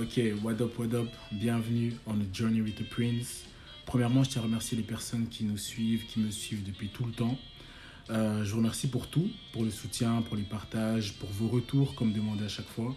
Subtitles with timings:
[0.00, 3.42] Ok, what up, what up, bienvenue on the Journey with the Prince.
[3.84, 7.04] Premièrement, je tiens à remercier les personnes qui nous suivent, qui me suivent depuis tout
[7.04, 7.36] le temps.
[8.10, 11.96] Euh, je vous remercie pour tout, pour le soutien, pour les partages, pour vos retours,
[11.96, 12.94] comme demandé à chaque fois.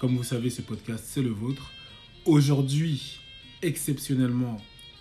[0.00, 1.70] Comme vous savez, ce podcast, c'est le vôtre.
[2.24, 3.20] Aujourd'hui,
[3.62, 4.56] exceptionnellement,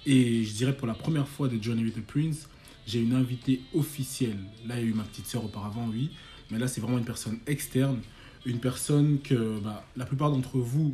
[0.06, 2.48] et je dirais pour la première fois de Journey with the Prince,
[2.86, 4.38] j'ai une invitée officielle.
[4.68, 6.12] Là, il y a eu ma petite sœur auparavant, oui.
[6.52, 8.02] Mais là, c'est vraiment une personne externe.
[8.46, 10.94] Une personne que bah, la plupart d'entre vous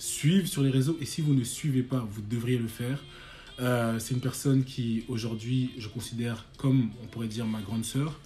[0.00, 0.96] suivent sur les réseaux.
[1.00, 2.98] Et si vous ne suivez pas, vous devriez le faire.
[3.60, 8.18] Euh, c'est une personne qui, aujourd'hui, je considère comme, on pourrait dire, ma grande sœur.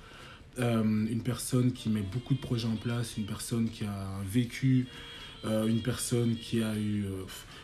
[0.61, 3.17] Euh, une personne qui met beaucoup de projets en place.
[3.19, 4.87] Une personne qui a vécu.
[5.45, 7.07] Euh, une personne qui a eu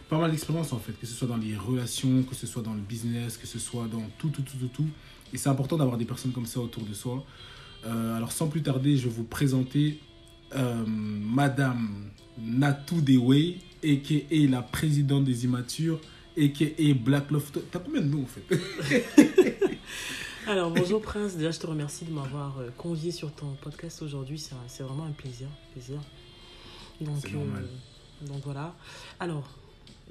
[0.08, 0.92] pas mal d'expérience, en fait.
[1.00, 3.86] Que ce soit dans les relations, que ce soit dans le business, que ce soit
[3.86, 4.88] dans tout, tout, tout, tout, tout.
[5.32, 7.24] Et c'est important d'avoir des personnes comme ça autour de soi.
[7.84, 10.00] alors, sans plus tarder, je vais vous présenter
[10.52, 14.50] Madame Natou Dewey, a.k.a.
[14.50, 16.00] la présidente des immatures,
[16.36, 16.94] a.k.a.
[16.94, 17.50] Black Love.
[17.70, 18.44] T'as combien de noms en fait
[20.46, 24.38] Alors bonjour Prince, déjà je te remercie de m'avoir euh, convié sur ton podcast aujourd'hui,
[24.38, 25.48] c'est vraiment un plaisir.
[25.72, 26.00] plaisir.
[27.00, 28.74] Donc, euh, donc voilà.
[29.20, 29.48] Alors,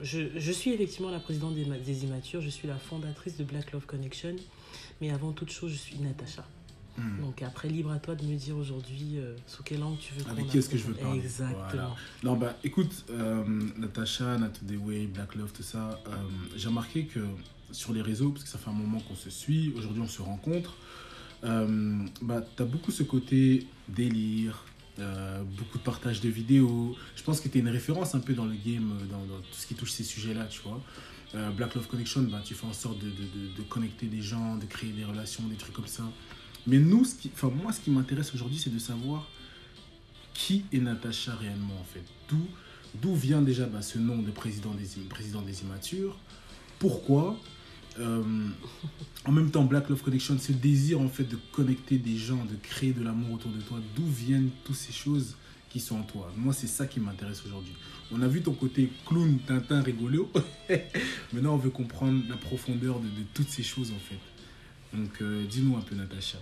[0.02, 3.72] je, je, suis effectivement la présidente des, des immatures, je suis la fondatrice de Black
[3.72, 4.36] Love Connection,
[5.02, 6.46] mais avant toute chose, je suis Natacha.
[7.00, 7.22] Hmm.
[7.22, 10.30] Donc après, libre à toi de me dire aujourd'hui euh, sous quelle langue tu veux
[10.30, 11.20] Avec qui est-ce que je veux parler?
[11.20, 11.96] Exactement.
[12.24, 13.44] Non, bah écoute, euh,
[13.78, 16.12] Natacha, Nat Way, Black Love, tout ça, euh,
[16.58, 17.22] j'ai remarqué que
[17.72, 20.22] sur les réseaux, parce que ça fait un moment qu'on se suit, aujourd'hui on se
[20.22, 20.76] rencontre,
[21.44, 24.66] bah, tu as beaucoup ce côté délire,
[25.58, 26.98] beaucoup de partage de vidéos.
[27.16, 29.68] Je pense que tu es une référence un peu dans le game, dans, tout ce
[29.68, 30.82] qui touche ces sujets-là, tu vois.
[31.56, 34.56] Black Love Connection, bah, tu fais en sorte de, de, de, de, connecter des gens,
[34.58, 36.04] de créer des relations, des trucs comme ça.
[36.68, 39.28] Mais nous, ce qui, enfin, moi, ce qui m'intéresse aujourd'hui, c'est de savoir
[40.34, 42.04] qui est Natacha réellement, en fait.
[42.30, 42.46] D'où,
[43.02, 46.18] d'où vient déjà bah, ce nom de président des, président des immatures?
[46.80, 47.38] Pourquoi
[48.00, 48.24] euh,
[49.26, 52.56] En même temps, Black Love Connection, ce désir, en fait, de connecter des gens, de
[52.56, 53.80] créer de l'amour autour de toi.
[53.96, 55.36] D'où viennent toutes ces choses
[55.70, 56.32] qui sont en toi?
[56.38, 57.74] Moi, c'est ça qui m'intéresse aujourd'hui.
[58.12, 60.32] On a vu ton côté clown, Tintin, rigolo.
[61.34, 64.98] Maintenant, on veut comprendre la profondeur de, toutes ces choses, en fait.
[64.98, 66.38] Donc, euh, dis-nous un peu, Natacha.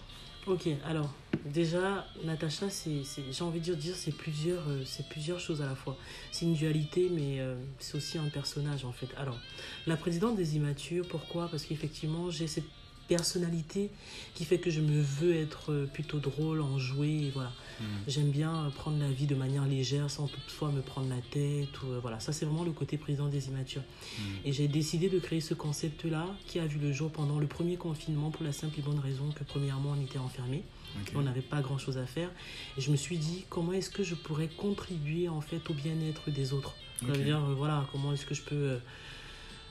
[0.48, 1.14] Ok, alors,
[1.44, 5.76] déjà, Natacha, c'est, j'ai envie de dire, c'est plusieurs, euh, c'est plusieurs choses à la
[5.76, 5.98] fois.
[6.32, 9.10] C'est une dualité, mais euh, c'est aussi un personnage, en fait.
[9.18, 9.38] Alors,
[9.88, 11.50] la présidente des immatures, pourquoi?
[11.50, 12.64] Parce qu'effectivement, j'ai cette
[13.08, 13.90] personnalité
[14.36, 17.52] qui fait que je me veux être euh, plutôt drôle, en jouer, voilà.
[17.80, 17.84] Mm.
[18.08, 21.82] J'aime bien euh, prendre la vie de manière légère sans toutefois me prendre la tête.
[21.84, 23.82] Ou, euh, voilà, ça c'est vraiment le côté président des immatures.
[23.82, 24.24] Mm.
[24.46, 27.78] Et j'ai décidé de créer ce concept-là qui a vu le jour pendant le premier
[27.78, 30.64] confinement pour la simple et bonne raison que premièrement on était enfermés.
[31.14, 32.32] On n'avait pas grand chose à faire.
[32.78, 36.32] Et je me suis dit, comment est-ce que je pourrais contribuer en fait au bien-être
[36.32, 36.76] des autres?
[37.04, 38.80] Dire, voilà, comment est-ce que je peux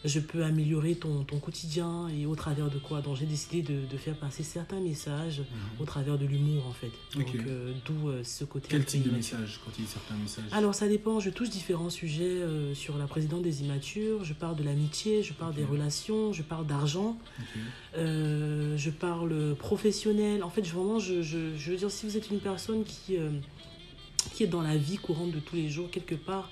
[0.05, 3.01] je peux améliorer ton, ton, quotidien et au travers de quoi?
[3.01, 5.81] Donc j'ai décidé de, de, faire passer certains messages mhm.
[5.81, 6.91] au travers de l'humour en fait.
[7.15, 8.69] Donc euh, d'où euh, ce côté.
[8.71, 10.45] Quel type de message quand il dit certains messages?
[10.53, 14.57] Alors ça dépend, je touche différents sujets euh, sur la présidente des immatures, je parle
[14.57, 17.17] de l'amitié, je parle des relations, je parle d'argent,
[17.95, 20.43] je parle professionnel.
[20.43, 23.17] En fait vraiment je, je, je, veux dire si vous êtes une personne qui,
[24.35, 26.51] qui est dans la vie courante de tous les jours quelque part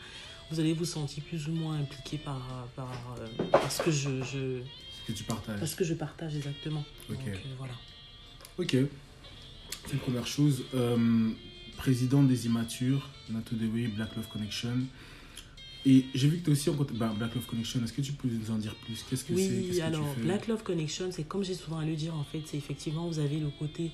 [0.50, 4.60] vous allez vous sentir plus ou moins impliqué par, par, euh, ce que je, je,
[5.06, 5.58] que tu partages.
[5.58, 6.84] Parce que je partage exactement.
[7.10, 7.16] Ok.
[7.16, 7.74] Donc, euh, voilà.
[8.58, 8.76] Ok.
[9.86, 10.64] C'est une première chose.
[10.74, 11.30] Euh,
[11.76, 14.78] président des immatures, Nato Dewey, Black Love Connection.
[15.86, 17.82] Et j'ai vu que tu aussi en bah, Black Love Connection.
[17.84, 19.04] Est-ce que tu peux nous en dire plus?
[19.08, 19.48] Qu'est-ce que c'est?
[19.48, 22.56] Oui, alors Black Love Connection, c'est comme j'ai souvent à le dire en fait, c'est
[22.56, 23.90] effectivement vous avez le côté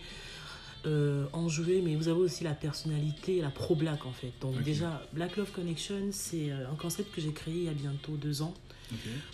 [0.87, 4.33] euh, enjoué, mais vous avez aussi la personnalité, la pro-black en fait.
[4.41, 7.75] Donc déjà, Black Love Connection, c'est euh, un concept que j'ai créé il y a
[7.75, 8.55] bientôt deux ans.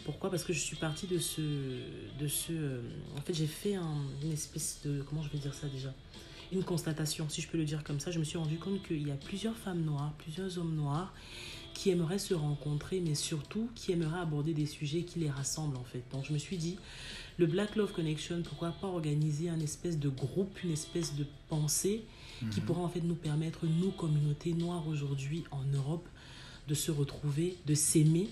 [0.04, 0.30] Pourquoi?
[0.30, 1.40] Parce que je suis partie de ce...
[2.20, 2.80] De ce euh,
[3.16, 5.02] en fait, j'ai fait une espèce de...
[5.08, 5.94] Comment je vais dire ça déjà?
[6.52, 8.10] Une constatation, si je peux le dire comme ça.
[8.10, 11.14] Je me suis rendu compte qu'il y a plusieurs femmes noires, plusieurs hommes noirs
[11.74, 15.84] qui aimeraient se rencontrer, mais surtout qui aimeraient aborder des sujets qui les rassemblent en
[15.84, 16.02] fait.
[16.12, 16.76] Donc je me suis dit,
[17.38, 22.02] le Black Love Connection, pourquoi pas organiser un espèce de groupe, une espèce de pensée
[22.50, 22.66] qui mhm.
[22.66, 26.06] pourra en fait nous permettre, nous, communautés noires aujourd'hui en Europe,
[26.68, 28.28] de se retrouver, de s'aimer,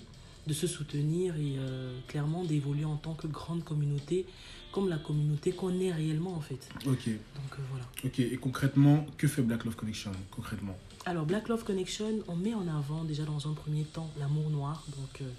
[0.47, 4.25] de se soutenir et euh, clairement d'évoluer en tant que grande communauté,
[4.71, 6.69] comme la communauté qu'on est réellement en fait.
[6.85, 7.07] Ok.
[7.07, 7.85] Donc euh, voilà.
[8.03, 10.77] Ok, et concrètement, que fait Black Love Connection concrètement?
[11.05, 14.83] Alors Black Love Connection, on met en avant déjà dans un premier temps l'amour noir.
[14.97, 15.29] Donc euh,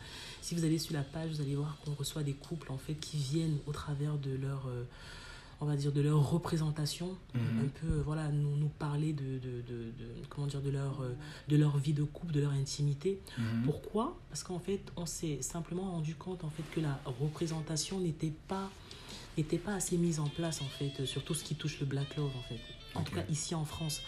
[0.47, 2.95] si vous allez sur la page, vous allez voir qu'on reçoit des couples en fait
[2.95, 4.85] qui viennent au travers de leur, euh,
[5.61, 7.41] on va dire, de leur représentation, Mhm.
[7.65, 11.17] un peu, voilà, nous, nous parler de, de, de, de- comment dire, de leur, euh,
[11.49, 13.19] de leur vie de couple, de leur intimité.
[13.39, 13.63] Mhm.
[13.65, 14.17] Pourquoi?
[14.29, 18.71] Parce qu'en fait, on s'est simplement rendu compte en fait que la représentation n'était pas
[19.39, 22.17] n'était pas assez mise en place en fait sur tout ce qui touche le black
[22.17, 22.61] love en fait.
[22.97, 24.01] En tout cas ici en France.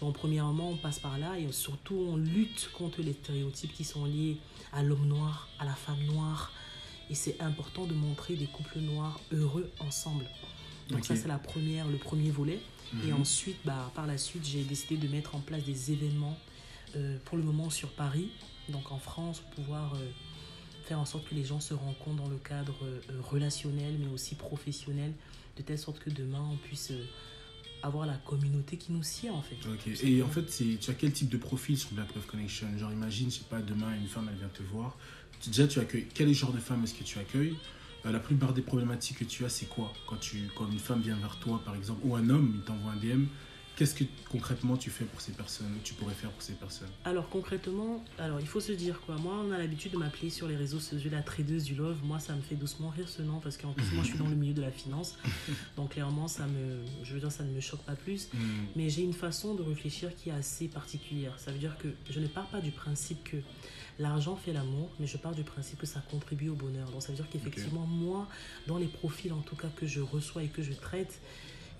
[0.00, 4.04] Donc premièrement, on passe par là et surtout on lutte contre les stéréotypes qui sont
[4.04, 4.36] liés
[4.72, 6.52] à l'homme noir, à la femme noire.
[7.10, 10.24] Et c'est important de montrer des couples noirs heureux ensemble.
[10.90, 12.58] Donc ça c'est la première, le premier volet.
[13.04, 13.20] Et Mhm.
[13.22, 16.36] ensuite, bah, par la suite, j'ai décidé de mettre en place des événements
[16.96, 18.28] euh, pour le moment sur Paris,
[18.68, 20.10] donc en France, pour pouvoir euh,
[20.84, 23.00] faire en sorte que les gens se rencontrent dans le cadre euh,
[23.30, 25.14] relationnel, mais aussi professionnel,
[25.56, 26.92] de telle sorte que demain, on puisse
[27.82, 29.56] avoir la communauté qui nous sied, en fait.
[30.02, 32.66] Et en fait, c'est, tu as quel type de profil sur Black Connection?
[32.78, 34.96] Genre, imagine, je sais pas, demain, une femme, elle vient te voir.
[35.46, 36.06] Déjà, tu accueilles.
[36.14, 37.56] Quel genre de femme est-ce que tu accueilles?
[38.06, 39.92] Euh, La plupart des problématiques que tu as, c'est quoi?
[40.06, 42.92] Quand, tu, quand une femme vient vers toi, par exemple, ou un homme, il t'envoie
[42.92, 43.26] un DM,
[43.82, 46.88] qu'est-ce que concrètement tu fais pour ces personnes, tu pourrais faire pour ces personnes?
[47.04, 49.16] Alors concrètement, alors il faut se dire quoi.
[49.16, 51.98] Moi, on a l'habitude de m'appeler sur les réseaux sociaux la tradeuse du love.
[52.04, 54.28] Moi, ça me fait doucement rire ce nom parce qu'en plus, moi, je suis dans
[54.28, 55.16] le milieu de la finance.
[55.76, 58.28] Donc clairement, ça me, je veux dire, ça ne me choque pas plus.
[58.32, 58.38] Hmm.
[58.76, 61.34] Mais j'ai une façon de réfléchir qui est assez particulière.
[61.38, 63.38] Ça veut dire que je ne pars pas du principe que
[63.98, 66.88] l'argent fait l'amour, mais je pars du principe que ça contribue au bonheur.
[66.92, 68.28] Donc ça veut dire qu'effectivement, moi,
[68.68, 71.20] dans les profils en tout cas que je reçois et que je traite,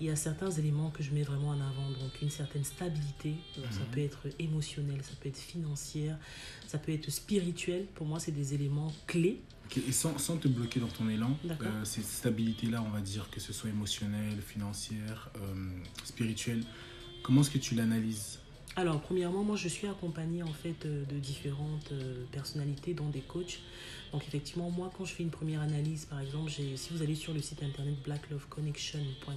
[0.03, 1.89] il y a certains éléments que je mets vraiment en avant.
[2.01, 3.85] Donc une certaine stabilité, donc ça Mhm.
[3.91, 6.17] peut être émotionnel, ça peut être financière,
[6.67, 7.85] ça peut être spirituel.
[7.95, 9.39] Pour moi, c'est des éléments clés.
[9.87, 13.39] Et sans, sans te bloquer dans ton élan, euh, cette stabilité-là, on va dire que
[13.39, 15.69] ce soit émotionnelle, financière, euh,
[16.03, 16.63] spirituelle,
[17.23, 18.39] comment est-ce que tu l'analyses?
[18.75, 23.21] Alors, premièrement, moi, je suis accompagnée en fait euh, de différentes euh, personnalités, dont des
[23.21, 23.59] coachs.
[24.11, 27.33] Donc, effectivement, moi, quand je fais une première analyse, par exemple, si vous allez sur
[27.33, 29.35] le site internet blackloveconnection.com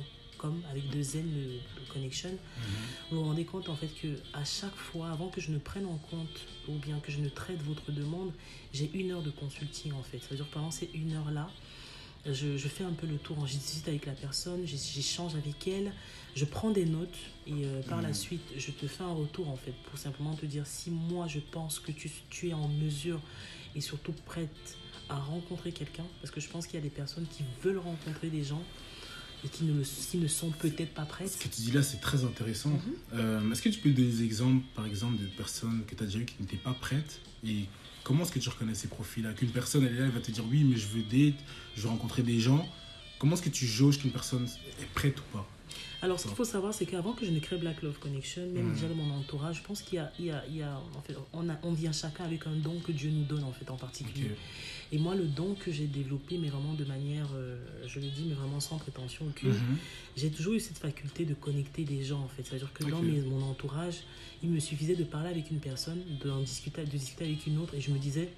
[0.71, 2.31] avec deux N, le, connection,
[3.11, 5.87] vous vous rendez compte en fait que à chaque fois, avant que je ne prenne
[5.87, 8.33] en compte ou bien que je ne traite votre demande,
[8.73, 10.19] j'ai une heure de consulting en fait.
[10.19, 11.49] Ça veut dire que pendant ces une heure là,
[12.27, 15.67] je, je fais un peu le tour, je discute avec la personne, j'é- j'échange avec
[15.69, 15.93] elle,
[16.35, 17.17] je prends des notes
[17.47, 18.15] et euh, par la Mhm.
[18.15, 21.39] suite, je te fais un retour en fait pour simplement te dire si moi je
[21.39, 23.21] pense que tu, tu es en mesure
[23.77, 24.77] et surtout prête
[25.09, 28.29] à rencontrer quelqu'un, parce que je pense qu'il y a des personnes qui veulent rencontrer
[28.29, 28.63] des gens
[29.45, 31.39] et qui ne, le- qui ne sont peut-être pas Ce prêtes.
[31.39, 32.71] que tu dis là, c'est très intéressant.
[32.71, 32.81] Mhm.
[33.15, 36.07] Euh, est-ce que tu peux donner des exemples, par exemple, de personnes que tu as
[36.07, 37.21] déjà eues qui n'étaient pas prêtes?
[37.47, 37.65] Et
[38.03, 39.33] comment est-ce que tu reconnais ces profils-là?
[39.35, 41.39] Qu'une personne, elle est là, elle va te dire oui, mais je veux date,
[41.77, 42.67] je veux rencontrer des gens.
[43.19, 44.47] Comment est-ce que tu jauges qu'une personne
[44.81, 45.49] est prête ou pas?
[46.03, 48.67] Alors, ce qu'il faut savoir, c'est qu'avant que je ne crée Black Love Connection, même
[48.67, 48.75] Mhm.
[48.75, 50.79] déjà dans mon entourage, je pense qu'il y a, il y a, il y a-
[50.97, 53.53] en fait, on, a, on vient chacun avec un don que Dieu nous donne, en
[53.53, 54.31] fait, en particulier.
[54.93, 57.57] Et moi, le don que j'ai développé, mais vraiment de manière, euh,
[57.89, 59.77] je le dis, mais vraiment sans prétention aucune, Mhm.
[60.17, 62.43] j'ai toujours eu cette faculté de connecter des gens, en fait.
[62.45, 63.97] C'est-à-dire que dans mes- mon entourage,
[64.43, 67.59] il me suffisait de parler avec une personne, de, en discuter, de discuter avec une
[67.59, 68.29] autre, et je me disais,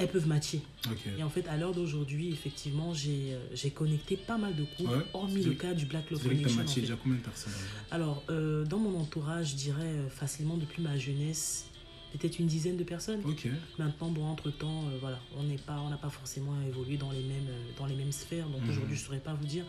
[0.00, 0.62] elles peuvent matcher.
[0.90, 0.98] Ok.
[1.18, 5.04] Et en fait, à l'heure d'aujourd'hui, effectivement, j'ai euh, connecté pas mal de couples, Ouais.
[5.12, 6.52] hormis le cas du Black Love Connection.
[6.60, 6.80] en matché fait.
[6.82, 10.82] déjà combien de personnes déjà Alors, euh, dans mon entourage, je dirais euh, facilement depuis
[10.82, 11.66] ma jeunesse,
[12.12, 13.20] peut-être une dizaine de personnes.
[13.24, 13.46] Ok.
[13.78, 17.22] Maintenant, bon, entre-temps, euh, voilà, on n'est pas, on n'a pas forcément évolué dans les
[17.22, 18.48] mêmes, euh, dans les mêmes sphères.
[18.48, 18.70] Donc Mhm.
[18.70, 19.64] aujourd'hui, je ne saurais pas vous dire.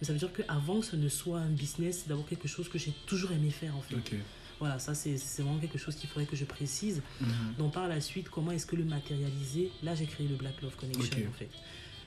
[0.00, 2.68] Mais ça veut dire qu'avant que ce ne soit un business, c'est d'abord quelque chose
[2.68, 3.94] que j'ai toujours aimé faire, en fait.
[4.60, 7.02] Voilà, ça, c'est vraiment quelque chose qu'il faudrait que je précise.
[7.20, 7.28] Mhm.
[7.58, 9.70] Donc par la suite, comment est-ce que le matérialiser?
[9.82, 11.50] Là, j'ai créé le Black Love Connection, en fait.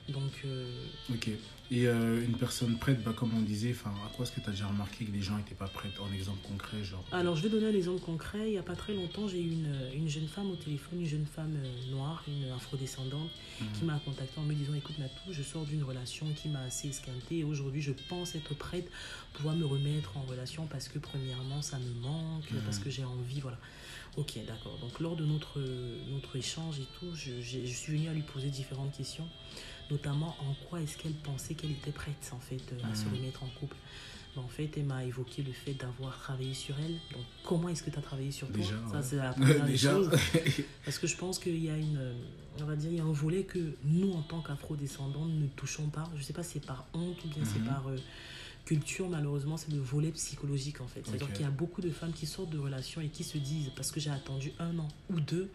[0.08, 0.66] Donc, euh,
[1.12, 1.28] Ok.
[1.70, 4.52] Et euh, une personne prête, bah, comme on disait, à quoi est-ce que tu as
[4.52, 7.04] déjà remarqué que les gens n'étaient pas prêts En exemple concret, genre?
[7.12, 8.38] Alors, je vais donner un exemple concret.
[8.46, 11.06] Il n'y a pas très longtemps, j'ai eu une, une jeune femme au téléphone, une
[11.06, 13.28] jeune femme euh, noire, une afrodescendante,
[13.74, 13.86] qui Mhm.
[13.86, 17.38] m'a contacté en me disant Écoute, Natou, je sors d'une relation qui m'a assez esquintée
[17.40, 18.86] et aujourd'hui, je pense être prête
[19.34, 22.62] pour pouvoir me remettre en relation parce que, premièrement, ça me manque, Mhm.
[22.64, 23.40] parce que j'ai envie.
[23.40, 23.58] Voilà.
[24.16, 24.78] Ok, d'accord.
[24.80, 25.60] Donc, lors de notre,
[26.10, 29.28] notre échange et tout, je suis venue à lui poser différentes questions,
[29.90, 33.14] notamment en quoi est-ce qu'elle pensait qu'elle était prête, en fait, euh, à se Mhm.
[33.16, 33.76] remettre en couple.
[34.36, 36.92] Ben, en fait, elle m'a évoqué le fait d'avoir travaillé sur elle.
[37.12, 38.56] Donc, comment est-ce que tu as travaillé sur toi?
[38.58, 40.10] Déjà, Ça, c'est la première des choses.
[40.84, 42.12] Parce que je pense qu'il y a une,
[42.60, 45.88] on va dire, il y a un volet que nous, en tant qu'afro-descendants, ne touchons
[45.88, 46.08] pas.
[46.16, 47.64] Je sais pas si c'est par honte ou bien c'est Mhm.
[47.64, 47.96] par euh,
[48.68, 51.00] culture, malheureusement, c'est le volet psychologique, en fait.
[51.06, 53.70] C'est-à-dire qu'il y a beaucoup de femmes qui sortent de relations et qui se disent,
[53.74, 55.48] parce que j'ai attendu un an ou deux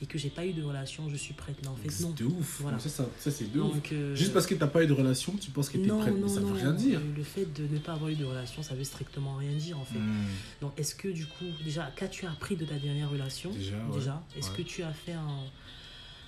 [0.00, 1.56] et que j'ai pas eu de relation, je suis prête.
[1.62, 2.14] Mais en fait, non.
[2.16, 2.60] C'est ouf.
[2.60, 2.78] Voilà.
[2.78, 3.76] Ça, ça, ça, c'est de ouf.
[3.90, 6.14] Euh, Juste parce que t'as pas eu de relation, tu penses que t'es non, prête,
[6.14, 7.00] non, mais ça non, veut rien dire.
[7.00, 9.78] euh, Le fait de ne pas avoir eu de relation, ça veut strictement rien dire,
[9.80, 9.98] en fait.
[9.98, 10.24] Hmm.
[10.60, 13.50] Donc, est-ce que du coup, déjà, qu'as-tu appris de ta dernière relation?
[13.50, 14.38] Déjà, ouais.
[14.38, 14.56] Est-ce Ouais.
[14.58, 15.40] que tu as fait un,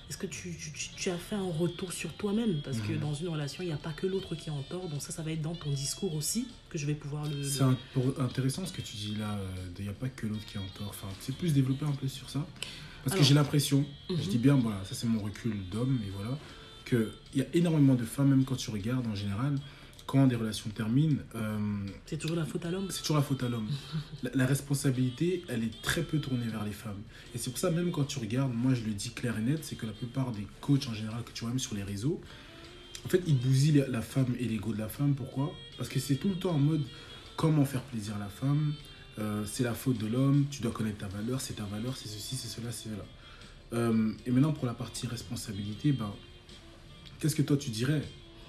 [0.09, 2.61] est-ce que tu, tu, tu, as fait un retour sur toi-même?
[2.63, 2.99] Parce que Mhm.
[2.99, 4.87] dans une relation, il n'y a pas que l'autre qui est en tort.
[4.89, 7.43] Donc ça, ça va être dans ton discours aussi que je vais pouvoir le...
[7.43, 9.39] C'est le- intéressant ce que tu dis là,
[9.79, 10.89] il n'y a pas que l'autre qui est en tort.
[10.89, 12.45] Enfin, c'est plus développé un peu sur ça.
[13.03, 14.17] Parce que j'ai l'impression, Mhm.
[14.21, 16.37] je dis bien, voilà, ça c'est mon recul d'homme, et voilà,
[16.85, 19.57] qu'il y a énormément de femmes, même quand tu regardes en général,
[20.05, 21.57] quand des relations terminent, euh,
[22.05, 22.87] C'est toujours la faute à l'homme.
[22.89, 23.67] c'est toujours la faute à l'homme.
[24.23, 27.01] La, la responsabilité, elle est très peu tournée vers les femmes.
[27.33, 29.63] Et c'est pour ça, même quand tu regardes, moi je le dis clair et net,
[29.63, 32.21] c'est que la plupart des coachs en général que tu vois même sur les réseaux,
[33.05, 35.13] en fait, ils bousillent la- la femme et l'ego de la femme.
[35.15, 35.53] Pourquoi?
[35.77, 36.81] Parce que c'est tout le temps en mode
[37.35, 38.73] comment faire plaisir à la femme,
[39.19, 42.07] euh, c'est la faute de l'homme, tu dois connaître ta valeur, c'est ta valeur, c'est
[42.09, 43.05] ceci, c'est cela, c'est cela.
[43.73, 46.11] Euh, et maintenant, pour la partie responsabilité, ben,
[47.19, 48.01] qu'est-ce que toi tu dirais?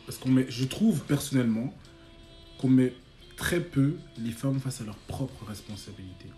[0.07, 1.75] Parce qu'on met, je trouve personnellement
[2.59, 2.95] qu'on met
[3.37, 6.31] très peu les femmes face à leurs propres responsabilités.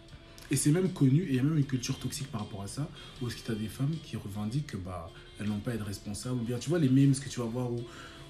[0.50, 2.66] Et c'est même connu, et il y a même une culture toxique par rapport à
[2.66, 2.88] ça,
[3.20, 5.74] où est-ce que tu as des femmes qui revendiquent que bah, elles n'ont pas à
[5.74, 7.80] être responsables, ou bien tu vois les memes que tu vas voir où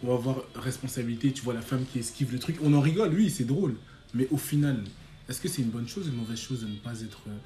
[0.03, 3.13] on va voir responsabilité, tu vois la femme qui esquive le truc, on en rigole,
[3.15, 3.77] oui, c'est drôle,
[4.15, 4.83] mais au final,
[5.29, 7.37] est-ce que c'est une bonne chose ou une mauvaise chose de ne pas être euh,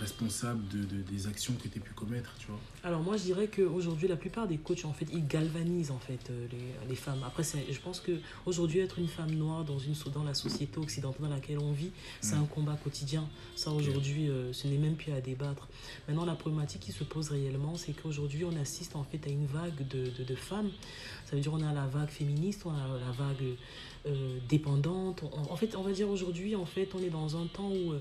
[0.00, 3.24] responsable de, de- des actions que tu as pu commettre, tu vois Alors moi je
[3.24, 6.94] dirais qu'aujourd'hui la plupart des coachs en fait ils galvanisent en fait euh, les, les
[6.96, 7.22] femmes.
[7.26, 8.12] Après je pense que
[8.46, 11.90] aujourd'hui être une femme noire dans une dans la société occidentale dans laquelle on vit
[12.20, 12.42] c'est Mm.
[12.42, 13.28] un combat quotidien.
[13.56, 15.68] Ça aujourd'hui euh, ce n'est même plus à débattre.
[16.08, 19.46] Maintenant la problématique qui se pose réellement c'est qu'aujourd'hui on assiste en fait à une
[19.46, 20.70] vague de, de, de femmes.
[21.26, 23.44] Ça veut dire on a la vague féministe, on a la vague
[24.06, 25.22] euh, dépendante.
[25.24, 27.92] On- en fait on va dire aujourd'hui en fait on est dans un temps où
[27.92, 28.00] euh,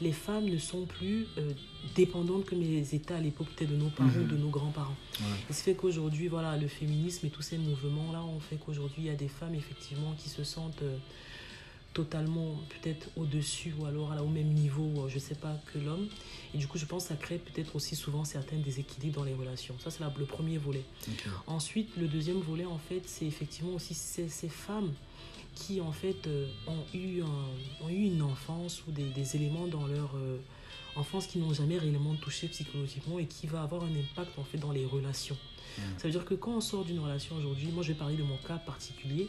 [0.00, 1.52] les femmes ne sont plus euh,
[1.94, 4.96] dépendantes comme les étaient à l'époque peut-être de nos parents ou de nos grands-parents.
[5.20, 5.54] Ouais.
[5.54, 9.10] Ce fait qu'aujourd'hui, voilà, le féminisme et tous ces mouvements-là ont fait qu'aujourd'hui, il y
[9.10, 10.96] a des femmes, effectivement, qui se sentent euh,
[11.92, 16.08] totalement peut-être au-dessus ou alors au même niveau, euh, je sais pas, que l'homme.
[16.54, 19.34] Et du coup, je pense que ça crée peut-être aussi souvent certains déséquilibres dans les
[19.34, 19.76] relations.
[19.78, 20.82] Ça, c'est le premier volet.
[21.46, 24.92] Ensuite, le deuxième volet, en fait, c'est effectivement aussi ces, ces femmes
[25.54, 29.66] qui, en fait, euh, ont, eu un- ont eu une enfance ou des, des éléments
[29.66, 30.38] dans leur euh,
[30.96, 34.58] enfance qui n'ont jamais réellement touché psychologiquement et qui va avoir un impact, en fait,
[34.58, 35.36] dans les relations.
[35.76, 35.80] Mm.
[35.98, 38.22] Ça veut dire que quand on sort d'une relation aujourd'hui, moi, je vais parler de
[38.22, 39.28] mon cas particulier.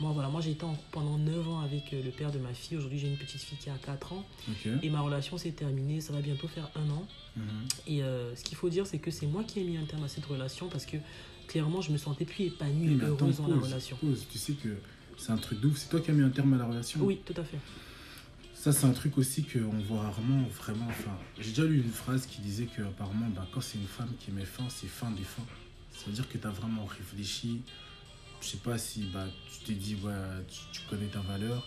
[0.00, 2.38] Moi, voilà, moi, j'ai été en couple pendant 9 ans avec euh, le père de
[2.38, 2.76] ma fille.
[2.78, 4.24] Aujourd'hui, j'ai une petite fille qui a 4 ans.
[4.82, 6.00] Et ma relation s'est terminée.
[6.00, 7.06] Ça va bientôt faire un an.
[7.36, 7.44] Mhm.
[7.86, 10.04] Et euh, ce qu'il faut dire, c'est que c'est moi qui ai mis un terme
[10.04, 10.96] à cette relation parce que
[11.46, 13.96] clairement, je me sentais plus épanouie Oui, et attends, heureuse dans la relation.
[13.98, 14.26] pause.
[14.32, 14.76] Tu sais que
[15.16, 15.76] c'est un truc de ouf.
[15.76, 17.58] C'est toi qui as mis un terme à la relation Oui, tout à fait.
[18.54, 20.86] Ça, c'est un truc aussi qu'on voit rarement, vraiment.
[20.88, 24.10] Enfin, j'ai déjà lu une phrase qui disait que, apparemment, bah, quand c'est une femme
[24.18, 25.46] qui met fin, c'est fin des fins.
[25.92, 27.62] Ça veut dire que tu as vraiment réfléchi.
[28.40, 30.12] Je sais pas si bah, tu t'es dit, ouais,
[30.48, 31.66] tu, tu connais ta valeur,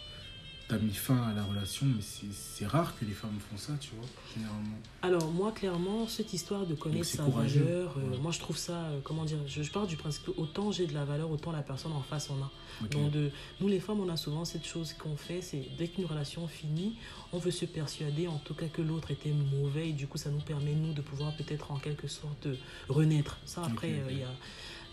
[0.69, 3.73] tu as mis fin à la relation, mais c'est- rare que les femmes font ça,
[3.79, 4.77] tu vois, généralement.
[5.01, 8.17] Alors, moi, clairement, cette histoire de connaître sa valeur, euh, Ouais.
[8.21, 10.85] moi, je trouve ça, euh, comment dire, je, je pars du principe que autant j'ai
[10.85, 12.51] de la valeur, autant la personne en face en a.
[12.91, 16.05] Donc, de, nous, les femmes, on a souvent cette chose qu'on fait, c'est dès qu'une
[16.05, 16.95] relation finit,
[17.33, 20.29] on veut se persuader, en tout cas, que l'autre était mauvais, et du coup, ça
[20.29, 22.55] nous permet, nous, de pouvoir peut-être, en quelque sorte, euh,
[22.89, 23.38] renaître.
[23.45, 24.31] Ça, après, il y a,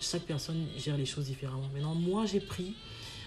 [0.01, 1.69] chaque personne gère les choses différemment.
[1.75, 2.75] Maintenant, moi, j'ai pris,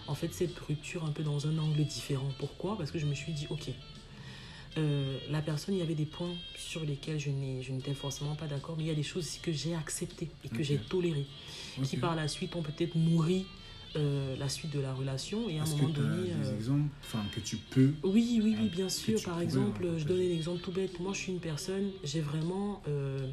[0.09, 2.31] en fait, cette rupture un peu dans un angle différent.
[2.39, 2.77] Pourquoi?
[2.77, 3.69] Parce que je me suis dit, ok,
[4.77, 8.75] euh, la personne, il y avait des points sur lesquels je n'étais forcément pas d'accord,
[8.77, 11.27] mais il y a des choses que j'ai acceptées et que j'ai tolérées,
[11.83, 13.45] qui par la suite ont peut-être nourri
[13.95, 15.49] euh, la suite de la relation.
[15.49, 16.23] Et à un moment que donné.
[16.23, 19.21] des euh, exemples enfin, que tu peux oui, oui, oui, bien sûr.
[19.23, 20.99] Par exemple, hein, je donnais l'exemple tout bête.
[20.99, 23.27] Moi, je suis une personne, j'ai vraiment, euh,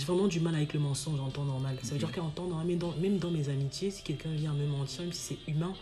[0.00, 1.76] j'ai vraiment du mal avec le mensonge en temps normal.
[1.82, 4.52] Ça veut dire qu'en temps normal, même dans, même dans mes amitiés, si quelqu'un vient
[4.54, 5.74] me mentir, même si c'est humain,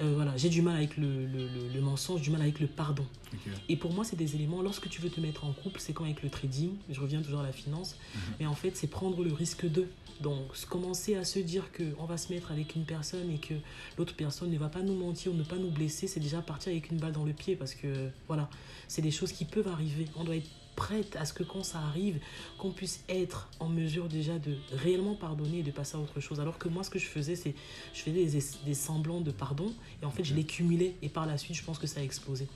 [0.00, 2.66] euh, voilà, j'ai du mal avec le, le, le- le mensonge, du mal avec le
[2.68, 3.04] pardon.
[3.68, 6.06] Et pour moi, c'est des éléments, lorsque tu veux te mettre en couple, c'est comme
[6.06, 8.20] avec le trading, je reviens toujours à la finance, Mhm.
[8.40, 9.88] mais en fait, c'est prendre le risque d'eux.
[10.20, 13.54] Donc, commencer à se dire qu'on va se mettre avec une personne et que
[13.96, 16.72] l'autre personne ne va pas nous mentir ou ne pas nous blesser, c'est déjà partir
[16.72, 18.48] avec une balle dans le pied parce que, voilà,
[18.88, 20.06] c'est des choses qui peuvent arriver.
[20.16, 22.18] On doit être prête à ce que quand ça arrive,
[22.56, 26.38] qu'on puisse être en mesure déjà de réellement pardonner et de passer à autre chose.
[26.38, 27.54] Alors que moi, ce que je faisais, c'est
[27.92, 30.36] je faisais des, des semblants de pardon et en fait, je Ok.
[30.38, 32.46] les cumulais et par la suite, je pense que ça a explosé.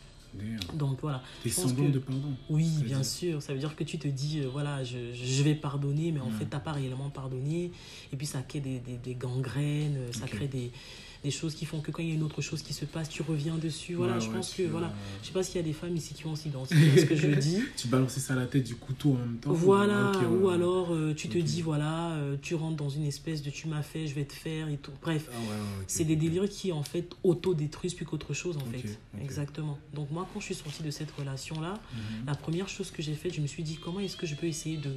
[0.73, 1.23] Donc voilà.
[1.45, 2.33] Des semblants que- de pardon.
[2.49, 3.43] Oui, bien dire- sûr.
[3.43, 6.31] Ça veut dire que tu te dis, euh, voilà, je, je vais pardonner, mais en
[6.31, 6.38] Mm.
[6.38, 7.71] fait, tu n'as pas réellement pardonné.
[8.12, 10.71] Et puis, ça crée des, des, des gangrènes, ça crée des,
[11.25, 13.09] des choses qui font que quand il y a une autre chose qui se passe,
[13.09, 13.95] tu reviens dessus.
[13.95, 14.93] Voilà, Ouais, je ouais, pense que, voilà.
[15.23, 17.14] Je sais pas s'il y a des femmes ici qui vont s'identifier à ce que
[17.17, 17.62] je dis.
[17.76, 19.52] Tu balances ça à la tête du couteau en même temps.
[19.52, 20.11] Voilà,
[20.41, 23.69] ou alors euh, tu te dis, voilà, euh, tu rentres dans une espèce de tu
[23.69, 24.91] m'as fait, je vais te faire et tout.
[25.00, 25.37] Bref, Ah
[25.87, 28.99] c'est des délires qui en fait autodétruisent plus qu'autre chose en fait.
[29.23, 29.79] Exactement.
[29.95, 32.26] Donc moi quand je suis sortie de cette relation là, Mhm.
[32.26, 34.47] la première chose que j'ai faite, je me suis dit comment est-ce que je peux
[34.47, 34.91] essayer de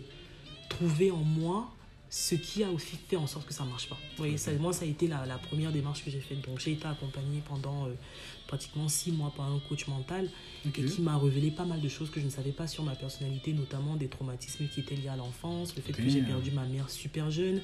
[0.69, 1.71] trouver en moi
[2.09, 3.95] ce qui a aussi fait en sorte que ça marche pas.
[3.95, 6.41] Vous voyez, ça, moi, ça a été la, la première démarche que j'ai faite.
[6.47, 7.93] Donc, j'ai été accompagnée pendant euh,
[8.47, 10.29] pratiquement six mois par un coach mental
[10.65, 12.95] et qui m'a révélé pas mal de choses que je ne savais pas sur ma
[12.95, 16.65] personnalité, notamment des traumatismes qui étaient liés à l'enfance, le fait que j'ai perdu ma
[16.65, 17.61] mère super jeune,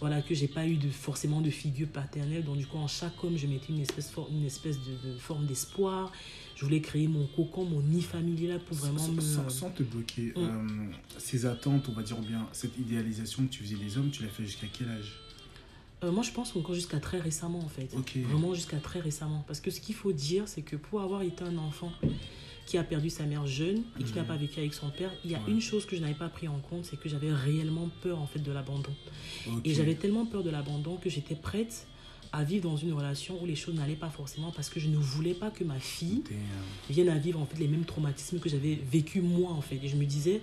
[0.00, 2.44] voilà, que j'ai pas eu de, forcément de figure paternelle.
[2.44, 5.16] Donc, du coup, en chaque homme, je mettais une espèce, for- une espèce de, de
[5.18, 6.12] forme d'espoir.
[6.56, 9.20] Je voulais créer mon cocon, mon nid familial pour vraiment sans, me.
[9.20, 10.38] sans- sans te bloquer, Mm.
[10.38, 14.22] euh, ces attentes, on va dire bien, cette idéalisation que tu faisais des hommes, tu
[14.22, 15.12] l'as fait jusqu'à quel âge?
[16.02, 17.88] Euh, moi, je pense encore jusqu'à très récemment, en fait.
[18.28, 19.42] Vraiment jusqu'à très récemment.
[19.46, 21.92] Parce que ce qu'il faut dire, c'est que pour avoir été un enfant
[22.66, 24.26] qui a perdu sa mère jeune et qui n'a Mhm.
[24.28, 25.44] pas vécu avec son père, il y a Ouais.
[25.50, 28.26] une chose que je n'avais pas pris en compte, c'est que j'avais réellement peur, en
[28.26, 28.90] fait, de l'abandon.
[29.64, 31.86] Et j'avais tellement peur de l'abandon que j'étais prête
[32.32, 34.96] à vivre dans une relation où les choses n'allaient pas forcément parce que je ne
[34.96, 36.36] voulais pas que ma fille Damn.
[36.90, 39.86] viennent à vivre en fait les mêmes traumatismes que j'avais vécu moi en fait et
[39.86, 40.40] je me disais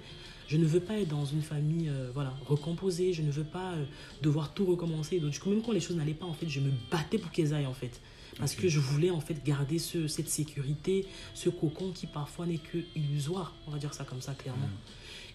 [0.47, 3.73] je ne veux pas être dans une famille euh, voilà recomposée je ne veux pas
[3.73, 3.83] euh,
[4.21, 6.61] devoir tout recommencer donc du coup même quand les choses n'allaient pas en fait je
[6.61, 7.99] me battais pour qu'elles aillent en fait
[8.37, 12.57] parce que je voulais en fait garder ce, cette sécurité ce cocon qui parfois n'est
[12.57, 13.55] que illusoire.
[13.67, 14.69] On va dire ça comme ça clairement.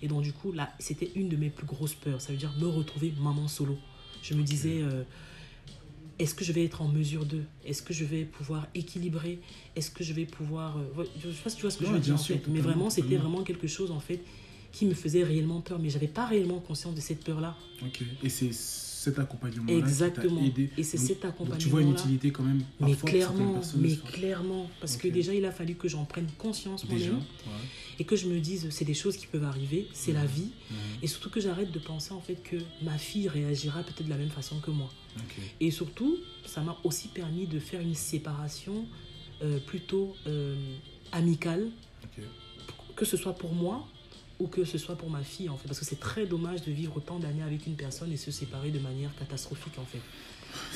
[0.02, 2.20] Et donc du coup là c'était une de mes plus grosses peurs.
[2.20, 3.78] Ça veut dire me retrouver maman solo.
[4.22, 5.04] Je me disais euh,
[6.18, 7.42] est-ce que je vais être en mesure de?
[7.64, 9.38] Est-ce que je vais pouvoir équilibrer?
[9.74, 10.78] Est-ce que je vais pouvoir...
[10.78, 12.36] euh, je ne sais pas si tu vois ce que je veux dire en sûr,
[12.36, 12.48] fait.
[12.48, 14.20] Mais vraiment, c'était vraiment quelque chose en fait
[14.72, 15.78] qui me faisait réellement peur.
[15.78, 17.56] Mais j'avais pas réellement conscience de cette peur-là.
[17.82, 18.00] Ok.
[18.22, 18.50] Et c'est
[19.06, 20.40] cet accompagnement-là Exactement.
[20.40, 20.70] qui t'a aidé.
[20.76, 21.62] Et c'est cet donc accompagnement-là.
[21.62, 24.70] tu vois une utilité quand même Mais clairement, mais clairement.
[24.80, 27.52] Parce que déjà, il a fallu que j'en prenne conscience moi-même ouais.
[27.98, 30.50] et que je me dise, c'est des choses qui peuvent arriver, c'est la vie.
[31.02, 34.16] Et surtout que j'arrête de penser en fait que ma fille réagira peut-être de la
[34.16, 34.90] même façon que moi.
[35.60, 38.86] Et surtout, ça m'a aussi permis de faire une séparation
[39.42, 40.54] euh, plutôt euh,
[41.12, 41.68] amicale,
[42.96, 43.86] que ce soit pour moi
[44.38, 45.66] ou que ce soit pour ma fille, en fait.
[45.68, 48.70] Parce que c'est très dommage de vivre autant d'années avec une personne et se séparer
[48.70, 50.00] de manière catastrophique, en fait.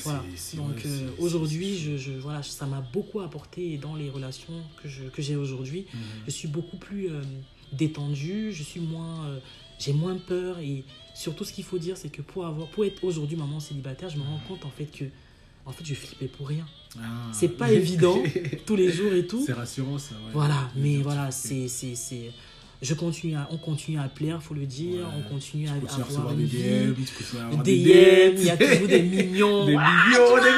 [0.03, 0.23] Voilà.
[0.55, 5.05] Donc euh, aujourd'hui, je, je- voilà, ça m'a beaucoup apporté dans les relations que je-
[5.05, 5.85] que j'ai aujourd'hui.
[5.93, 5.99] Mhm.
[6.25, 7.21] Je suis beaucoup plus euh,
[7.71, 9.39] détendue, je suis moins, euh,
[9.79, 10.83] j'ai moins peur et
[11.15, 14.17] surtout ce qu'il faut dire, c'est que pour avoir, pour être aujourd'hui maman célibataire, je
[14.17, 15.05] me rends compte en fait que,
[15.65, 16.67] en fait, je flippais pour rien.
[16.99, 17.31] Ah.
[17.31, 18.21] C'est pas évident
[18.65, 19.43] tous les jours et tout.
[19.45, 20.15] C'est rassurant ça.
[20.15, 20.31] ouais.
[20.33, 21.95] Voilà, mais voilà, c'est, c'est,
[22.81, 25.13] je continue à, on continue à plaire, faut le dire, Ouais.
[25.17, 25.75] on continue à, à
[26.17, 26.93] avoir des DM,
[27.63, 29.65] des il y a toujours des mignons.
[29.65, 29.89] des voilà.
[30.07, 30.51] millions, des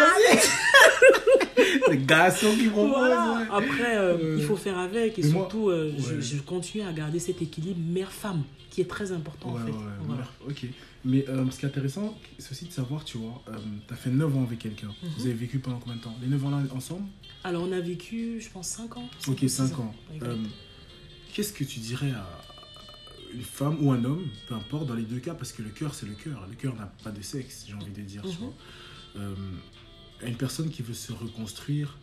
[1.89, 2.91] Des garçons qui proposent.
[2.97, 3.33] Voilà.
[3.39, 3.45] ouais.
[3.51, 6.21] Après, euh, Euh, il faut faire avec et moi- surtout, euh, je, Ouais.
[6.21, 9.71] je continue à garder cet équilibre mère-femme qui est très important en fait.
[10.07, 10.23] Voilà.
[10.47, 10.65] ok.
[11.05, 13.43] Mais euh, ce qui est intéressant, c'est aussi de savoir, tu vois,
[13.87, 14.87] tu as fait 9 ans avec quelqu'un.
[15.03, 15.09] Mhm.
[15.17, 16.15] Vous avez vécu pendant combien de temps?
[16.21, 17.03] Les 9 ans là ensemble?
[17.43, 19.09] Alors, on a vécu, je pense, 5 ans.
[19.27, 19.93] Ok, ou 5 six ans.
[21.33, 22.27] Qu'est-ce que tu dirais à
[23.33, 25.95] une femme ou un homme, peu importe, dans les deux cas, parce que le cœur,
[25.95, 26.45] c'est le cœur.
[26.47, 28.21] Le cœur n'a pas de sexe, j'ai envie de dire.
[28.21, 28.35] tu Mhm.
[28.35, 28.53] vois.
[29.17, 29.35] Euh,
[30.21, 31.97] à une personne qui veut se reconstruire,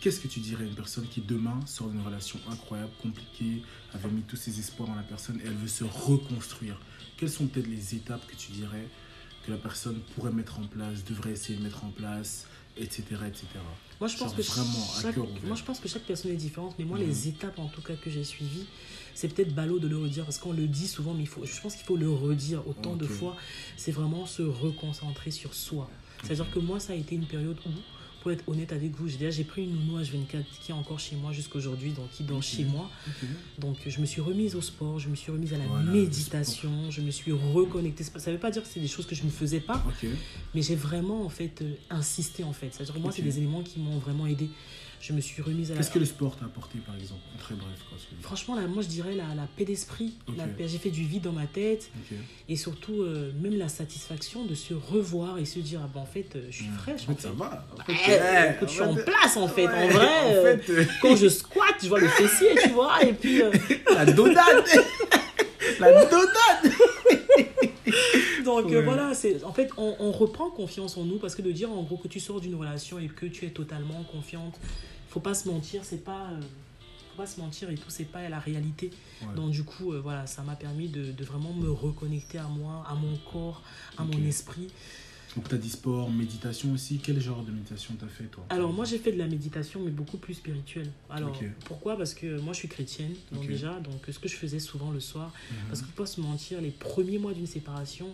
[0.00, 3.62] qu'est-ce que tu dirais à une personne qui demain sort d'une relation incroyable, compliquée,
[3.94, 6.78] avait mis tous ses espoirs dans la personne et elle veut se reconstruire?
[7.16, 8.86] Quelles sont peut-être les étapes que tu dirais
[9.46, 12.46] que la personne pourrait mettre en place, devrait essayer de mettre en place,
[12.76, 13.02] etc.
[13.26, 13.46] etc.
[14.00, 16.74] Moi, je pense genre que vraiment chaque, moi, je pense que chaque personne est différente,
[16.78, 17.06] mais moi, Mhm.
[17.06, 18.64] les étapes en tout cas que j'ai suivies,
[19.14, 21.60] c'est peut-être ballot de le redire parce qu'on le dit souvent, mais il faut, je
[21.60, 23.36] pense qu'il faut le redire autant de fois.
[23.76, 25.90] C'est vraiment se reconcentrer sur soi.
[26.22, 27.70] C'est-à-dire que moi, ça a été une période où,
[28.20, 31.32] pour être honnête avec vous, j'ai pris une nounou H24 qui est encore chez moi
[31.32, 32.90] jusqu'à aujourd'hui, donc qui dort chez moi.
[33.58, 36.90] Donc je me suis remise au sport, je me suis remise à la Voilà, méditation,
[36.90, 38.04] je me suis reconnectée.
[38.04, 39.82] Ça ne veut pas dire que c'est des choses que je ne faisais pas,
[40.54, 42.68] mais j'ai vraiment en fait euh, insisté en fait.
[42.72, 44.48] C'est-à-dire moi, c'est des éléments qui m'ont vraiment aidé.
[45.00, 45.80] Je me suis remise à la.
[45.80, 47.98] Qu'est-ce que le sport t'a apporté, par exemple très bref, quoi.
[48.22, 50.14] Franchement, là, moi je dirais la, la paix d'esprit.
[50.28, 50.36] Ok.
[50.36, 51.90] La paix- J'ai fait du vide dans ma tête
[52.48, 56.06] et surtout euh, même la satisfaction de se revoir et se dire ah ben en
[56.06, 57.66] fait euh, je suis fraîche En fait, ça va.
[57.88, 59.66] Je suis en place en fait.
[59.66, 63.02] En vrai, en euh, fait, euh, quand je squatte, je vois le fessier, tu vois,
[63.02, 63.50] et puis euh,
[63.94, 64.44] la dodane
[65.80, 66.72] La dodane
[68.44, 71.52] Donc euh, voilà, c'est en fait on, on reprend confiance en nous parce que de
[71.52, 74.58] dire en gros que tu sors d'une relation et que tu es totalement confiante,
[75.08, 76.40] faut pas se mentir, c'est pas euh,
[77.10, 78.90] faut pas se mentir et tout, c'est pas la réalité.
[79.22, 79.34] Ouais.
[79.34, 82.84] Donc du coup euh, voilà, ça m'a permis de, de vraiment me reconnecter à moi,
[82.88, 83.62] à mon corps,
[83.98, 84.68] à mon esprit.
[85.36, 86.98] Donc, t'as dit sport, méditation aussi.
[87.02, 89.90] Quel genre de méditation t'as fait, toi Alors moi j'ai fait de la méditation mais
[89.92, 90.90] beaucoup plus spirituelle.
[91.08, 91.96] Alors pourquoi?
[91.96, 95.00] Parce que moi je suis chrétienne donc déjà donc ce que je faisais souvent le
[95.00, 95.56] soir Mhm.
[95.68, 98.08] Parce qu'il faut pas se mentir, les premiers mois d'une séparation,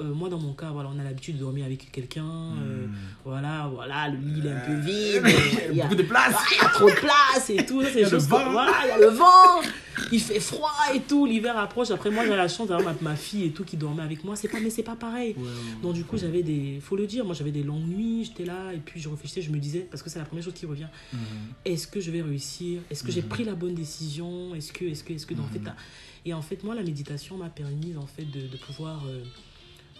[0.00, 2.24] euh, moi dans mon cas, voilà, on a l'habitude de dormir avec quelqu'un.
[2.24, 2.94] euh, Mhm.
[3.24, 5.22] voilà, voilà, le lit il est un peu vide.
[5.24, 7.82] Euh, Il y a, Beaucoup de place il y a trop de place et tout.
[7.82, 8.44] Il y a le choses vent.
[8.44, 9.60] que- voilà, il y a le vent.
[10.12, 11.90] il fait froid et tout, l'hiver approche.
[11.90, 14.34] Après, moi, j'ai la chance d'avoir ma, ma, fille et tout qui dormait avec moi.
[14.36, 15.36] C'est pas, mais c'est pas pareil.
[15.82, 18.72] Donc, du coup, j'avais des, faut le dire, moi, j'avais des longues nuits, j'étais là,
[18.72, 20.86] et puis je réfléchissais, je me disais, parce que c'est la première chose qui revient,
[21.12, 21.18] Mhm.
[21.66, 22.80] est-ce que je vais réussir?
[22.90, 24.54] Est-ce que j'ai pris la bonne décision?
[24.54, 25.60] Est-ce que, est-ce que, est-ce que, en fait,
[26.24, 29.22] et en fait, moi, la méditation m'a permis, en fait, de, de pouvoir euh,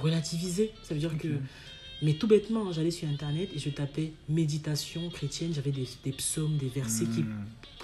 [0.00, 0.72] relativiser.
[0.82, 1.28] Ça veut dire que
[2.02, 5.52] mais tout bêtement, hein, j'allais sur Internet et je tapais méditation chrétienne.
[5.54, 7.24] J'avais des, des, psaumes, des versets qui,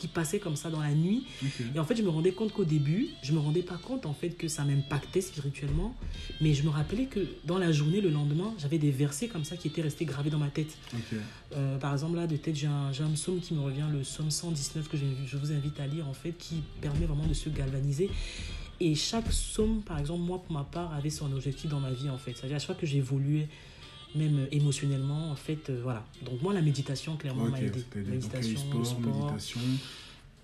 [0.01, 1.27] qui, passaient comme ça dans la nuit.
[1.43, 1.65] Okay.
[1.75, 4.15] Et en fait, je me rendais compte qu'au début, je me rendais pas compte en
[4.15, 5.95] fait que ça m'impactait spirituellement.
[6.41, 9.57] Mais je me rappelais que dans la journée, le lendemain, j'avais des versets comme ça
[9.57, 10.79] qui étaient restés gravés dans ma tête.
[10.95, 11.21] Okay.
[11.55, 14.31] Euh, par exemple, là, de tête, j'ai un, un, psaume qui me revient, le psaume
[14.31, 17.51] 119 que je, je vous invite à lire en fait, qui permet vraiment de se
[17.51, 18.09] galvaniser.
[18.81, 22.11] Et chaque psaume, par exemple, moi, pour ma part, avait son objectif dans ma vie,
[22.11, 22.35] en fait.
[22.35, 23.49] C'est-à-dire, à chaque fois que j'évoluais,
[24.15, 26.05] même émotionnellement, en fait, euh, voilà.
[26.23, 27.85] Donc, moi, la méditation, clairement, okay, m'a aidé.
[27.95, 29.61] Méditation, sport, sport, méditation.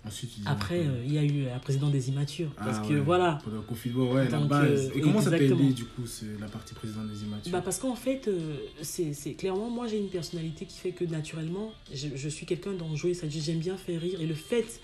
[0.05, 2.49] Ensuite, Après, il euh, y a eu la présidente des immatures.
[2.57, 2.99] Parce ah, que, ouais.
[2.99, 3.39] voilà.
[3.43, 4.91] Pendant le confinement, ouais, la base.
[4.95, 5.21] Et comment exactement.
[5.21, 6.01] ça t'a aidé, du coup,
[6.41, 10.09] la partie présidente des immatures bah Parce qu'en fait, euh, c'est clairement, moi, j'ai une
[10.09, 13.13] personnalité qui fait que, naturellement, je, je suis quelqu'un d'enjoué.
[13.13, 14.19] C'est-à-dire, j'aime bien faire rire.
[14.19, 14.81] Et le fait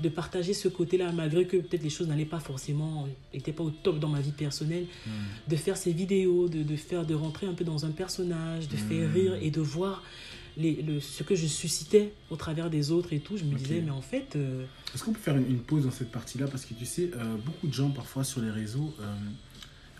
[0.00, 3.70] de partager ce côté-là, malgré que peut-être les choses n'allaient pas forcément, n'étaient pas au
[3.70, 4.74] top dans ma vie personnelle,
[5.06, 5.10] Hmm.
[5.10, 5.50] mmh.
[5.50, 8.76] de faire ces vidéos, de, de, faire, de rentrer un peu dans un personnage, de
[8.76, 8.78] mmh.
[8.78, 10.02] faire rire et de voir
[10.56, 13.62] les, le, ce que je suscitais au travers des autres et tout, je me okay.
[13.62, 14.36] disais, mais en fait...
[14.36, 14.64] Euh...
[14.94, 16.46] Est-ce qu'on peut faire une, une, pause dans cette partie-là?
[16.46, 19.14] Parce que tu sais, euh, beaucoup de gens parfois sur les réseaux euh,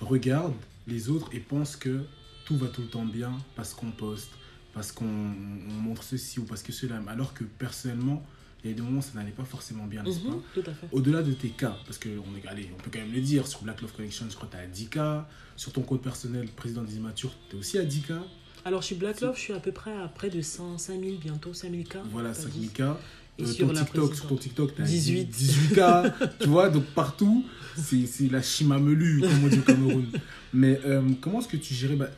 [0.01, 0.55] regardent
[0.87, 2.05] les autres et pensent que
[2.45, 4.31] tout va tout le temps bien parce qu'on poste,
[4.73, 8.25] parce qu'on montre ceci ou parce que cela, alors que personnellement,
[8.64, 10.72] il y a des moments où ça n'allait pas forcément bien, n'est-ce pas Tout à
[10.72, 10.87] fait.
[10.90, 13.83] Au-delà de tes cas, parce est, allez, on peut quand même le dire, sur Black
[13.83, 15.29] Love Connection, je crois que tu as 10 cas.
[15.57, 18.22] Sur ton compte personnel, président des immatures, tu es aussi à 10 cas.
[18.64, 21.53] Alors, chez Black Love, je suis à peu près à près de 100, 5000, bientôt
[21.53, 22.03] 5000 cas.
[22.11, 22.98] Voilà, 5000 cas.
[23.38, 25.24] Et euh, sur, ton TikTok, sur ton TikTok, tu as 18.
[25.27, 26.14] 18 cas.
[26.40, 27.44] tu vois, donc partout,
[27.77, 30.07] c'est la chimamelu, comme on dit au Cameroun.
[30.55, 32.09] Mais euh, comment est-ce que tu gérais bah,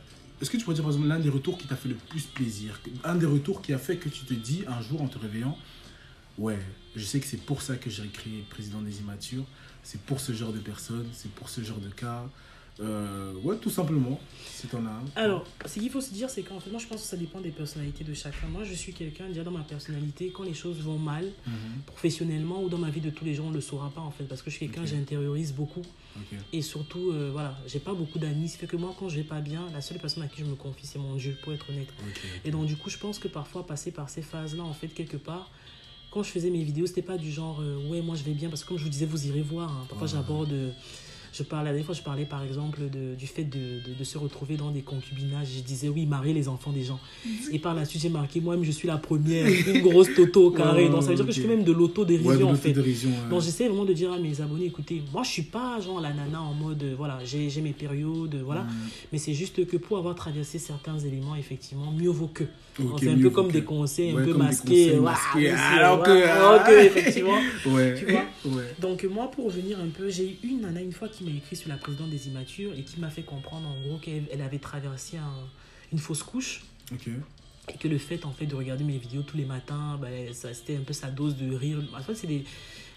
[0.41, 2.23] Est-ce que tu pourrais dire, par exemple, l'un des retours qui t'a fait le plus
[2.23, 5.17] plaisir Un des retours qui a fait que tu te dis, un jour, en te
[5.19, 5.57] réveillant,
[6.37, 6.59] ouais,
[6.95, 9.45] je sais que c'est pour ça que j'ai créé Président des Immatures.
[9.83, 12.25] C'est pour ce genre de personnes, c'est pour ce genre de cas.
[12.79, 15.05] Euh, ouais, tout simplement, si t'en as un.
[15.15, 17.41] Alors, ce qu'il faut se dire, c'est qu'en fait, moi, je pense que ça dépend
[17.41, 18.47] des personnalités de chacun.
[18.47, 21.81] Moi, je suis quelqu'un, déjà dans ma personnalité, quand les choses vont mal, mm -hmm.
[21.87, 24.11] professionnellement ou dans ma vie de tous les jours, on ne le saura pas, en
[24.11, 24.95] fait, parce que je suis quelqu'un, okay.
[24.95, 25.85] j'intériorise beaucoup.
[26.21, 26.37] Okay.
[26.53, 28.49] Et surtout, euh, voilà, j'ai pas beaucoup d'amis.
[28.49, 30.49] Ce fait que moi, quand je vais pas bien, la seule personne à qui je
[30.53, 31.91] me confie, c'est mon Dieu, pour être honnête.
[32.09, 32.29] Okay.
[32.45, 35.17] Et donc, du coup, je pense que parfois, passer par ces phases-là, en fait, quelque
[35.17, 35.49] part,
[36.11, 38.49] quand je faisais mes vidéos, c'était pas du genre euh, ouais, moi je vais bien,
[38.49, 39.69] parce que comme je vous disais, vous irez voir.
[39.71, 40.13] Hein, parfois, Ouais.
[40.13, 40.53] j'aborde.
[41.37, 44.03] Je parle, la dernière fois, je parlais par exemple de, du fait de, de, de
[44.03, 45.47] se retrouver dans des concubinages.
[45.57, 46.99] Je disais oui, marier les enfants des gens.
[47.51, 50.89] Et par la suite, j'ai marqué moi-même, je suis la première, une grosse toto carré.
[50.89, 52.75] Donc ça veut dire que je fais même de l'autodérision Ouais, en fait.
[52.77, 52.95] ouais.
[53.29, 56.13] Donc j'essaie vraiment de dire à mes abonnés, écoutez, moi je suis pas genre la
[56.13, 58.61] nana en mode, euh, voilà, j'ai j'ai mes périodes, euh, voilà.
[58.63, 58.69] Mm.
[59.11, 62.43] Mais c'est juste que pour avoir traversé certains éléments, effectivement, mieux vaut que.
[62.99, 63.53] Fait un peu comme que.
[63.53, 64.97] des conseils Ouais, un peu masqués.
[64.99, 64.99] conseils
[65.33, 65.39] c'est-
[65.79, 67.37] alors que- alors que, effectivement.
[67.67, 67.95] Ouais.
[67.97, 68.63] Tu vois ouais.
[68.79, 71.55] Donc moi, pour revenir un peu, j'ai eu une nana une fois qui m'a écrit
[71.55, 74.59] sur la présidente des immatures et qui m'a fait comprendre en gros qu'elle elle avait
[74.59, 75.47] traversé un-
[75.91, 76.63] une fausse couche
[77.73, 80.53] et que le fait en fait de regarder mes vidéos tous les matins, ben, ça
[80.53, 81.79] c'était un peu sa dose de rire.
[81.97, 82.43] En fait, c'est des,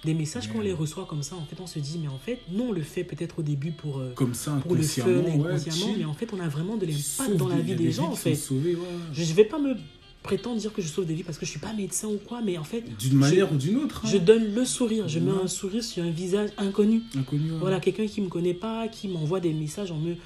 [0.05, 1.35] des messages qu'on les reçoit comme ça.
[1.37, 3.73] En fait, on se dit mais en fait, non, on le fait peut-être au début
[3.73, 6.77] pour euh, Comme ça, pour le fun ouais, inconsciemment, mais en fait, on a vraiment
[6.77, 8.31] de l'impact dans la vie des gens en fait.
[8.51, 8.77] ouais.
[9.12, 9.75] Je ne vais pas me
[10.22, 12.42] prétendre dire que je sauve des vies parce que je suis pas médecin ou quoi,
[12.42, 14.02] mais en fait, D'une manière ou d'une autre.
[14.04, 14.09] hein.
[14.11, 15.09] je donne le sourire.
[15.09, 17.02] Je mets un sourire sur un visage inconnu.
[17.16, 17.52] Inconnu.
[17.52, 17.59] ouais.
[17.59, 20.16] Voilà, quelqu'un qui me connaît pas, qui m'envoie des messages en me,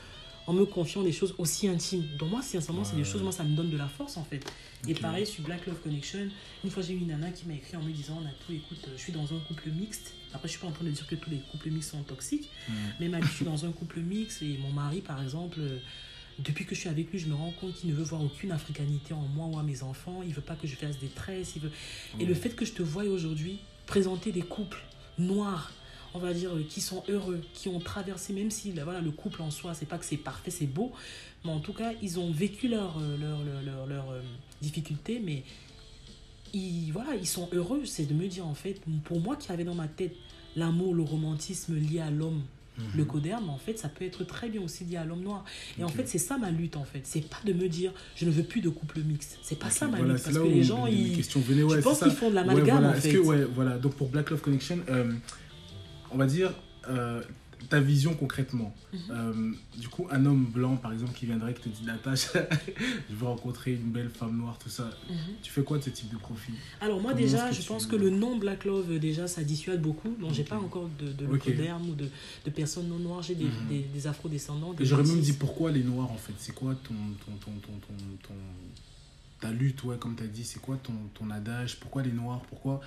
[0.46, 2.04] en me confiant des choses aussi intimes.
[2.18, 4.44] Donc moi, sincèrement, c'est des choses, moi, ça me donne de la force en fait.
[4.87, 6.18] Et pareil, sur Black Love Connection,
[6.62, 8.90] une fois j'ai eu une nana qui m'a écrit en me disant, Natou, écoute, euh,
[8.96, 10.12] je suis dans un couple mixte.
[10.35, 12.50] Après, je suis pas en train de dire que tous les couples mixtes sont toxiques,
[12.68, 12.72] Mm.
[13.00, 15.78] mais m'a je suis dans un couple mixte et mon mari, par exemple, euh,
[16.38, 18.51] depuis que je suis avec lui, je me rends compte qu'il ne veut voir aucune
[18.53, 20.23] africanité en moi ou à mes enfants.
[20.27, 21.53] Il veut pas que je fasse des tresses.
[21.57, 21.70] Il veut...
[22.18, 22.29] Et Mm.
[22.29, 24.83] le fait que je te voie aujourd'hui présenter des couples
[25.18, 25.73] noirs,
[26.14, 29.11] on va dire, euh, qui sont heureux, qui ont traversé, même si là, voilà, le
[29.11, 30.92] couple en soi, c'est pas que c'est parfait, c'est beau,
[31.44, 34.23] mais en tout cas, ils ont vécu leurs leur, leur, leur, leur, leur, euh,
[34.62, 35.42] difficultés, mais
[36.53, 37.85] ils, voilà, ils sont heureux.
[37.85, 40.14] C'est de me dire, en fait, pour moi qui avait dans ma tête
[40.57, 42.42] l'amour, le romantisme lié à l'homme,
[42.96, 45.44] le coderme, en fait, ça peut être très bien aussi lié à l'homme noir.
[45.78, 47.02] Et en fait, c'est ça ma lutte, en fait.
[47.04, 49.38] C'est pas de me dire, je ne veux plus de couple mixte.
[49.42, 50.24] C'est pas ça ma voilà, lutte.
[50.24, 51.20] Parce que les gens, ils.
[51.22, 52.90] venaient, ouais, je pense qu'ils font de Ouais, l'amalgame, voilà.
[52.90, 53.12] en fait.
[53.12, 53.78] que, ouais, voilà.
[53.78, 55.12] Donc pour Black Love Connection, euh,
[56.10, 56.52] on va dire,
[56.88, 57.22] euh,
[57.68, 58.74] ta vision concrètement.
[58.92, 59.00] Mhm.
[59.11, 62.46] Euh, du coup, un homme blanc, par exemple, qui viendrait, qui te dit Natacha,
[63.11, 64.90] je veux rencontrer une belle femme noire, tout ça.
[65.11, 65.16] Mhm.
[65.42, 66.55] Tu fais quoi de ce type de profil?
[66.81, 69.81] Alors moi Comment déjà, que je pense que le nom Black Love, déjà, ça dissuade
[69.83, 70.14] beaucoup.
[70.20, 72.09] Donc j'ai pas encore de, de ou de,
[72.44, 73.22] de personnes non noires.
[73.22, 73.68] J'ai des, Mhm.
[73.68, 74.74] des, des afro-descendants.
[74.81, 76.33] J'aurais même dit pourquoi les noirs, en fait?
[76.38, 77.94] C'est quoi ton, ton, ton, ton, ton,
[78.29, 78.35] ton-
[79.40, 80.44] ta lutte, ouais, comme tu as dit?
[80.44, 81.79] C'est quoi ton, ton adage?
[81.81, 82.40] Pourquoi les noirs?
[82.48, 82.81] Pourquoi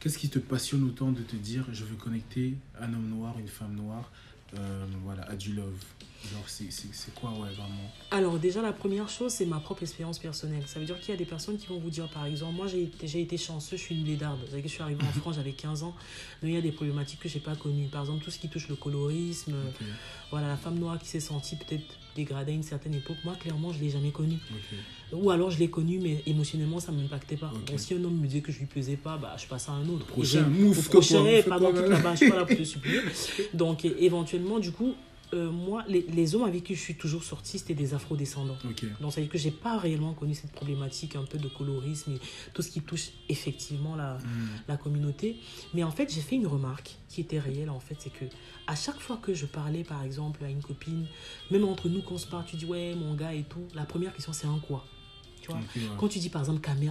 [0.00, 3.48] Qu'est-ce qui te passionne autant de te dire je veux connecter un homme noir, une
[3.48, 4.10] femme noire,
[4.54, 5.76] euh, voilà, à du love?
[6.30, 10.62] Genre, c'est- quoi, ouais, vraiment Alors déjà, la première chose, c'est ma propre expérience personnelle.
[10.66, 12.66] Ça veut dire qu'il y a des personnes qui vont vous dire, par exemple, moi
[12.66, 14.38] j'ai été, été chanceux, je suis une blédarde.
[14.50, 15.94] Que je suis arrivée en France, j'avais 15 ans.
[16.42, 17.86] Donc il y a des problématiques que j'ai pas connues.
[17.88, 19.54] Par exemple, tout ce qui touche le colorisme,
[20.30, 23.16] voilà, la femme noire qui s'est sentie peut-être dégradée à une certaine époque.
[23.24, 24.38] Moi, clairement, je l'ai jamais connue.
[25.12, 27.50] Ou alors je l'ai connue, mais émotionnellement, ça ne m'impactait pas.
[27.66, 29.72] Donc si un homme me disait que je lui plaisais pas, bah, je passe à
[29.72, 30.04] un autre.
[30.06, 33.00] Prochain, mouf, quoi, prochain, quoi, dans toute là-bas, je suis pas là pour te supplier.
[33.54, 34.94] Donc éventuellement, du coup,
[35.34, 38.56] euh, moi, les, les hommes avec qui je suis toujours sortie, c'était des afro-descendants.
[39.00, 42.12] Donc, ça veut dire que j'ai pas réellement connu cette problématique un peu de colorisme
[42.12, 42.18] et
[42.52, 44.48] tout ce qui touche effectivement la, Hmm.
[44.68, 45.36] la communauté.
[45.74, 48.24] Mais en fait, j'ai fait une remarque qui était réelle, en fait, c'est que
[48.66, 51.06] à chaque fois que je parlais, par exemple, à une copine,
[51.50, 53.84] même entre nous, quand on se parle, tu dis, ouais, mon gars et tout, la
[53.84, 54.84] première question, c'est un quoi?
[55.40, 55.56] Tu vois?
[55.56, 55.82] Ouais.
[55.98, 56.84] Quand tu dis, par exemple, hum,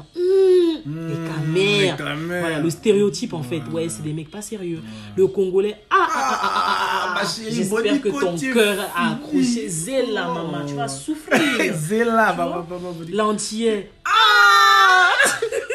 [0.86, 1.92] Mmh, les camères.
[1.92, 2.40] les camères.
[2.42, 4.78] Voilà, le stéréotype, en fait, Ouais, ouais, c'est des mecs pas sérieux.
[4.78, 4.84] Ouais.
[5.18, 8.78] Le Congolais, ah, ah, ah, ah, ah, Ah, ah, ma chérie, j'espère que ton cœur
[8.96, 9.68] a accroché.
[9.70, 10.90] Zéla, maman, tu vas Oh.
[10.90, 11.74] souffrir.
[11.76, 12.78] Zéla, bah, bah.
[13.12, 13.92] L'antillais,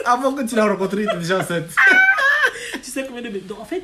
[0.07, 1.65] Avant que tu l'as rencontré, il était déjà enceinte.
[2.83, 3.83] tu sais combien de donc en fait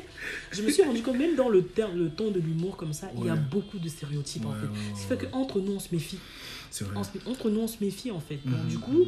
[0.51, 3.07] je me suis rendu compte même dans le terme le ton de l'humour comme ça
[3.17, 3.39] il y a Ouais.
[3.51, 5.29] beaucoup de stéréotypes en Ouais, fait ouais, ouais, ce qui fait ouais.
[5.31, 6.19] qu'entre nous on se méfie
[6.69, 6.93] C'est vrai.
[6.97, 9.05] On se- entre nous on se méfie en fait donc du coup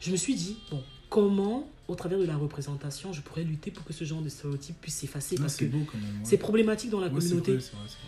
[0.00, 3.84] je me suis dit bon comment au travers de la représentation je pourrais lutter pour
[3.84, 5.64] que ce genre de stéréotypes puisse s'effacer parce que
[6.22, 6.38] c'est ouais.
[6.38, 7.58] problématique dans la Ouais, communauté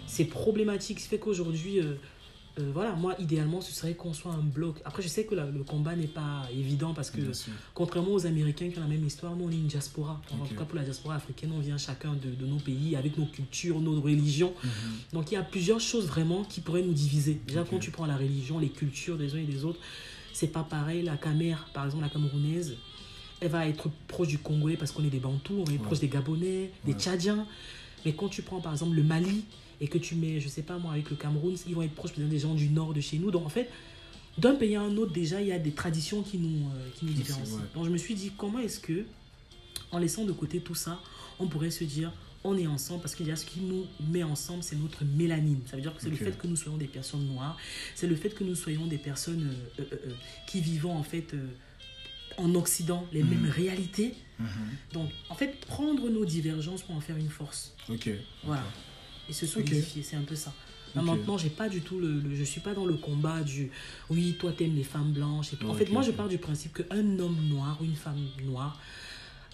[0.06, 1.94] c'est problématique ce qui fait qu'aujourd'hui euh,
[2.60, 5.46] euh, voilà moi idéalement ce serait qu'on soit un bloc après je sais que la-
[5.50, 7.20] le combat n'est pas évident parce que.
[7.74, 10.20] Contrairement aux Américains qui ont la même histoire, nous on est une diaspora.
[10.32, 13.16] En tout cas pour la diaspora africaine, on vient chacun de, de nos pays avec
[13.16, 14.52] nos cultures, nos religions.
[14.62, 14.70] Mhm.
[15.14, 17.40] Donc il y a plusieurs choses vraiment qui pourraient nous diviser.
[17.48, 19.80] Déjà quand tu prends la religion, les cultures des uns et des autres,
[20.34, 21.02] c'est pas pareil.
[21.02, 22.74] La Camère, par exemple la Camerounaise,
[23.42, 25.78] elle va être proche du Congolais parce qu'on est des Bantous, on Ouais.
[25.78, 26.98] proche des Gabonais, des Ouais.
[26.98, 27.46] Tchadiens.
[28.04, 29.44] Mais quand tu prends par exemple le Mali
[29.80, 32.14] et que tu mets, je sais pas moi, avec le Cameroun, ils vont être proches
[32.16, 33.30] des gens du nord de chez nous.
[33.30, 33.68] Donc en fait,
[34.38, 37.04] d'un pays à un autre, déjà, il y a des traditions qui nous, euh, qui
[37.04, 37.58] nous différencient.
[37.74, 39.04] Donc je me suis dit, comment est-ce que,
[39.90, 41.00] en laissant de côté tout ça,
[41.38, 42.12] on pourrait se dire,
[42.44, 45.60] on est ensemble parce qu'il y a ce qui nous met ensemble, c'est notre mélanine.
[45.66, 47.56] Ça veut dire que c'est le fait que nous soyons des personnes noires,
[47.94, 50.12] c'est le fait que nous soyons des personnes euh, euh,
[50.48, 51.34] qui vivons en fait
[52.38, 54.14] en Occident les mêmes réalités.
[54.38, 54.46] Mhm.
[54.92, 57.74] Donc en fait, prendre nos divergences pour en faire une force.
[57.88, 58.08] Ok.
[58.44, 58.64] Voilà.
[59.28, 60.52] Et se solidifier, c'est un peu ça.
[60.94, 61.04] Ok.
[61.04, 63.70] Maintenant, j'ai pas du tout le, le- je suis pas dans le combat du
[64.10, 65.66] oui, toi t'aimes les femmes blanches et tout.
[65.68, 68.78] En fait, moi je pars du principe qu'un homme noir ou une femme noire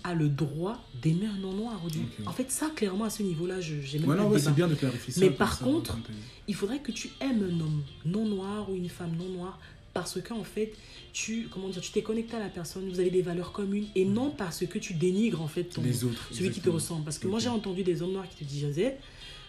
[0.04, 1.80] a le droit d'aimer un non noir.
[2.26, 4.74] En fait, ça clairement à ce niveau-là, je j'ai même Ouais, ouais, c'est bien de
[4.76, 5.20] clarifier ça.
[5.20, 5.98] Mais par ça, contre.
[6.46, 9.58] Il faudrait que tu aimes un homme non noir ou une femme non noire
[9.98, 10.72] parce qu'en fait,
[11.12, 14.04] tu comment dire, tu t'es connecté à la personne, vous avez des valeurs communes et
[14.04, 16.28] non parce que tu dénigres en fait ton, les autres.
[16.32, 17.04] celui qui te ressemble.
[17.04, 18.68] Parce que moi, j'ai entendu des hommes noirs qui te disent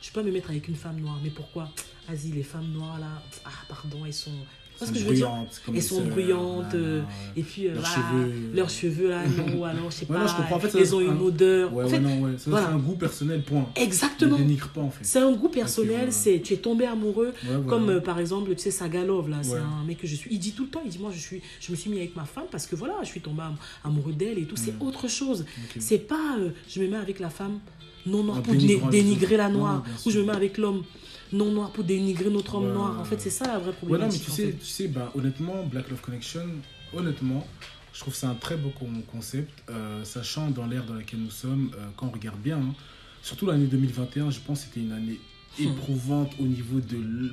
[0.01, 1.19] je peux pas me mettre avec une femme noire.
[1.23, 1.69] Mais pourquoi?
[2.07, 4.31] Vas-y, les femmes noires là, ah, pardon, elles sont.
[4.79, 5.31] Tu vois ce Sont que je veux dire
[5.75, 7.01] Elles sont bruyantes, euh.
[7.35, 8.33] Et puis, euh, Leurs voilà, cheveux.
[8.53, 10.55] leurs cheveux là, non, ou alors, je sais Ouais, pas, non, je comprends.
[10.55, 11.73] En fait, ça, elles c'est ont un- une odeur.
[11.73, 12.37] Ouais, en fait, ouais.
[12.37, 12.67] Ça, voilà.
[12.67, 13.69] c'est un goût personnel, point.
[13.75, 14.37] exactement.
[14.37, 15.03] Ne dénigre pas, en fait.
[15.03, 17.33] C'est un goût personnel, c'est tu es tombé amoureux.
[17.43, 17.59] Voilà.
[17.67, 20.29] Comme euh, par exemple, tu sais, Sagalov, là, c'est un mec que je suis.
[20.33, 22.15] Il dit tout le temps, il dit Moi, je, suis, je me suis mis avec
[22.15, 24.55] ma femme parce que voilà, je suis tombé am- amoureux d'elle et tout.
[24.55, 25.41] C'est autre chose.
[25.41, 25.81] Ok.
[25.81, 27.59] C'est pas euh, je me mets avec la femme
[28.05, 30.83] non noire En pour dénigrer la noire, ou je me mets avec l'homme
[31.31, 32.99] non noir pour dénigrer notre homme Ouais, noir.
[32.99, 34.25] En fait, c'est ça la vraie Ouais, non, mais problématique.
[34.25, 34.53] tu sais, fait.
[34.53, 36.45] tu sais bah, honnêtement, Black Love Connection,
[36.93, 37.45] honnêtement,
[37.93, 41.31] je trouve c'est un très beau con- concept, euh, sachant dans l'ère dans laquelle nous
[41.31, 42.73] sommes, euh, quand on regarde bien, hein,
[43.21, 45.19] surtout l'année 2021, je pense que c'était une année
[45.59, 45.63] Hmm.
[45.63, 47.31] éprouvante au niveau de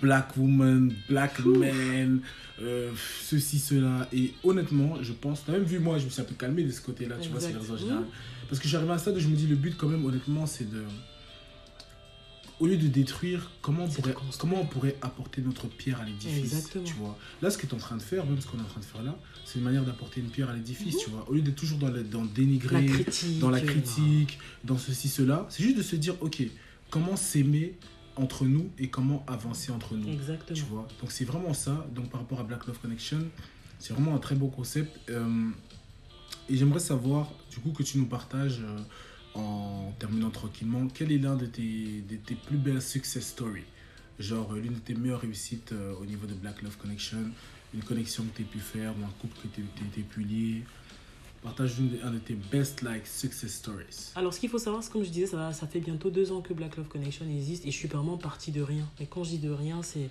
[0.00, 2.20] Black Woman, Black Man,
[2.62, 2.90] euh,
[3.22, 4.08] ceci, cela.
[4.14, 6.70] Et honnêtement, je pense, t'as même vu moi, je me suis un peu calmé de
[6.70, 8.04] ce côté-là, tu vois, réseaux en général.
[8.48, 10.46] Parce que arrivé à un stade où je me dis, le but quand même, honnêtement,
[10.46, 10.82] c'est de...
[12.60, 16.70] Au lieu de détruire, comment on, pourrait, comment on pourrait apporter notre pierre à l'édifice
[16.84, 17.18] tu vois?
[17.42, 18.80] Là, ce que tu es en train de faire, même ce qu'on est en train
[18.80, 21.00] de faire là, c'est une manière d'apporter une pierre à l'édifice, Mhm.
[21.04, 23.38] tu vois Au lieu d'être toujours dans, le, dans le La dénigrer, critique.
[23.40, 26.42] dans la euh, critique, dans ceci, cela, c'est juste de se dire, ok,
[26.90, 27.74] comment s'aimer
[28.16, 30.56] entre nous et comment avancer entre nous Exactement.
[30.56, 30.86] tu vois?
[31.00, 33.18] Donc c'est vraiment ça donc par rapport à Black Love Connection
[33.80, 35.50] c'est vraiment un très beau concept Euh,
[36.48, 38.78] et j'aimerais savoir du coup que tu nous partages euh,
[39.34, 42.04] en terminant tranquillement, quel est l'un de tes,
[42.46, 43.64] plus belles success stories?
[44.18, 47.18] Genre euh, l'une de tes meilleures réussites euh, au niveau de Black Love Connection,
[47.74, 50.62] une connexion que tu pu faire ou un couple que tu as pu lier?
[51.44, 54.12] Partage une, un de tes best like success stories.
[54.16, 56.40] Alors, ce qu'il faut savoir, c'est comme je disais, ça, ça fait bientôt deux ans
[56.40, 58.88] que Black Love Connection existe et je suis vraiment partie de rien.
[58.98, 60.08] Mais quand je dis de rien, c'est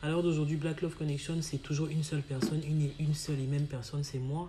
[0.00, 3.40] à l'heure d'aujourd'hui, Black Love Connection, c'est toujours une seule personne, une et une seule
[3.40, 4.48] et même personne, c'est moi.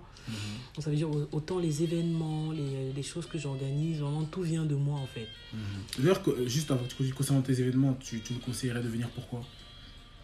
[0.75, 4.65] Donc, ça veut dire autant les événements, les, les choses que j'organise, vraiment tout vient
[4.65, 5.27] de moi en fait.
[5.53, 5.59] Mhm.
[6.03, 6.83] D'ailleurs, que- juste avant
[7.15, 9.43] concernant tes événements, tu, tu me conseillerais de venir pourquoi?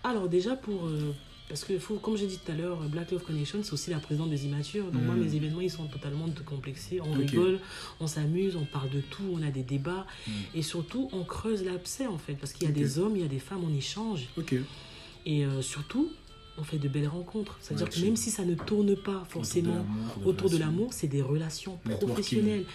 [0.03, 0.85] Alors déjà pour...
[0.85, 1.11] euh,
[1.49, 3.99] parce que faut, comme j'ai dit tout à l'heure, Black Love Connection, c'est aussi la
[3.99, 4.85] présidente des immatures.
[4.91, 5.19] Donc moi, Mm.
[5.19, 6.99] mes événements, ils sont totalement décomplexés.
[7.01, 7.59] On rigole,
[7.99, 10.07] on s'amuse, on parle de tout, on a des débats.
[10.25, 10.31] Mm.
[10.55, 12.33] Et surtout, on creuse l'abcès, en fait.
[12.35, 14.27] Parce qu'il y a des hommes, il y a des femmes, on échange.
[14.37, 14.55] Ok.
[15.25, 16.09] Et euh, surtout,
[16.57, 17.57] on fait de belles rencontres.
[17.61, 19.85] C'est-à-dire que même si ça ne tourne pas forcément
[20.25, 22.65] autour de l'amour, c'est des relations professionnelles.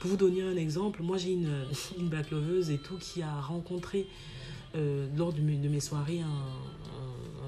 [0.00, 1.50] Pour vous donner un exemple, moi j'ai une,
[1.98, 4.06] une black loveuse et tout qui a rencontré
[4.76, 6.28] euh, lors de mes, de mes soirées un,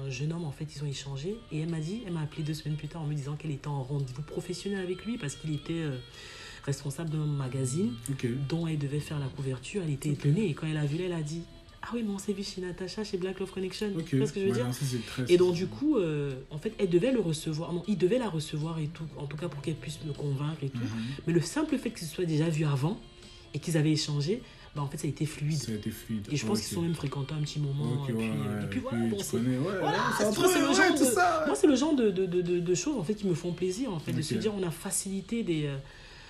[0.03, 2.21] un- un jeune homme, en fait, ils ont échangé et elle m'a dit, elle m'a
[2.21, 5.17] appelé deux semaines plus tard en me disant qu'elle était en rendez-vous professionnel avec lui
[5.17, 5.97] parce qu'il était euh,
[6.63, 7.93] responsable d'un magazine
[8.47, 9.81] dont elle devait faire la couverture.
[9.85, 11.41] Elle était étonnée et quand elle a vu, elle a dit,
[11.81, 13.91] ah oui, mais on s'est vu chez Natacha, chez Black Love Connection.
[13.97, 14.05] Ok.
[14.05, 16.33] Tu vois ce que je veux Ouais, dire ça, très- et donc du coup, euh,
[16.51, 19.37] en fait, elle devait le recevoir, non, il devait la recevoir et tout, en tout
[19.37, 20.77] cas pour qu'elle puisse me convaincre et tout.
[20.79, 21.05] Mhm.
[21.27, 22.99] Mais le simple fait qu'ils se soient déjà vus avant
[23.53, 24.43] et qu'ils avaient échangé,
[24.79, 25.57] bah, en fait, ça a été fluide.
[25.57, 26.27] Ça a été fluide.
[26.31, 28.05] Et je pense qu'ils sont même fréquentés un petit moment.
[28.07, 29.97] Et, puis, ouais, euh, et puis voilà, bon, c'est- ouais, voilà,
[30.47, 31.45] ouais, le genre de- ça, ouais.
[31.47, 33.51] Moi, c'est le genre de, de, de, de- de choses en fait, qui me font
[33.53, 35.75] plaisir, en fait, de se dire on a facilité des, euh,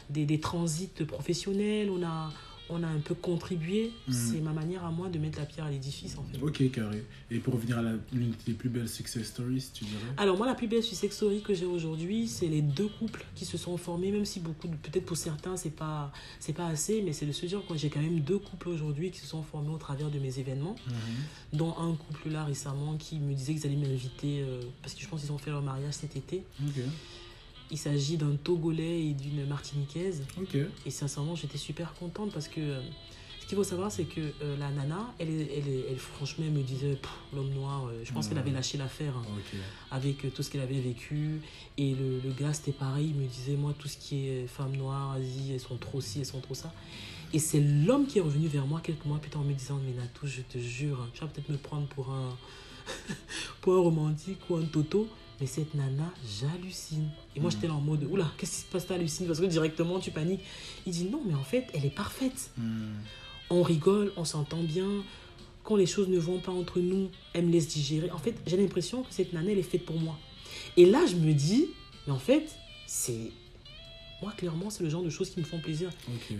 [0.10, 2.32] des, des transits professionnels, on a,
[2.70, 3.92] on a un peu contribué.
[4.08, 4.14] Mhm.
[4.14, 6.38] C'est ma manière à moi de mettre la pierre à l'édifice, en fait.
[6.42, 7.04] Ok, carré.
[7.32, 7.82] Et pour revenir à
[8.14, 10.00] l'une de tes plus belles success stories, tu dirais?
[10.18, 13.46] Alors moi, la plus belle success story que j'ai aujourd'hui, c'est les deux couples qui
[13.46, 17.14] se sont formés, même si beaucoup, peut-être pour certains, c'est pas, c'est pas assez, mais
[17.14, 19.70] c'est de se dire que j'ai quand même deux couples aujourd'hui qui se sont formés
[19.70, 20.94] au travers de mes événements, Mhm.
[21.60, 25.08] dont un couple là récemment qui me disait qu'ils allaient m'inviter, euh, parce que je
[25.08, 26.44] pense qu'ils ont fait leur mariage cet été.
[26.66, 26.84] Ok.
[27.72, 30.24] Il s'agit d'un Togolais et d'une Martiniquaise.
[30.40, 30.58] Ok.
[30.86, 32.82] Et sincèrement, j'étais super contente parce que euh,
[33.42, 36.64] ce qu'il faut savoir, c'est que euh, la nana, elle, elle, elle, franchement, elle me
[36.64, 36.98] disait,
[37.34, 39.14] l'homme noir, euh, je pense qu'elle avait lâché l'affaire.
[39.18, 39.26] hein
[39.92, 41.42] avec tout ce qu'elle avait vécu.
[41.78, 44.76] Et le, le gars, c'était pareil, il me disait, moi, tout ce qui est femme
[44.76, 46.74] noire, Asie, elles sont trop ci, elles sont trop ça.
[47.34, 49.80] Et c'est l'homme qui est revenu vers moi quelques mois plus tard en me disant,
[49.86, 52.36] mais Natou, je te jure, tu vas peut-être me prendre pour un,
[53.62, 55.08] pour un romantique ou un toto.
[55.42, 57.10] Mais cette nana, j'hallucine.
[57.36, 60.00] Et moi, j'étais là en mode, oula, qu'est-ce qui se passe, t'hallucines Parce que directement,
[60.00, 60.42] tu paniques.
[60.86, 62.92] Il dit, non, mais en fait, elle est parfaite Mhm.
[63.50, 64.88] on rigole, on s'entend bien.
[65.64, 68.12] Quand les choses ne vont pas entre nous, elle me laisse digérer.
[68.12, 70.18] En fait, j'ai l'impression que cette nana, elle est faite pour moi.
[70.78, 71.68] Et là, je me dis,
[72.06, 72.50] mais en fait,
[72.86, 73.32] c'est.
[74.22, 75.90] Moi, clairement, c'est le genre de choses qui me font plaisir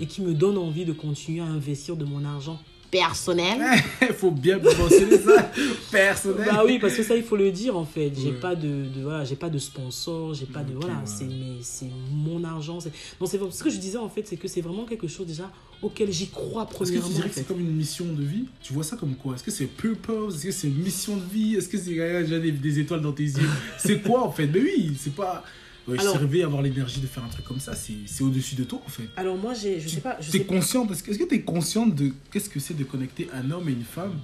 [0.02, 2.60] et qui me donnent envie de continuer à investir de mon argent
[2.92, 3.60] personnel.
[4.02, 5.52] Il faut bien mentionner ça.
[5.92, 6.48] Personnel.
[6.52, 8.12] Bah oui, parce que ça, il faut le dire en fait.
[8.16, 8.40] J'ai Ouais.
[8.40, 11.02] pas de, de- voilà, j'ai pas de sponsor, j'ai pas de Ok, voilà, ouais.
[11.06, 12.80] c'est mais c'est mon argent.
[12.80, 15.26] c'est- Non, c'est ce que je disais en fait, c'est que c'est vraiment quelque chose
[15.28, 17.08] déjà auquel j'y crois Est-ce que premièrement.
[17.08, 18.46] tu dirais en que c'est comme une mission de vie?
[18.62, 19.36] Tu vois ça comme quoi?
[19.36, 20.36] Est-ce que c'est purpose?
[20.36, 21.56] Est-ce que c'est une mission de vie?
[21.56, 23.50] Est-ce que c'est déjà des, des étoiles dans tes yeux?
[23.78, 24.48] C'est quoi en fait?
[24.48, 25.44] Mais oui, c'est pas.
[25.88, 28.56] Ouais, Alors- se réveiller, avoir l'énergie de faire un truc comme ça, c'est c'est au-dessus
[28.56, 29.08] de toi en fait.
[29.18, 30.54] Alors moi, j'ai, je Tu sais pas, je es sais pas.
[30.54, 33.72] consciente Est-ce que tu es consciente de qu'est-ce que c'est de connecter un homme et
[33.72, 34.20] une femme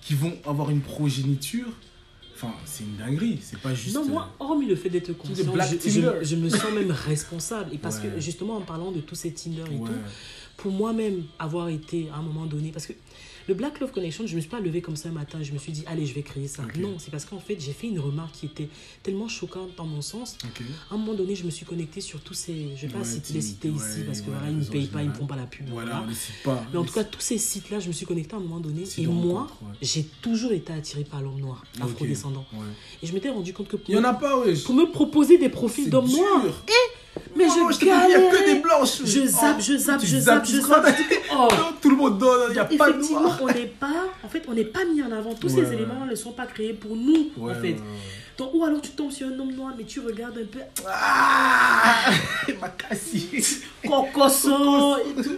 [0.00, 1.68] qui vont avoir une progéniture?
[2.36, 3.38] Enfin, c'est une dinguerie.
[3.42, 3.94] C'est pas juste.
[3.94, 6.10] Non, moi, hormis le fait d'être conscient, je, Tinder.
[6.22, 7.70] je- je me sens même responsable.
[7.72, 8.08] Et parce Ouais.
[8.16, 9.88] que justement, en parlant de tous ces Tinder et euh, Ouais.
[9.90, 9.94] tout,
[10.56, 12.92] pour moi-même avoir été à un moment donné, parce que
[13.46, 15.52] le Black Love Connection, je ne me suis pas levée comme ça un matin, je
[15.52, 16.62] me suis dit, allez, je vais créer ça.
[16.78, 18.68] Non, c'est parce qu'en fait, j'ai fait une remarque qui était
[19.02, 20.36] tellement choquante dans mon sens.
[20.90, 22.68] À un moment donné, je me suis connectée sur tous ces.
[22.76, 24.64] Je ne vais pas Ouais, citer- les citer ouais, ici parce que voilà, ils ne
[24.64, 25.68] payent pas, ils ne font pas la pub.
[25.68, 26.12] Voilà, voilà.
[26.44, 26.66] pas.
[26.72, 28.84] Mais en tout cas, tous ces sites-là, je me suis connectée à un moment donné.
[28.98, 29.46] Et moi,
[29.82, 32.46] j'ai toujours été attirée par l'homme noir, afrodescendant.
[33.02, 34.54] Et je m'étais rendu compte que pour, Il y en a pas, ouais.
[34.64, 36.44] pour me proposer des profils d'hommes noirs,
[37.36, 39.02] mais Oh, je je dis, il y a que des blanches.
[39.04, 40.86] Je zappe, Oh, je zappe, je zappe, je zappe.
[41.32, 41.48] Oh.
[41.50, 43.38] Non, Tout le monde donne, il n'y a pas de noir.
[43.42, 45.34] on n'est pas, en fait, on n'est pas mis en avant.
[45.34, 47.72] Tous Ouais, ces éléments ne sont pas créés pour nous, Ouais, en fait.
[47.72, 47.76] ouais.
[48.36, 52.10] Donc, ou alors tu tombes sur un homme noir, mais tu regardes un peu Ah
[52.60, 53.28] m'a cassé.
[53.86, 55.30] cocosso et tout.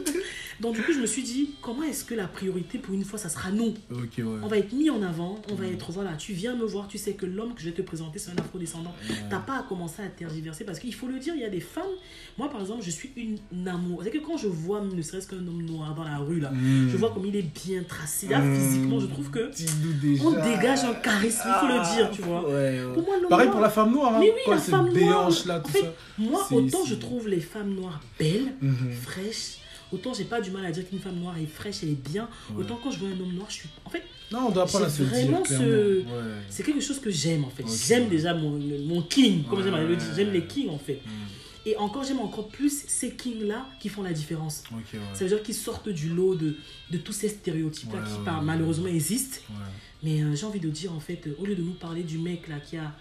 [0.61, 3.19] Donc, du coup, je me suis dit, comment est-ce que la priorité pour une fois,
[3.19, 4.07] ça sera nous ouais.
[4.43, 6.99] On va être mis en avant, on va être, voilà, tu viens me voir, tu
[6.99, 8.95] sais que l'homme que je vais te présenter, c'est un afrodescendant.
[9.31, 11.61] T'as pas à commencer à tergiverser parce qu'il faut le dire, il y a des
[11.61, 11.83] femmes.
[12.39, 14.01] Moi, par exemple, je suis une amour.
[14.05, 16.89] C'est que quand je vois ne serait-ce qu'un homme noir dans la rue, là, Mm.
[16.91, 18.29] je vois comme il est bien tracé.
[18.29, 18.55] Là, Mm.
[18.57, 19.51] physiquement, je trouve que
[20.25, 22.47] on dégage un charisme, il faut le dire, tu vois.
[22.49, 22.93] Ouais, ouais.
[22.95, 24.15] Pour moi, l'homme Pareil noir- pour la femme noire.
[24.15, 24.21] Hein.
[24.21, 24.95] Mais oui, Quand la cette femme noire.
[24.95, 25.93] déhanche là, En tout fait, ça.
[26.19, 28.93] Moi, autant je trouve les femmes noires belles, Mhm.
[29.03, 29.59] fraîches,
[29.93, 32.29] Autant j'ai pas du mal à dire qu'une femme noire est fraîche, elle est bien.
[32.51, 32.63] Ouais.
[32.65, 33.69] Autant quand je vois un homme noir, je suis.
[33.85, 35.07] En fait, Non, on doit pas la se dire.
[35.13, 36.07] vraiment ce- Ouais.
[36.51, 37.65] c'est quelque chose que j'aime en fait.
[37.87, 40.09] J'aime déjà mon, mon king, comme j'aime le dire.
[40.17, 41.01] J'aime les kings en fait.
[41.07, 41.69] Hmm.
[41.69, 44.63] Et encore, j'aime encore plus ces kings-là qui font la différence.
[44.73, 45.01] Ok, ouais.
[45.15, 46.55] Ça veut dire qu'ils sortent du lot de,
[46.93, 49.39] de tous ces stéréotypes-là qui par- malheureusement existent.
[50.03, 52.19] Mais euh, j'ai envie de dire en fait, euh, au lieu de nous parler du
[52.19, 52.93] mec là qui a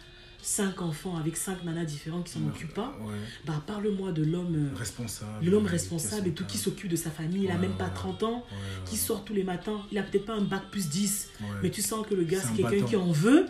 [0.46, 3.16] cinq enfants avec cinq nanas différentes qui s'en occupent pas, Ouais.
[3.46, 5.44] bah parle-moi de l'homme euh, Responsable.
[5.44, 7.92] l'homme responsable et tout qui s'occupe de sa famille, il a Ouais, même pas ouais.
[7.96, 8.46] 30 ans,
[8.86, 11.48] qui sort tous les matins, il a peut-être pas un bac plus 10, Ouais.
[11.64, 13.48] mais tu sens que le gars C'est c'est un quelqu'un qui en veut,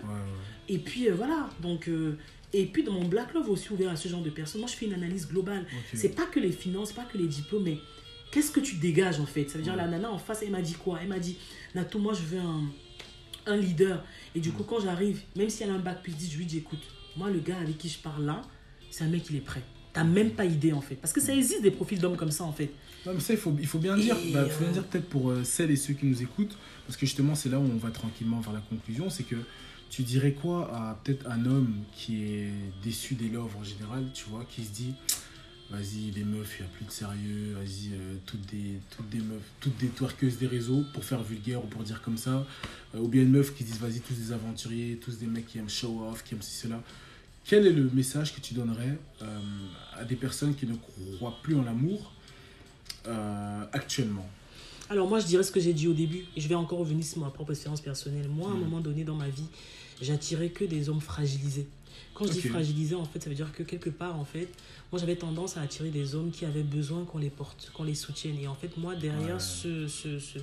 [0.70, 2.18] et puis euh, voilà, donc euh,
[2.54, 4.78] et puis dans mon Black Love aussi ouvert à ce genre de personnes, moi je
[4.78, 5.84] fais une analyse globale, Ok.
[6.00, 7.78] c'est pas que les finances, pas que les diplômes, mais
[8.32, 9.50] qu'est-ce que tu dégages en fait?
[9.50, 11.00] Ça veut dire la nana en face, elle m'a dit quoi?
[11.02, 11.36] Elle m'a dit,
[11.74, 12.62] Nato, moi je veux un,
[13.48, 16.32] un leader, et du coup quand j'arrive, même si elle a un bac plus 10,
[16.32, 16.84] je lui dis écoute,
[17.16, 18.41] moi le gars avec qui je parle là,
[18.91, 19.64] c'est un mec il est prêt.
[19.93, 20.96] T'as même pas idée en fait.
[20.96, 22.70] Parce que ça existe des profils d'hommes comme ça en fait.
[23.06, 24.18] Non, mais ça, il faut, il faut bien dire.
[24.34, 26.98] Bah, faut bien euh, dire peut-être pour euh, celles et ceux qui nous écoutent, parce
[26.98, 29.10] que justement, c'est là où on va tranquillement vers la conclusion.
[29.10, 29.38] C'est que
[29.89, 32.50] tu dirais quoi à peut-être un homme qui est
[32.84, 34.93] déçu des loves en général, tu vois, qui se dit
[35.72, 39.20] vas-y, les meufs, il n'y a plus de sérieux, vas-y, euh, toutes, des, toutes des
[39.20, 42.45] meufs, toutes des twerkeuses des réseaux, pour faire vulgaire ou pour dire comme ça.
[42.93, 45.47] Euh, ou bien une meuf qui se dit vas-y, tous des aventuriers, tous des mecs
[45.47, 46.82] qui aiment show off, qui aiment ceci, cela.
[47.43, 49.39] Quel est le message que tu donnerais euh,
[49.95, 50.76] à des personnes qui ne
[51.18, 52.11] croient plus en l'amour
[53.72, 54.28] actuellement?
[54.89, 57.03] Alors moi je dirais ce que j'ai dit au début, et je vais encore revenir
[57.05, 58.28] sur ma propre expérience personnelle.
[58.30, 58.59] Moi à un Mm.
[58.61, 59.45] moment donné dans ma vie,
[60.01, 61.68] j'attirais que des hommes fragilisés.
[62.13, 62.49] Quand je dis Ok.
[62.49, 64.47] fragilisés, en fait, ça veut dire que quelque part, en fait,
[64.96, 67.96] moi j'avais tendance à attirer des hommes qui avaient besoin qu'on les porte, qu'on les
[67.96, 68.38] soutienne.
[68.41, 69.39] Et en fait, moi, derrière Ouais.
[69.41, 70.39] ce, ce, ce-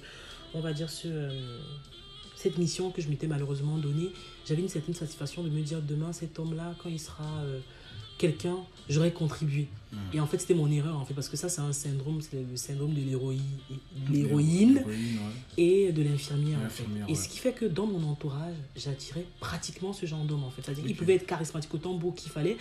[0.53, 1.59] on va dire, ce, euh,
[2.37, 4.11] cette mission que je m'étais malheureusement donnée,
[4.47, 7.61] j'avais une certaine satisfaction de me dire demain, cet homme-là, quand il sera euh,
[8.23, 8.57] quelqu'un,
[8.89, 9.67] j'aurais contribué.
[9.91, 9.97] Mm.
[10.15, 12.37] Et en fait, c'était mon erreur, en fait, parce que ça, c'est un syndrome, c'est
[12.37, 14.95] le syndrome de l'héroïne, ouais.
[15.59, 16.59] et de l'infirmière.
[16.59, 16.85] en fait.
[16.85, 20.51] L'infirmière, Et ce qui fait que dans mon entourage, j'attirais pratiquement ce genre d'homme en
[20.51, 20.63] fait.
[20.63, 22.57] C'est-à-dire qu'il pouvait être charismatique autant beau qu'il fallait,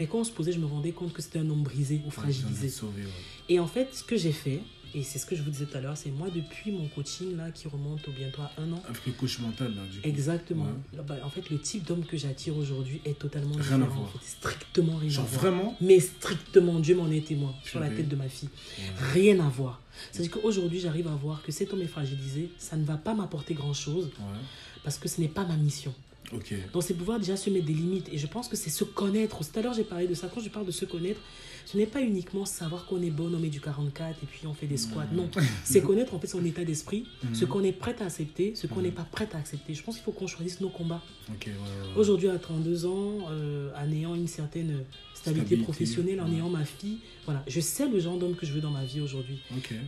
[0.00, 2.10] mais quand on se posait, je me rendais compte que c'était un homme brisé ou
[2.10, 2.68] fragilisé.
[2.68, 3.04] sauvé.
[3.48, 4.60] Et en fait, ce que j'ai fait,
[4.94, 7.36] et c'est ce que je vous disais tout à l'heure, c'est moi depuis mon coaching
[7.36, 8.82] là qui remonte au bientôt à un an.
[9.06, 10.08] Le coach mental, là, du coup.
[10.08, 10.64] Exactement.
[10.92, 11.00] Ouais.
[11.06, 13.86] Bah, en fait, le type d'homme que j'attire aujourd'hui est totalement Rien à différent.
[13.86, 14.02] voir.
[14.14, 14.26] en fait.
[14.26, 15.40] Strictement rien Genre à voir.
[15.40, 18.48] vraiment Mais strictement, Dieu m'en est témoin sur la tête de ma fille.
[18.78, 18.84] Ouais.
[19.12, 19.80] Rien à voir.
[20.12, 23.54] C'est-à-dire qu'aujourd'hui, j'arrive à voir que cet homme est fragilisé, ça ne va pas m'apporter
[23.54, 24.38] grand-chose Ouais.
[24.82, 25.94] parce que ce n'est pas ma mission.
[26.32, 28.08] Donc, c'est pouvoir déjà se mettre des limites.
[28.10, 29.38] Et je pense que c'est se connaître.
[29.38, 30.28] Tout à l'heure, j'ai parlé de ça.
[30.34, 31.20] Quand je parle de se connaître,
[31.66, 34.54] ce n'est pas uniquement savoir qu'on est bon, on met du 44 et puis on
[34.54, 35.06] fait des squats.
[35.12, 35.30] Non.
[35.64, 38.76] C'est connaître en fait son état d'esprit, ce qu'on est prêt à accepter, ce qu'on
[38.76, 38.82] Mhm.
[38.82, 39.74] n'est pas prêt à accepter.
[39.74, 41.02] Je pense qu'il faut qu'on choisisse nos combats.
[41.28, 41.52] Ouais, ouais.
[41.96, 44.84] Aujourd'hui, à 32 ans, euh, en ayant une certaine
[45.14, 46.36] stabilité, Stabilité, professionnelle, en ouais.
[46.36, 49.00] ayant ma fille, voilà, je sais le genre d'homme que je veux dans ma vie
[49.00, 49.38] aujourd'hui.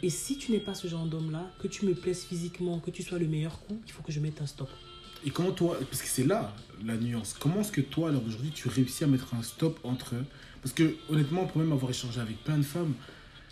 [0.02, 3.02] Et si tu n'es pas ce genre d'homme-là, que tu me plaises physiquement, que tu
[3.02, 4.70] sois le meilleur coup, il faut que je mette un stop.
[5.26, 6.54] Et comment toi, parce que c'est là
[6.84, 9.78] la nuance, comment est-ce que toi, à l'heure d'aujourd'hui, tu réussis à mettre un stop
[9.84, 10.14] entre.
[10.66, 12.92] Parce que honnêtement, pour même avoir échangé avec plein de femmes,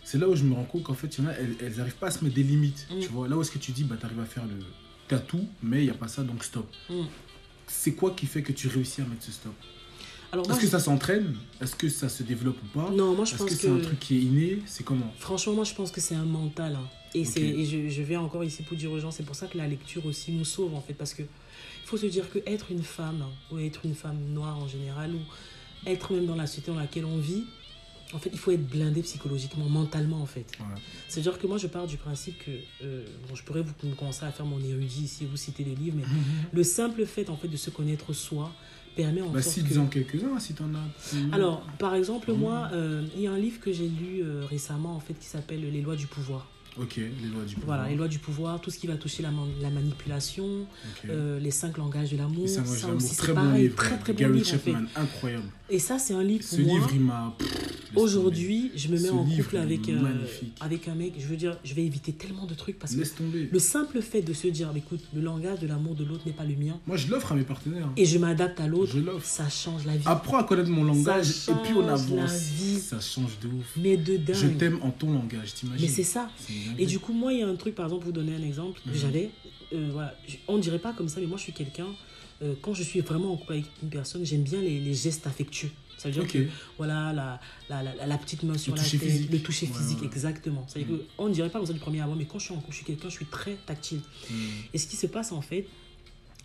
[0.03, 1.79] c'est là où je me rends compte qu'en fait, il y en a, elles, elles
[1.79, 2.85] arrivent pas à se mettre des limites.
[2.91, 2.99] Mm.
[2.99, 4.55] Tu vois, là où est-ce que tu dis, bah, tu arrives à faire le.
[5.07, 6.69] T'as tout, mais il n'y a pas ça, donc stop.
[6.89, 7.03] Mm.
[7.67, 9.53] C'est quoi qui fait que tu réussis à mettre ce stop?
[10.33, 11.37] Alors Est-ce que je- ça s'entraîne?
[11.61, 12.89] Est-ce que ça se développe ou pas?
[12.91, 14.59] Non, moi je Est-ce pense que que, c'est un truc qui est inné?
[14.65, 15.13] C'est comment?
[15.17, 16.75] Franchement, moi je pense que c'est un mental.
[16.75, 16.89] hein.
[17.13, 19.47] Et, c'est, et je, je vais encore ici pour dire aux gens, c'est pour ça
[19.47, 22.39] que la lecture aussi nous sauve en fait, parce que il faut se dire que
[22.45, 25.19] être une femme hein, ou être une femme noire en général ou
[25.85, 27.43] être même dans la société dans laquelle on vit,
[28.13, 30.45] en fait, il faut être blindé psychologiquement, mentalement en fait.
[30.59, 30.65] Ouais.
[31.07, 32.51] C'est-à-dire que moi, je pars du principe que,
[32.83, 35.97] euh, bon, je pourrais vous commencer à faire mon érudit ici, vous citer les livres,
[35.97, 36.03] mais
[36.53, 38.53] le simple fait en fait de se connaître soi
[38.95, 39.67] permet en Bah, sorte si, que...
[39.67, 41.35] disons quelques-uns, si t'en as.
[41.35, 42.37] Alors, par exemple, Mhm.
[42.39, 45.25] moi, euh, il y a un livre que j'ai lu euh, récemment en fait qui
[45.27, 46.47] s'appelle Les lois du pouvoir.
[46.77, 47.77] Ok, les lois du pouvoir.
[47.77, 50.65] Voilà, les lois du pouvoir, tout ce qui va toucher la, man- la manipulation,
[51.09, 52.49] euh, les cinq langages de l'amour.
[52.49, 53.75] Ça, aussi, Très c'est bon pareil, livre.
[53.77, 54.71] très très bon Gary livre en fait.
[54.73, 55.43] Chapman, incroyable.
[55.69, 56.75] Et ça, c'est un livre pour Ce moi.
[56.75, 57.35] livre, il m'a.
[57.95, 59.99] Aujourd'hui, je me mets Ce en couple avec, euh,
[60.59, 61.13] avec un mec.
[61.17, 63.49] Je veux dire, je vais éviter tellement de trucs parce que Laisse tomber.
[63.51, 66.43] le simple fait de se dire, écoute, le langage de l'amour de l'autre n'est pas
[66.43, 67.89] le mien Moi, je l'offre à mes partenaires.
[67.97, 70.03] et je m'adapte à l'autre, ça change la vie.
[70.05, 72.49] Apprends à connaître mon langage et puis on la avance.
[72.51, 72.79] vie.
[72.79, 73.73] Ça change de ouf.
[73.77, 74.35] Mais de dingue.
[74.35, 75.85] Je t'aime en ton langage, t'imagines?
[75.85, 76.29] Mais c'est ça.
[76.77, 78.43] Et du coup, moi, il y a un truc, par exemple, pour vous donner un
[78.45, 79.31] exemple, j'allais,
[79.73, 80.13] euh, voilà,
[80.47, 81.87] on dirait pas comme ça, mais moi, je suis quelqu'un,
[82.41, 85.25] euh, quand je suis vraiment en couple avec une personne, j'aime bien les, les gestes
[85.27, 85.69] affectueux.
[85.97, 89.09] Ça veut dire que, voilà, la, la, la, la petite main sur la toucher tête,
[89.09, 89.31] physique.
[89.31, 90.07] le toucher physique, ouais.
[90.07, 90.65] exactement.
[90.67, 90.99] C'est-à-dire Mhm.
[90.99, 92.57] que, on ne dirait pas comme ça du premier abord, mais quand je suis en
[92.57, 94.01] couple, je suis quelqu'un, je suis très tactile.
[94.29, 94.33] Hmm.
[94.73, 95.65] Et ce qui se passe, en fait,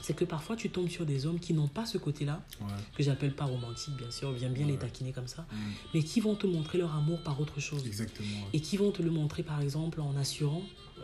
[0.01, 2.67] c'est que parfois tu tombes sur des hommes qui n'ont pas ce côté-là, Ouais.
[2.97, 5.57] que j'appelle pas romantique, bien sûr, on vient bien les taquiner comme ça, Mm.
[5.95, 7.85] mais qui vont te montrer leur amour par autre chose.
[7.85, 8.29] Exactement.
[8.55, 10.63] Et qui vont te le montrer, par exemple, en assurant,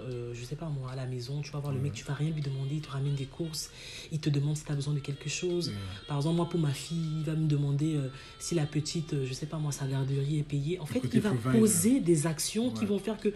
[0.09, 2.15] euh, je sais pas moi, à la maison, tu vas voir le mec, tu vas
[2.15, 3.71] rien lui demander, il te ramène des courses,
[4.13, 5.73] il te demande si tu as besoin de quelque chose.
[6.07, 9.27] Par exemple, moi, pour ma fille, il va me demander euh, si la petite, euh,
[9.27, 10.79] je sais pas moi, sa garderie est payée.
[10.81, 13.33] En fait, il va poser des actions qui vont faire que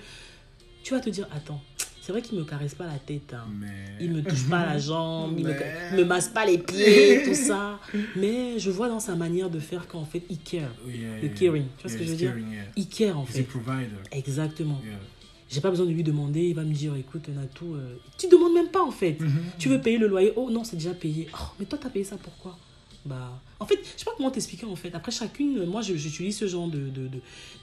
[0.82, 1.60] tu vas te dire, attends,
[2.00, 3.44] c'est vrai qu'il me caresse pas la tête, hein.
[3.60, 3.68] Mais.
[4.00, 5.54] il me touche pas la jambe, il me,
[5.92, 7.78] il me masse pas les pieds, tout ça.
[8.16, 10.70] Mais je vois dans sa manière de faire qu'en fait, il care.
[10.88, 12.34] Yeah, Le yeah, caring, tu vois yeah, ce que je veux dire?
[12.76, 13.42] Il care en He's a fait.
[13.42, 13.90] provider.
[14.12, 14.80] Exactement.
[15.50, 18.54] J'ai pas besoin de lui demander, il va me dire, écoute, Natou, euh, tu demandes
[18.54, 19.18] même pas en fait.
[19.58, 20.32] Tu veux payer le loyer?
[20.36, 21.26] Oh non, c'est déjà payé.
[21.34, 22.56] Oh, mais toi, t'as payé ça pourquoi
[23.04, 24.94] Bah, en fait, je sais pas comment t'expliquer en fait.
[24.94, 26.90] Après chacune, euh, moi, j'utilise ce genre de,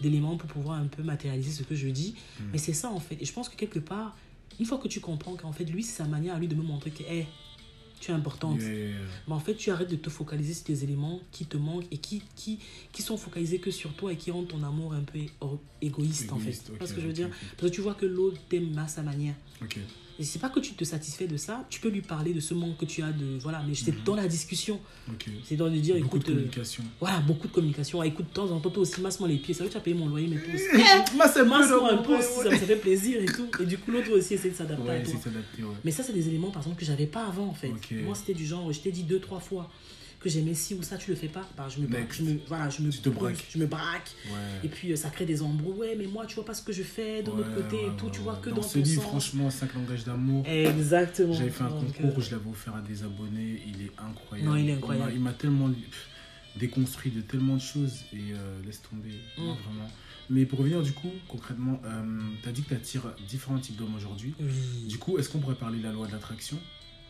[0.01, 2.15] d'éléments pour pouvoir un peu matérialiser ce que je dis.
[2.51, 3.17] Mais c'est ça en fait.
[3.21, 4.15] Et je pense que quelque part,
[4.59, 6.63] une fois que tu comprends qu'en fait, lui, c'est sa manière à lui de me
[6.63, 7.25] montrer que, hey,
[7.99, 8.59] tu es importante.
[8.61, 8.97] Yeah, yeah, yeah.
[9.27, 11.97] Mais en fait, tu arrêtes de te focaliser sur des éléments qui te manquent et
[11.97, 12.59] qui, qui,
[12.91, 15.19] qui sont focalisés que sur toi et qui rendent ton amour un peu
[15.81, 16.49] égoïste, en fait.
[16.49, 17.29] Égoïste, Tu vois ok, ce que je veux dire?
[17.57, 19.35] Parce que tu vois que l'autre t'aime à sa manière.
[20.19, 22.53] Et c'est pas que tu te satisfais de ça, tu peux lui parler de ce
[22.55, 23.37] manque que tu as de.
[23.41, 24.79] Voilà, mais c'est dans la discussion.
[25.43, 26.01] C'est dans de dire, Mhm.
[26.03, 26.57] Beaucoup de écoute.
[26.57, 28.01] euh, voilà, beaucoup de communication.
[28.01, 29.53] Ah, écoute, de temps en temps, toi aussi, masse-moi les pieds.
[29.53, 31.15] C'est vrai que tu as payé mon loyer, mais toi aussi.
[31.15, 33.47] Moi, c'est Masse-moi un peu aussi, ça me fait plaisir et tout.
[33.61, 35.13] Et du coup, l'autre aussi essaie de s'adapter à toi.
[35.13, 35.75] ouais.
[35.83, 37.71] Mais ça, c'est des éléments, par exemple, que j'avais pas avant, en fait.
[38.03, 39.69] Moi, c'était du genre, je t'ai dit deux, trois fois
[40.27, 41.47] que j'aimais ci ou ça, tu le fais pas.
[41.55, 43.45] Bah, je me braque, je me, voilà, je me, Tu te braques.
[43.49, 44.11] Je me braque.
[44.63, 45.77] Et puis, euh, ça crée des embrouilles.
[45.77, 47.89] Ouais, mais moi, tu vois pas ce que je fais de l'autre Ouais, côté et
[47.97, 48.09] tout.
[48.09, 49.09] tu vois que dans, dans, ce ton livre, sens.
[49.11, 50.43] franchement, 5 langages d'amour.
[50.47, 51.33] Exactement.
[51.33, 54.49] J'avais fait un Donc, concours, euh, je l'avais offert à des abonnés, il est incroyable.
[54.49, 55.11] Non, il est m'a- incroyable.
[55.15, 55.69] Il m'a tellement
[56.55, 59.41] déconstruit de tellement de choses et euh, laisse tomber, Mm.
[59.43, 59.89] vraiment.
[60.29, 61.79] Mais pour revenir du coup, concrètement,
[62.43, 64.33] tu as dit que tu attires différents types d'hommes aujourd'hui.
[64.39, 64.87] Oui.
[64.87, 66.57] Du coup, est-ce qu'on pourrait parler de la loi de l'attraction?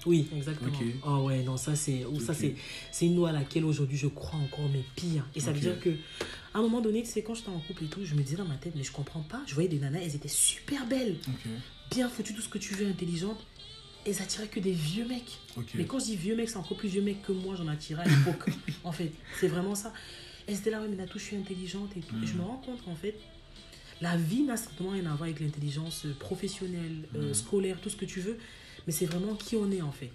[0.06, 0.78] Oui, exactement.
[0.80, 0.86] Ok.
[1.06, 2.38] Oh ouais, non, ça c'est ou ça Ok.
[2.39, 2.56] c'est
[2.91, 5.26] c'est une loi à laquelle aujourd'hui je crois encore mais pire.
[5.36, 5.89] Et ça veut dire que
[6.54, 8.45] à un moment donné, c'est quand j'étais en couple et tout, je me disais dans
[8.45, 11.18] ma tête mais je comprends pas, je voyais des nanas, elles étaient super belles,
[11.91, 13.45] bien foutues, tout ce que tu veux, intelligentes.
[14.06, 15.39] Elles attiraient que des vieux mecs.
[15.76, 18.04] Mais quand je dis vieux mecs, c'est encore plus vieux mecs que moi, j'en attirais
[18.04, 18.45] à l'époque.
[18.86, 19.91] en fait, c'est vraiment ça.
[20.48, 22.16] Elles étaient là, ouais, mais Natou, je suis intelligente et tout.
[22.24, 22.39] Et je Mhm.
[22.39, 23.20] me rends compte qu'en fait,
[24.00, 27.34] la vie n'a strictement rien à voir avec l'intelligence euh, professionnelle, euh, Mhm.
[27.34, 28.38] scolaire, tout ce que tu veux.
[28.88, 30.12] Mais c'est vraiment qui on est en fait.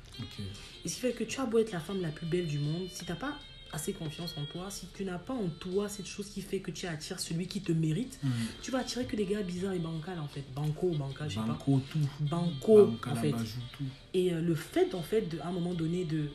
[0.84, 2.58] Et ce qui fait que tu as beau être la femme la plus belle du
[2.58, 3.38] monde, si tu n'as pas
[3.74, 6.70] assez confiance en toi, si tu n'as pas en toi cette chose qui fait que
[6.70, 8.28] tu attires celui qui te mérite, Mm.
[8.62, 10.44] tu vas attirer que des gars bizarres et bancals en fait.
[10.54, 11.46] Banco, bancal, je sais pas.
[11.46, 11.98] Banco, tout.
[12.20, 13.30] Banco, en fait.
[13.32, 13.84] tout.
[14.14, 16.28] Et euh, le fait, en fait, de, à un moment donné, de,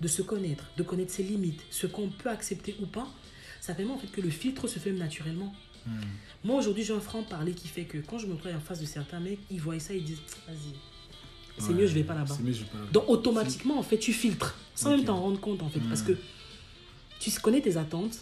[0.00, 3.08] de se connaître, de connaître ses limites, ce qu'on peut accepter ou pas,
[3.60, 5.54] ça permet en fait que le filtre se fait naturellement.
[5.86, 5.90] Mm.
[6.44, 8.86] Moi, aujourd'hui, j'ai un franc-parler qui fait que quand je me trouve en face de
[8.86, 10.18] certains mecs, ils voient ça, ils disent,
[10.48, 10.74] vas-y,
[11.62, 12.36] c'est Ouais, mieux, je vais pas là-bas.
[12.92, 16.06] Donc, automatiquement, en fait, tu filtres, sans même t'en rendre compte, en fait, parce Mm.
[16.06, 16.12] que
[17.20, 18.18] tu connais tes attentes,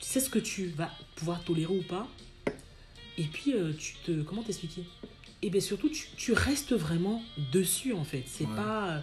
[0.00, 2.06] tu sais ce que tu vas pouvoir tolérer ou pas,
[3.16, 4.22] et puis, euh, tu te...
[4.22, 4.84] Comment t'expliquer?
[5.42, 8.24] Et bien, surtout, tu, tu restes vraiment dessus, en fait.
[8.26, 8.54] C'est Ouais.
[8.56, 8.88] pas...
[8.90, 9.00] euh,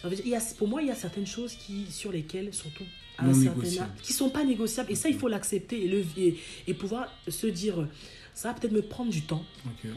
[0.00, 2.10] ça veut dire, il y a, pour moi, il y a certaines choses qui, sur
[2.10, 2.84] lesquelles, surtout
[3.18, 4.90] à un certain âge, qui sont pas négociables.
[4.90, 6.36] Et ça, il faut l'accepter et, le, et,
[6.66, 7.86] et pouvoir se dire,
[8.34, 9.44] ça va peut-être me prendre du temps,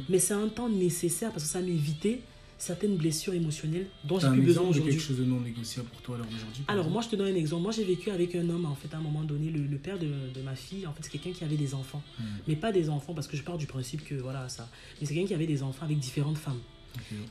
[0.09, 2.22] mais c'est un temps nécessaire parce que ça m'éviter
[2.58, 4.91] certaines blessures émotionnelles dont j'ai plus besoin aujourd'hui.
[4.93, 7.36] quelque chose de non négociable pour toi alors aujourd'hui Alors moi je te donne un
[7.36, 7.64] exemple.
[7.64, 9.99] Moi j'ai vécu avec un homme en fait à un moment donné, le, le père
[9.99, 12.01] de, de ma fille, en fait c'est quelqu'un qui avait des enfants.
[12.20, 12.24] Mm.
[12.47, 14.70] Mais pas des enfants parce que je pars du principe que voilà ça.
[15.01, 16.60] Mais c'est quelqu'un qui avait des enfants avec différentes femmes.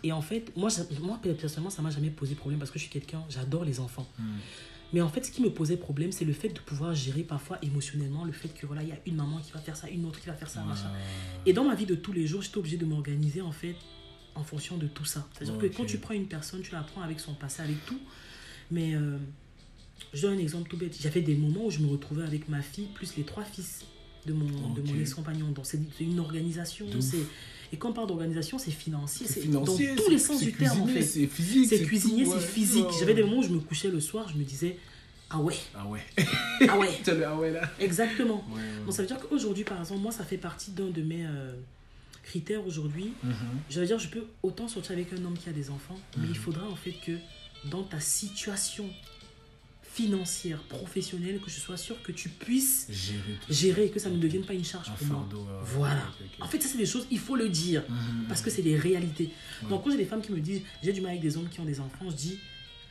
[0.03, 2.85] Et en fait, moi, ça- moi personnellement ça m'a jamais posé problème parce que je
[2.85, 4.07] suis quelqu'un, j'adore les enfants.
[4.19, 4.23] Mm.
[4.93, 7.59] Mais en fait ce qui me posait problème c'est le fait de pouvoir gérer parfois
[7.63, 10.05] émotionnellement le fait que voilà il y a une maman qui va faire ça, une
[10.05, 10.91] autre qui va faire ça, machin.
[11.47, 13.75] Et dans ma vie de tous les jours, j'étais obligée de m'organiser en fait
[14.35, 15.27] en fonction de tout ça.
[15.33, 18.01] C'est-à-dire que quand tu prends une personne, tu la prends avec son passé, avec tout.
[18.71, 19.17] Mais euh,
[20.13, 20.97] je donne un exemple tout bête.
[21.01, 23.85] J'avais des moments où je me retrouvais avec ma fille plus les trois fils
[24.27, 25.51] de mon, de mon ex-compagnon.
[25.51, 26.87] Donc c'est une organisation.
[27.01, 27.19] C'est
[27.73, 29.27] Et quand on parle d'organisation, c'est financier.
[29.29, 29.79] C'est dans tous
[30.11, 31.03] les sens du terme en fait.
[31.03, 31.69] C'est physique.
[31.69, 32.41] C'est cuisinier, c'est ouais.
[32.41, 32.87] physique.
[32.87, 34.79] Ouais, J'avais des moments où je me couchais le soir, je me disais,
[35.31, 36.01] ah ouais, Ah ouais.
[36.69, 36.89] ah ouais,
[37.27, 37.71] ah ouais là.
[37.81, 38.45] exactement.
[38.51, 38.61] Ouais.
[38.85, 41.55] Donc ça veut dire qu'aujourd'hui, par exemple, moi, ça fait partie d'un de mes euh,
[42.25, 43.13] critères aujourd'hui.
[43.23, 43.35] Mhm.
[43.71, 46.25] Je veux dire, je peux autant sortir avec un homme qui a des enfants, mais
[46.25, 46.31] Mhm.
[46.31, 47.13] il faudra en fait que
[47.71, 48.87] dans ta situation
[49.83, 52.89] financière, professionnelle, que je sois sûr que tu puisses
[53.49, 55.29] Gérer et que ça ne devienne pas une charge Un pour moi.
[55.33, 56.03] euh, Voilà.
[56.41, 58.25] En fait, ça, c'est des choses, il faut le dire, Mhm.
[58.29, 59.31] parce que c'est des réalités.
[59.63, 59.69] Ouais.
[59.69, 61.61] Donc, quand j'ai des femmes qui me disent, j'ai du mal avec des hommes qui
[61.61, 62.39] ont des enfants, je dis,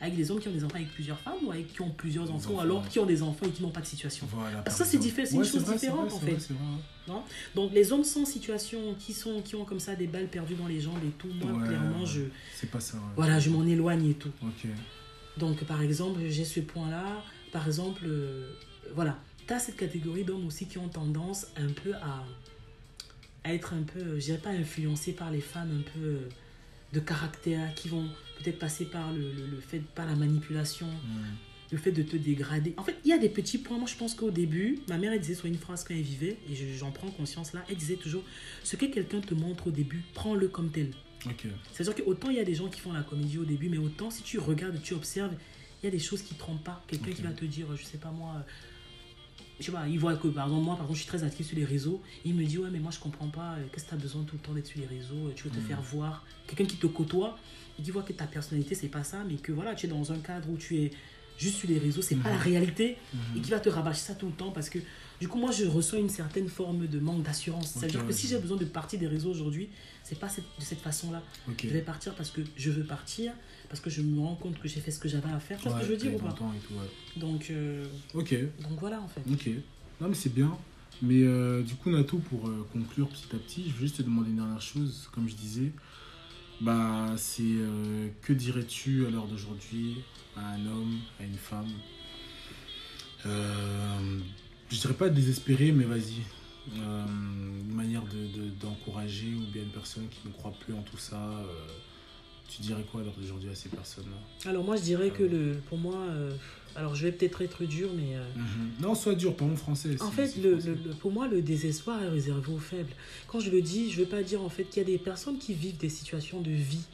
[0.04, 2.24] avec des hommes qui ont des enfants avec plusieurs femmes ou avec qui ont plusieurs
[2.30, 2.88] enfants, enfants, alors ouais.
[2.88, 4.26] qui ont des enfants et qui n'ont pas de situation.
[4.30, 6.20] Voilà, Parce par que ça, c'est différent, c'est une Ouais, chose vrai, différente, vrai, en
[6.20, 6.52] fait.
[6.52, 6.56] vrai.
[7.08, 7.22] Non?
[7.54, 10.66] Donc, les hommes sans situation, qui, sont, qui ont comme ça des balles perdues dans
[10.68, 12.06] les jambes et tout, moi, Ouais, clairement, ouais.
[12.06, 12.20] je,
[12.54, 12.96] C'est pas ça.
[12.96, 13.02] ouais.
[13.16, 14.30] voilà, je m'en éloigne et tout.
[14.42, 14.70] Ok.
[15.36, 17.22] Donc, par exemple, j'ai ce point-là.
[17.52, 18.50] Par exemple, euh,
[18.94, 19.18] voilà.
[19.46, 22.24] Tu as cette catégorie d'hommes aussi qui ont tendance un peu à,
[23.44, 26.28] à être un peu, euh, je dirais pas influencés par les femmes un peu euh,
[26.94, 28.08] de caractère, qui vont
[28.44, 30.86] peut-être passer par le, le, le fait, par la manipulation,
[31.72, 32.74] le fait de te dégrader.
[32.76, 33.78] En fait, il y a des petits points.
[33.78, 36.36] Moi, je pense qu'au début, ma mère, elle disait sur une phrase quand elle vivait,
[36.50, 38.22] et je- j'en prends conscience là, elle disait toujours
[38.62, 40.90] Ce que quelqu'un te montre au début, prends-le comme tel.
[41.26, 41.46] Ok.
[41.72, 44.10] C'est-à-dire qu'autant il y a des gens qui font la comédie au début, mais autant
[44.10, 45.32] si tu regardes, tu observes,
[45.82, 46.84] il y a des choses qui ne trompent pas.
[46.86, 48.44] Quelqu'un qui va te dire, je sais pas moi,
[49.60, 51.46] je sais pas, il voit que par exemple, moi, par exemple, je suis très actif
[51.46, 53.90] sur les réseaux, il me dit, ouais, mais moi je comprends pas, euh, qu'est-ce que
[53.90, 55.62] tu as besoin tout le temps d'être sur les réseaux, euh, tu veux te Mhm.
[55.62, 56.24] faire voir.
[56.46, 57.36] Quelqu'un qui te côtoie,
[57.78, 60.12] il dit, voit que ta personnalité, c'est pas ça, mais que voilà, tu es dans
[60.12, 60.90] un cadre où tu es
[61.36, 62.96] juste sur les réseaux, c'est pas la réalité,
[63.36, 64.78] et qui va te rabâcher ça tout le temps parce que
[65.20, 67.70] du coup, moi, je ressens une certaine forme de manque d'assurance.
[67.72, 69.68] Ça veut Ok, dire que ouais, si j'ai besoin de partir des réseaux aujourd'hui,
[70.04, 71.22] c'est pas cette- de cette façon-là.
[71.60, 73.32] Je vais partir parce que je veux partir,
[73.74, 75.58] parce que je me rends compte que j'ai fait ce que j'avais à faire.
[75.58, 76.90] Tu vois ce que je veux dire ou pas et tout, ouais.
[77.16, 78.32] donc, euh, Ok.
[78.62, 79.20] donc voilà en fait.
[79.28, 79.50] Ok.
[80.00, 80.56] Non, mais c'est bien.
[81.02, 84.02] Mais euh, du coup, Nato, pour euh, conclure petit à petit, je veux juste te
[84.02, 85.08] demander une dernière chose.
[85.10, 85.72] Comme je disais,
[86.60, 89.96] bah, c'est euh, que dirais-tu à l'heure d'aujourd'hui
[90.36, 91.66] à un homme, à une femme?
[93.24, 96.22] Je dirais pas désespéré, mais vas-y.
[96.76, 100.96] Une manière de- de- d'encourager ou bien une personne qui ne croit plus en tout
[100.98, 101.18] ça.
[102.46, 105.22] Euh, tu dirais quoi à l'heure d'aujourd'hui à ces personnes-là Alors moi je dirais que
[105.22, 106.32] le, pour moi, euh,
[106.76, 108.24] alors je vais peut-être être dur, mais euh,
[108.80, 110.00] Non, sois dur, parlons français.
[110.02, 110.74] en fait, le, français.
[110.84, 112.92] le- pour moi le désespoir est réservé aux faibles.
[113.28, 115.38] Quand je le dis, je veux pas dire en fait qu'il y a des personnes
[115.38, 116.84] qui vivent des situations de vie.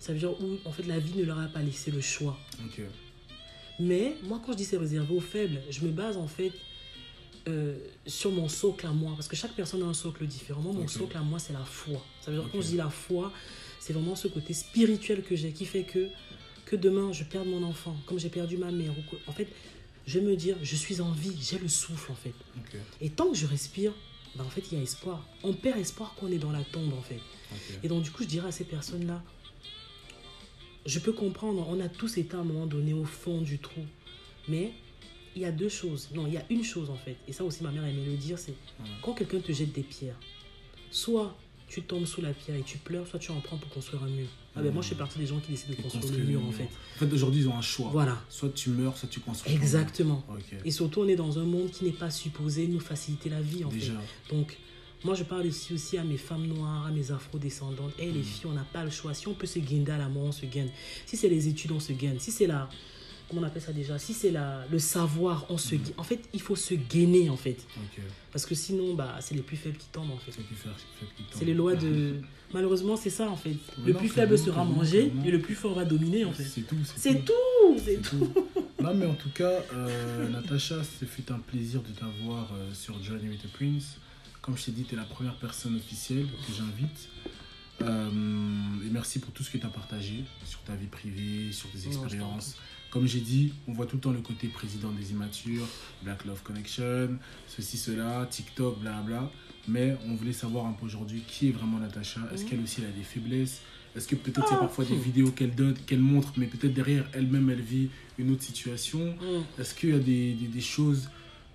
[0.00, 2.36] Ça veut dire où en fait la vie ne leur a pas laissé le choix.
[3.78, 6.52] Mais moi, quand je dis c'est réservé aux faibles, je me base en fait
[7.48, 7.76] euh,
[8.06, 9.12] sur mon socle à moi.
[9.14, 10.60] Parce que chaque personne a un socle différent.
[10.60, 12.04] Moi, mon socle à moi, c'est la foi.
[12.20, 12.52] Ça veut dire Ok.
[12.52, 13.32] quand je dis la foi,
[13.80, 16.08] c'est vraiment ce côté spirituel que j'ai qui fait que,
[16.66, 18.92] que demain, je perde mon enfant, comme j'ai perdu ma mère.
[18.92, 19.48] Ou en fait,
[20.06, 22.34] je vais me dire, je suis en vie, j'ai le souffle en fait.
[23.00, 23.92] Et tant que je respire,
[24.36, 25.26] ben, en fait, il y a espoir.
[25.42, 27.20] On perd espoir quand on est dans la tombe en fait.
[27.82, 29.22] Et donc, du coup, je dirais à ces personnes-là,
[30.86, 33.82] je peux comprendre, on a tous été à un moment donné au fond du trou.
[34.48, 34.72] Mais
[35.36, 36.08] il y a deux choses.
[36.14, 37.16] Non, il y a une chose en fait.
[37.28, 38.54] Et ça aussi, ma mère aimait le dire c'est
[39.02, 40.18] quand quelqu'un te jette des pierres,
[40.90, 41.36] soit
[41.70, 44.08] tu tombes sous la pierre et tu pleures, soit tu en prends pour construire un
[44.08, 44.26] mur.
[44.56, 46.44] Ah ben moi, je suis partie des gens qui décident de construire construire le mur
[46.44, 46.64] en fait.
[46.96, 47.88] En fait, aujourd'hui, ils ont un choix.
[47.92, 49.54] Voilà, Soit tu meurs, soit tu construis.
[49.54, 50.24] exactement.
[50.64, 53.64] Et surtout, on est dans un monde qui n'est pas supposé nous faciliter la vie
[53.64, 53.92] en Déjà.
[53.94, 54.34] fait.
[54.34, 54.58] Donc,
[55.04, 57.92] moi, je parle ici aussi à mes femmes noires, à mes afro-descendantes.
[57.98, 58.14] Et Mm.
[58.14, 59.14] les filles, on n'a pas le choix.
[59.14, 60.68] Si on peut se gainer à la mort, on se gagne.
[61.06, 62.18] Si c'est les études, on se gagne.
[62.18, 62.68] Si c'est la.
[63.30, 63.96] Comment on appelle ça déjà?
[63.96, 64.34] Si c'est
[64.70, 65.76] le savoir, on se.
[65.96, 67.64] En fait, il faut se gainer, en fait.
[68.32, 70.32] Parce que sinon, bah, c'est les plus faibles qui tombent, en fait.
[71.32, 72.16] C'est les lois de.
[72.52, 73.54] Malheureusement, c'est ça, en fait.
[73.78, 75.22] Mais le non, plus faible bon, sera bon, mangé bon.
[75.24, 76.42] et le plus fort va dominer, en fait.
[76.42, 76.76] C'est tout.
[76.96, 77.32] C'est tout
[77.78, 78.32] C'est C'est tout tout.
[78.82, 83.00] non, mais en tout cas, euh, Natacha, ce fut un plaisir de t'avoir euh, sur
[83.00, 83.98] Journey with the Prince.
[84.42, 87.08] Comme je t'ai dit, tu es la première personne officielle que j'invite.
[87.82, 88.10] Euh,
[88.84, 91.78] et merci pour tout ce que tu as partagé sur ta vie privée, sur tes
[91.78, 92.56] Non, expériences.
[92.90, 95.66] Comme j'ai dit, on voit tout le temps le côté président des immatures,
[96.02, 99.30] Black Love Connection, ceci, cela, TikTok, blabla.
[99.68, 102.20] Mais on voulait savoir un peu aujourd'hui qui est vraiment Natacha?
[102.34, 103.60] Est-ce qu'elle aussi elle a des faiblesses?
[103.94, 105.00] Est-ce que peut-être il y a Ah, parfois des hmm.
[105.00, 109.14] vidéos qu'elle donne, qu'elle montre, mais peut-être derrière elle-même elle vit une autre situation?
[109.14, 109.60] Mm.
[109.60, 111.10] Est-ce qu'il y a des, des, des choses?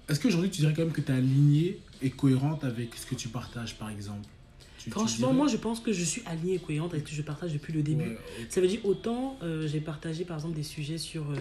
[0.07, 3.15] Est-ce qu'aujourd'hui tu dirais quand même que tu es alignée et cohérente avec ce que
[3.15, 4.27] tu partages par exemple?
[4.85, 7.21] Tu- Franchement, moi, je pense que je suis alignée et cohérente avec ce que je
[7.23, 8.03] partage depuis le début.
[8.11, 8.17] Ouais.
[8.49, 11.35] Ça veut dire autant euh, j'ai partagé par exemple des sujets sur euh,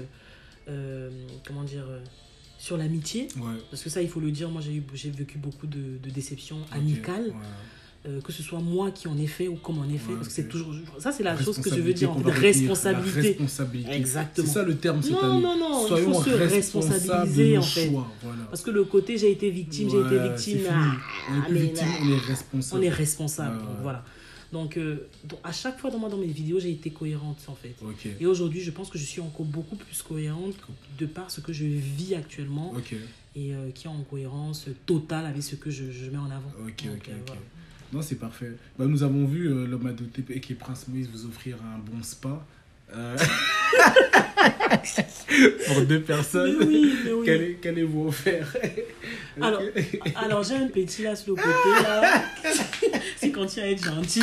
[0.69, 1.11] euh,
[1.47, 1.85] comment dire
[2.59, 3.59] sur l'amitié Ouais.
[3.71, 7.27] parce que ça il faut le dire moi j'ai vécu beaucoup de, de déceptions amicales
[7.29, 7.35] ouais.
[8.07, 10.17] Euh, que ce soit moi qui en ai fait ou comme en ai fait Ouais,
[10.17, 10.37] parce que ok.
[10.37, 13.39] c'est toujours ça c'est la chose que je veux dire en fait, la responsabilité.
[13.91, 14.47] Exactement.
[14.47, 15.43] C'est ça le terme cette non année.
[15.43, 18.11] non non Soyons il faut se responsabiliser en fait choix.
[18.23, 18.45] Voilà.
[18.45, 20.93] parce que le côté j'ai été victime j'ai été victime ah,
[21.31, 22.81] on est mais victime, là, on est responsable.
[22.81, 23.83] on est responsable ouais.
[23.83, 24.05] voilà
[24.53, 27.57] donc, euh, donc, à chaque fois dans, moi, dans mes vidéos j'ai été cohérente en
[27.57, 27.75] fait.
[28.21, 30.55] Et aujourd'hui, je pense que je suis encore beaucoup plus cohérente
[30.99, 32.73] de par ce que je vis actuellement
[33.35, 36.53] et euh, qui est en cohérence totale avec ce que je, je mets en avant.
[36.65, 37.11] Ok, Donc, ok, ok.
[37.27, 37.43] voilà.
[37.95, 38.53] Non, c'est parfait.
[38.79, 41.79] Bah, nous avons vu euh, l'homme adopté et qui est Prince Moïse vous offrir un
[41.79, 42.45] bon spa.
[42.95, 43.17] euh,
[45.67, 46.57] pour deux personnes.
[46.59, 47.27] Mais oui, mais oui.
[47.27, 48.57] Qu'allez- Qu'allez-vous offert
[49.41, 49.63] Alors,
[50.17, 52.25] alors j'ai un petit là sur le côté là.
[53.17, 54.23] si quand tu à être gentil,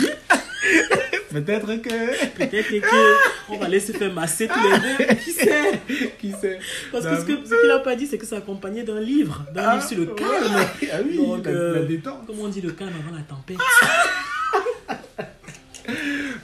[1.32, 2.38] Peut-être que.
[2.38, 5.14] peut-être que on va laisser faire masser tous les deux.
[5.24, 5.82] Qui sait?
[6.20, 6.60] Qui sait?
[6.92, 9.88] Parce que ce qu'il n'a pas dit, c'est que c'est accompagné d'un livre, d'un livre
[9.88, 10.68] sur le calme.
[10.92, 12.24] Ah oui, Donc, la, euh, la détente.
[12.28, 13.58] Comment on dit le calme avant la tempête?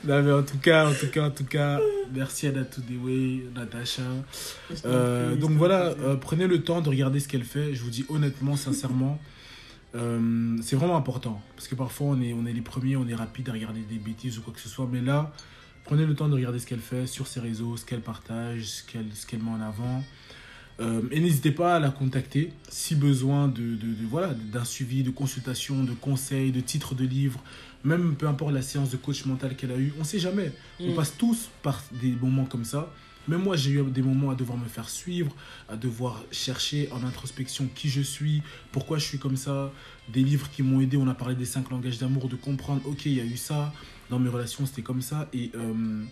[0.07, 1.80] Non, mais en tout cas, en tout cas, en tout cas,
[2.13, 4.03] merci à Natou Dewey, Natacha.
[4.86, 7.74] Euh, donc voilà, euh, prenez le temps de regarder ce qu'elle fait.
[7.74, 9.20] Je vous dis honnêtement, sincèrement,
[9.97, 11.41] euh, c'est vraiment important.
[11.55, 13.97] Parce que parfois, on est, on est les premiers, on est rapide à regarder des
[13.97, 14.87] bêtises ou quoi que ce soit.
[14.91, 15.33] Mais là,
[15.83, 18.83] prenez le temps de regarder ce qu'elle fait sur ses réseaux, ce qu'elle partage, ce
[18.83, 20.03] qu'elle ce qu'elle met en avant.
[20.79, 25.01] Euh, et n'hésitez pas à la contacter si besoin de, de, de- voilà d'un suivi,
[25.01, 27.39] de consultation, de conseils, de titres de livres,
[27.83, 29.91] même peu importe la séance de coach mental qu'elle a eue.
[29.99, 30.51] On sait jamais.
[30.79, 30.95] On Mm.
[30.95, 32.93] passe tous par des moments comme ça.
[33.28, 35.36] Même moi, j'ai eu des moments à devoir me faire suivre,
[35.67, 39.71] à devoir chercher en introspection qui je suis, pourquoi je suis comme ça.
[40.09, 40.95] Des livres qui m'ont aidé.
[40.97, 43.73] On a parlé des cinq langages d'amour, de comprendre, ok, il y a eu ça.
[44.09, 45.28] Dans mes relations, c'était comme ça.
[45.34, 46.03] Et, euh,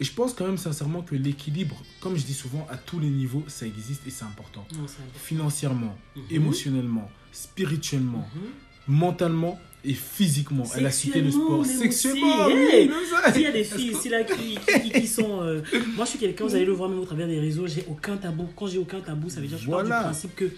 [0.00, 3.08] et je pense quand même sincèrement que l'équilibre, comme je dis souvent, à tous les
[3.08, 4.66] niveaux, ça existe et c'est important.
[4.72, 5.02] Non, important.
[5.14, 6.22] Financièrement, Mhm.
[6.30, 8.96] émotionnellement, spirituellement, Mhm.
[8.96, 10.64] mentalement et physiquement.
[10.76, 11.64] Elle a cité le sport.
[11.64, 12.90] Sexuellement, aussi, oui, même
[13.24, 13.32] ça.
[13.32, 15.40] S'il y a des filles ici là qui, qui, qui sont.
[15.42, 15.60] euh,
[15.96, 18.16] Moi, je suis quelqu'un, vous allez le voir même au travers des réseaux, j'ai aucun
[18.16, 18.48] tabou.
[18.56, 19.98] Quand j'ai aucun tabou, ça veut dire que je pars Voilà.
[20.00, 20.50] du principe que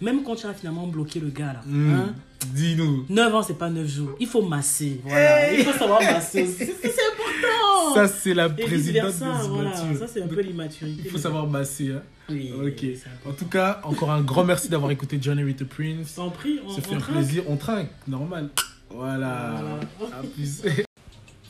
[0.00, 1.94] même quand tu as finalement bloqué le gars là, Mm.
[1.94, 2.14] hein,
[2.54, 3.06] Dis-nous.
[3.08, 4.16] 9 ans, c'est pas 9 jours.
[4.18, 5.00] Il faut masser.
[5.04, 5.52] Voilà.
[5.54, 6.56] Il faut savoir masser aussi.
[6.82, 7.94] C'est important.
[7.94, 9.72] Ça, c'est la Et présidente des voilà.
[9.76, 11.02] Ça, c'est un peu l'immaturité.
[11.04, 11.92] Il faut savoir masser.
[11.92, 12.02] Hein.
[12.30, 12.84] Oui, Ok.
[13.28, 16.14] En tout cas, encore un grand merci d'avoir écouté Johnny with the Prince.
[16.16, 17.44] T'en prie, on, Ça fait on un plaisir.
[17.48, 18.48] On trinque, normal.
[18.94, 19.80] Voilà.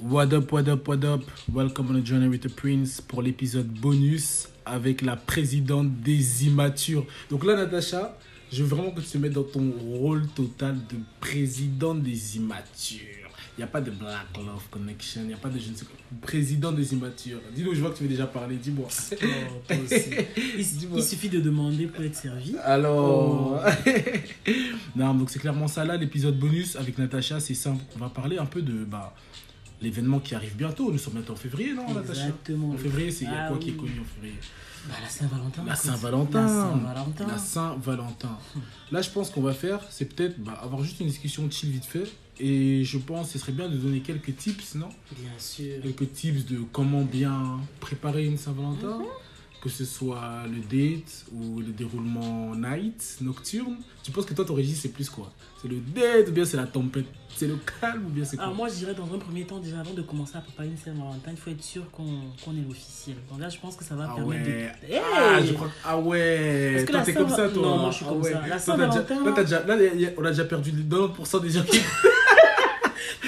[0.01, 1.23] What up, what up, what up?
[1.53, 7.05] Welcome on a Journey with the Prince pour l'épisode bonus avec la présidente des immatures.
[7.31, 8.17] Donc là, Natacha,
[8.53, 13.22] je veux vraiment que tu te mettes dans ton rôle total de présidente des immatures.
[13.57, 15.75] Il n'y a pas de Black Love Connection, il n'y a pas de je ne
[15.75, 15.95] sais quoi.
[16.23, 17.39] Président des immatures.
[17.55, 18.89] Dis-nous, je vois que tu veux déjà parler, dis-moi.
[19.23, 19.75] Oh.
[20.57, 20.99] Il, Dis-moi.
[20.99, 22.57] il suffit de demander pour être servi.
[22.65, 23.61] Alors,
[24.97, 27.85] non, donc c'est clairement ça là, l'épisode bonus avec Natacha, c'est simple.
[27.95, 29.15] On va parler un peu de bah,
[29.83, 30.91] l'événement qui arrive bientôt.
[30.91, 32.23] Nous sommes bientôt en février, non, Natacha?
[32.23, 32.71] Exactement.
[32.71, 34.39] En février, c'est il y a Ah quoi qui est connu en février?
[34.89, 35.63] Bah, la Saint-Valentin.
[35.67, 35.85] La écoute.
[35.85, 36.43] Saint-Valentin.
[36.43, 37.27] La Saint-Valentin.
[37.29, 38.39] La Saint-Valentin.
[38.91, 41.85] Là, je pense qu'on va faire, c'est peut-être bah, avoir juste une discussion chill vite
[41.85, 42.05] fait.
[42.45, 44.89] Et je pense que ce serait bien de donner quelques tips, non?
[45.17, 45.81] Bien sûr.
[45.81, 49.01] Quelques tips de comment bien préparer une Saint-Valentin.
[49.63, 53.77] Que ce soit le date ou le déroulement night, nocturne.
[54.03, 55.33] Tu penses que toi, ton régime, c'est plus quoi?
[55.63, 57.05] C'est le date ou bien c'est la tempête?
[57.37, 58.47] C'est le calme ou bien c'est quoi?
[58.47, 60.77] Alors moi je dirais dans un premier temps déjà avant de commencer à préparer une
[60.77, 62.05] Saint-Valentin, il faut être sûr qu'on
[62.45, 63.17] qu'on est l'officiel.
[63.31, 64.73] Donc là je pense que ça va Ah permettre ouais.
[64.89, 64.93] de...
[64.95, 66.73] Hey Ah, je crois Ah ouais.
[66.75, 67.63] Parce que toi, t'es comme ça, toi.
[67.63, 68.33] Non, moi, je suis Ah comme ouais.
[68.33, 68.39] ça.
[68.41, 69.65] La déjà- Saint-Valentin- Là, déjà...
[69.65, 71.79] là, y a- on a déjà perdu 90% des gens qui.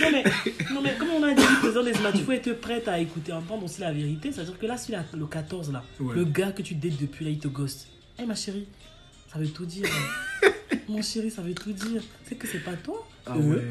[0.01, 0.25] Non mais,
[0.73, 2.99] non mais comme on a dit le président des matchs, il faut être prête à
[2.99, 4.33] écouter, entendre aussi la vérité.
[4.33, 6.15] C'est-à-dire que là, si la- le 14 là, Ouais.
[6.15, 7.89] le gars que tu dates depuis là, il te ghost.
[8.19, 8.67] Eh ma chérie,
[9.33, 9.87] ça veut tout dire.
[9.87, 10.49] hein.
[10.89, 12.03] Mon chéri, ça veut tout dire.
[12.29, 13.55] C'est que c'est pas toi Ah Euh.
[13.55, 13.63] ouais.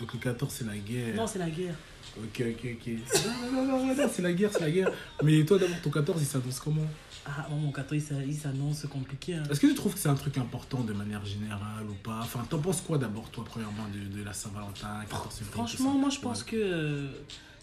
[0.00, 1.14] Donc le 14, c'est la guerre.
[1.14, 1.74] Non, c'est la guerre.
[2.16, 2.88] Ok, ok, ok.
[2.88, 4.90] Non, non, non, non, non, c'est la guerre, c'est la guerre.
[5.22, 6.86] Mais toi, d'abord, ton 14, il s'annonce comment?
[7.26, 9.34] Ah, bon, mon 14, il s'a- il s'annonce compliqué.
[9.34, 9.42] hein.
[9.50, 12.18] Est-ce que tu trouves que c'est un truc important de manière générale ou pas?
[12.22, 16.08] Enfin, t'en penses quoi d'abord, toi, premièrement, de, de la Saint-Valentin 14 février, Franchement, moi
[16.08, 17.08] je pense que euh,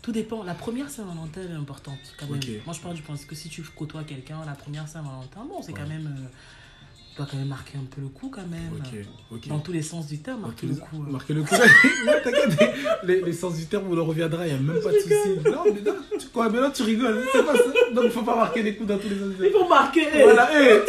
[0.03, 0.43] tout dépend.
[0.43, 2.39] La première Saint-Valentin est importante quand même.
[2.65, 5.73] Moi je pars du principe que si tu côtoies quelqu'un, la première Saint-Valentin, bon, c'est
[5.73, 5.79] Ouais.
[5.79, 6.05] quand même.
[6.19, 6.27] euh,
[7.18, 8.72] doit quand même marquer un peu le coup quand même.
[9.47, 11.03] Dans tous les sens du terme, marquer le coup.
[11.05, 11.11] hein.
[11.11, 11.55] Marquer le coup.
[12.24, 14.99] T'inquiète, les, les sens du terme, on en reviendra, il n'y a même pas de
[14.99, 15.49] souci.
[15.49, 17.24] Non, mais non, tu, quoi, mais là, tu rigoles.
[17.32, 17.63] C'est pas ça.
[17.93, 19.63] Donc, il faut pas marquer les coups dans tous les sens du Il terme.
[19.63, 20.05] faut marquer.
[20.24, 20.80] Voilà, hey,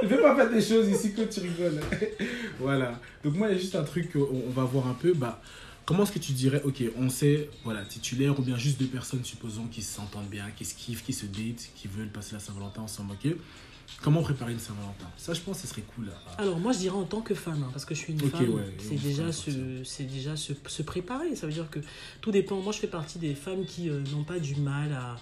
[0.00, 1.80] tu ne fais pas faire des choses ici que tu rigoles.
[2.58, 2.98] voilà.
[3.24, 5.12] Donc moi, il y a juste un truc qu'on on va voir un peu.
[5.14, 5.40] Bah,
[5.86, 9.24] comment est-ce que tu dirais, ok, on sait, voilà, titulaire ou bien juste deux personnes,
[9.24, 12.82] supposons, qui s'entendent bien, qui se kiffent, qui se datent, qui veulent passer la Saint-Valentin
[12.82, 13.32] ensemble, ok
[14.02, 15.06] Comment préparer une Saint-Valentin?
[15.18, 16.10] Ça, je pense, que ce serait cool.
[16.38, 18.20] à- Alors moi je dirais en tant que femme, hein, parce que je suis une
[18.20, 19.56] femme, ouais, c'est déjà, se, ça.
[19.84, 21.36] c'est déjà se, se préparer.
[21.36, 21.80] Ça veut dire que
[22.22, 22.56] tout dépend.
[22.60, 25.16] Moi je fais partie des femmes qui euh, n'ont pas du mal à,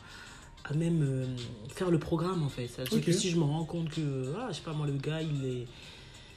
[0.71, 1.27] à même euh,
[1.75, 2.71] faire le programme en fait.
[2.93, 3.01] Ok.
[3.03, 5.45] que si je me rends compte que, ah, je sais pas moi, le gars il
[5.45, 5.67] est...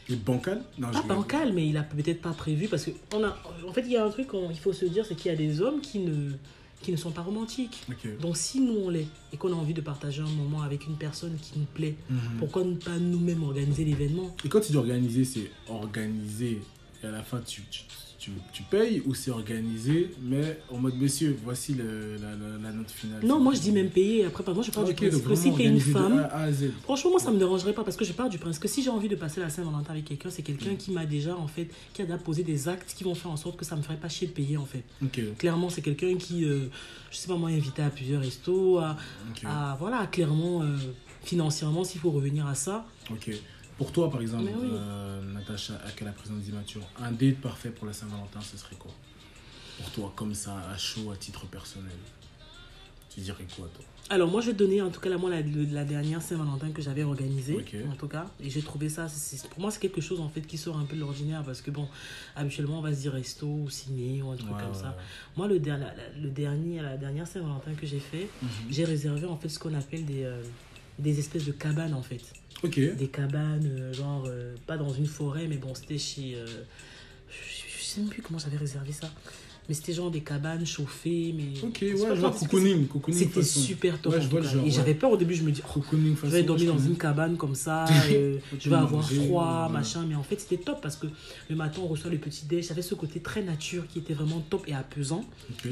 [0.09, 0.63] Et bancal?
[0.79, 3.37] Non, Pas bancal, mais il a peut-être pas prévu parce que on a,
[3.67, 5.37] en fait, il y a un truc qu'il faut se dire, c'est qu'il y a
[5.37, 6.31] des hommes qui ne,
[6.82, 7.84] qui ne sont pas romantiques.
[8.21, 10.95] Donc si nous on l'est et qu'on a envie de partager un moment avec une
[10.97, 12.19] personne qui nous plaît, Mhm.
[12.39, 16.61] pourquoi ne pas nous-mêmes organiser l'événement Et quand tu dis organiser, c'est organiser
[17.03, 17.84] et à la fin tu, tu,
[18.22, 22.72] tu, tu payes ou c'est organisé, mais en mode monsieur, voici le, la, la, la
[22.72, 24.26] note finale Non, moi je dis même payer.
[24.26, 26.51] Après, par moi je pars du principe que si tu es une femme, A à
[26.51, 26.65] Z.
[26.84, 28.91] franchement moi ça me dérangerait pas parce que je pars du principe que si j'ai
[28.91, 32.03] envie de passer la Saint-Valentin avec quelqu'un, c'est quelqu'un qui m'a déjà en fait, qui
[32.03, 34.28] a posé des actes qui vont faire en sorte que ça me ferait pas chier
[34.28, 34.84] de payer en fait.
[35.39, 36.67] Clairement, c'est quelqu'un qui, euh,
[37.09, 38.97] je sais pas moi, invité à plusieurs restos, à,
[39.80, 40.78] voilà, clairement, euh,
[41.24, 42.86] financièrement, s'il faut revenir à ça.
[43.09, 43.32] ok.
[43.82, 44.69] Pour toi, par exemple, oui.
[44.73, 48.75] euh, Natacha, à quelle la présidente d'immature, un date parfait pour la Saint-Valentin, ce serait
[48.75, 48.91] quoi?
[49.77, 51.97] Pour toi, comme ça, à chaud, à titre personnel,
[53.09, 53.84] tu dirais quoi, toi?
[54.11, 55.41] Alors, moi, je vais te donner, en tout cas, là, moi, la,
[55.84, 58.27] dernière Saint-Valentin que j'avais organisée, en tout cas.
[58.39, 59.07] Et j'ai trouvé ça,
[59.49, 61.41] pour moi, c'est quelque chose, en fait, qui sort un peu de l'ordinaire.
[61.43, 61.88] Parce que, bon,
[62.36, 64.95] habituellement, on va se dire resto ou ciné ou un truc Ouais, comme ouais, ça.
[65.36, 68.49] Moi, le, der- la, le dernier, la dernière Saint-Valentin que j'ai fait, Mhm.
[68.69, 70.43] j'ai réservé, en fait, ce qu'on appelle des, euh,
[70.99, 72.21] des espèces de cabanes, en fait.
[72.64, 72.80] Ok.
[72.95, 76.36] Des cabanes, euh, genre, euh, pas dans une forêt, mais bon, c'était chez.
[76.36, 76.45] euh,
[77.30, 79.10] je, je sais même plus comment j'avais réservé ça.
[79.70, 81.54] Mais c'était genre des cabanes chauffées, mais.
[81.66, 84.14] Ok, ouais, parce que cocooning, cocooning C'était super top.
[84.14, 84.52] Ouais, en je tout vois le cas.
[84.54, 84.72] genre, Et ouais.
[84.72, 87.38] j'avais peur au début, je me dis, oh, je vais dormir je dans une cabane
[87.38, 90.04] comme ça, euh, je vais avoir froid, machin.
[90.08, 91.08] Mais en fait, c'était top parce que
[91.49, 92.66] le matin, on reçoit le petit déj.
[92.66, 95.24] Ça avait ce côté très nature qui était vraiment top et apaisant.
[95.52, 95.72] Ok.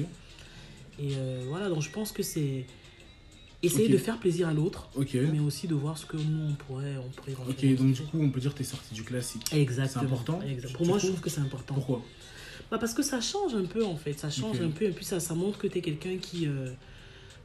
[1.01, 1.09] Et
[1.47, 2.65] voilà, donc je pense que c'est
[3.61, 4.89] essayer de faire plaisir à l'autre,
[5.31, 8.19] mais aussi de voir ce que nous, on pourrait, on pourrait Ok, donc du coup,
[8.21, 9.43] on peut dire que t'es sorti du classique.
[9.53, 10.01] Exactement.
[10.01, 10.39] C'est important.
[10.45, 11.73] Tu- Pour tu moi, je trouve que c'est important.
[11.75, 12.01] Pourquoi?
[12.71, 14.13] Bah, parce que ça change un peu, en fait.
[14.13, 14.85] Ça change un peu.
[14.85, 16.45] Et puis, ça, ça montre que tu es quelqu'un qui.
[16.47, 16.71] euh,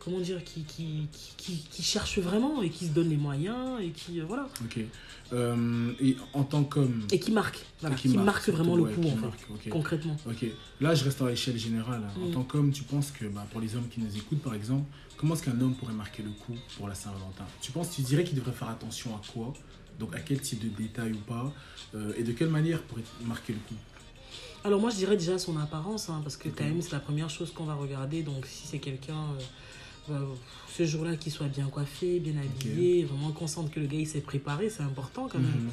[0.04, 4.20] comment dire qui, qui, qui, cherche vraiment et qui se donne les moyens et qui.
[4.20, 4.48] euh, voilà.
[4.64, 4.78] Ok.
[5.32, 7.06] Euh, et en tant qu'homme.
[7.10, 7.64] Et qui marque.
[7.80, 9.52] Voilà, et qui, marque, vraiment le coup, en marque, fait.
[9.52, 9.68] ok.
[9.70, 10.16] Concrètement.
[10.28, 10.44] Ok,
[10.80, 12.02] là je reste à l'échelle générale.
[12.22, 12.32] En Mm.
[12.32, 14.84] tant qu'homme, tu penses que bah, pour les hommes qui nous écoutent par exemple,
[15.16, 17.46] comment est-ce qu'un homme pourrait marquer le coup pour la Saint-Valentin?
[17.62, 19.52] Tu penses, tu dirais qu'il devrait faire attention à quoi?
[19.98, 21.52] Donc à quel type de détail ou pas?
[21.94, 23.74] Euh, Et de quelle manière pourrait-il marquer le coup?
[24.64, 27.28] Alors, moi, je dirais déjà son apparence, hein, parce que quand même, c'est la première
[27.28, 28.22] chose qu'on va regarder.
[28.22, 29.14] Donc, si c'est quelqu'un.
[30.10, 30.18] Euh,
[30.76, 34.06] ce jour-là, qu'il soit bien coiffé, bien habillé, vraiment qu'on sente que le gars il
[34.06, 35.48] s'est préparé, c'est important quand même.
[35.50, 35.70] Mhm.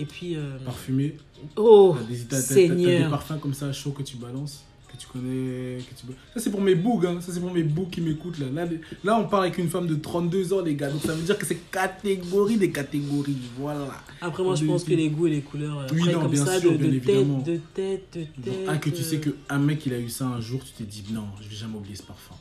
[0.00, 0.36] Et puis.
[0.36, 1.16] euh, Parfumé
[1.56, 3.10] Oh, T'as des, t'as- des Seigneur.
[3.10, 6.04] parfums comme ça chauds que tu balances que tu connais, que tu...
[6.34, 7.18] Ça c'est pour mes bougs, hein.
[7.22, 8.48] ça c'est pour mes bougs qui m'écoutent là.
[8.52, 8.68] Là,
[9.02, 11.38] là on parle avec une femme de 32 ans les gars, donc ça veut dire
[11.38, 13.88] que c'est catégorie des catégories, voilà.
[14.20, 16.20] Après, moi, je Des- pense que des- les goûts et les couleurs, euh, Oui, non,
[16.20, 17.40] comme bien ça, sûr, de, bien de évidemment.
[17.40, 18.54] tête, de tête, de tête.
[18.68, 21.02] Ah, que tu sais qu'un mec il a eu ça un jour, tu t'es dit
[21.10, 22.34] non, je vais jamais oublier ce parfum.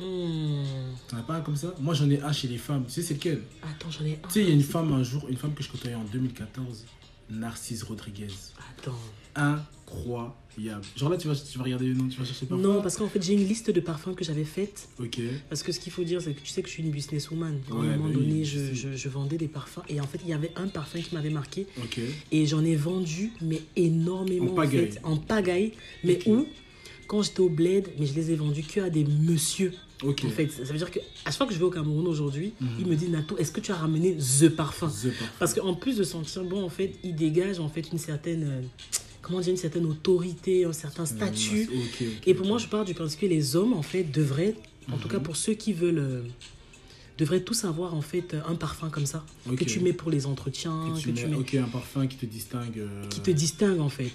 [0.00, 0.64] Hmm.
[1.08, 1.74] T'en as pas un comme ça?
[1.80, 3.42] Moi j'en ai un chez les femmes, tu sais c'est lequel?
[3.62, 4.28] Attends, j'en ai un.
[4.28, 6.04] Tu sais, il y a une femme un jour, une femme que je côtoyais en
[6.04, 6.84] 2014,
[7.30, 8.28] Narcisse Rodriguez.
[8.78, 8.94] Attends.
[9.34, 10.82] Incroyable.
[10.96, 12.62] Genre là tu vas, tu vas regarder le nom, tu vas chercher parfum?
[12.62, 14.88] Non, parce qu'en fait, j'ai une liste de parfums que j'avais faite.
[14.98, 15.20] Ok.
[15.48, 17.60] Parce que ce qu'il faut dire, c'est que tu sais que je suis une businesswoman.
[17.70, 18.74] À Ouais, un moment bah donné, je je, sais.
[18.74, 19.82] je, je vendais des parfums.
[19.88, 21.66] Et en fait, il y avait un parfum qui m'avait marqué.
[21.82, 22.00] Ok.
[22.32, 24.52] Et j'en ai vendu, mais énormément.
[24.52, 24.90] En pagaille.
[24.92, 25.72] fait, en pagaille.
[26.04, 26.46] Mais où
[27.08, 29.72] Quand j'étais au bled, mais je les ai vendus que à des messieurs.
[30.04, 32.52] En fait, ça veut dire que à chaque fois que je vais au Cameroun aujourd'hui,
[32.60, 32.68] Mhm.
[32.78, 34.86] ils me disent Nato, est-ce que tu as ramené The Parfum?
[34.88, 35.24] The parfum.
[35.40, 38.60] Parce qu'en plus de sentir bon, en fait, il dégage en fait une certaine, euh,
[39.22, 41.68] comment dire, une certaine autorité, un certain statut.
[41.72, 44.54] Ok, ok, Et pour moi, je pars du principe que les hommes, en fait, devraient,
[44.92, 45.14] en tout Mhm.
[45.14, 46.22] cas pour ceux qui veulent, euh,
[47.18, 49.24] devraient tous avoir en fait un parfum comme ça
[49.56, 52.16] que tu mets pour les entretiens, Que que tu tu mets, Ok, un parfum qui
[52.16, 52.78] te distingue.
[52.78, 54.10] euh, qui te distingue en fait.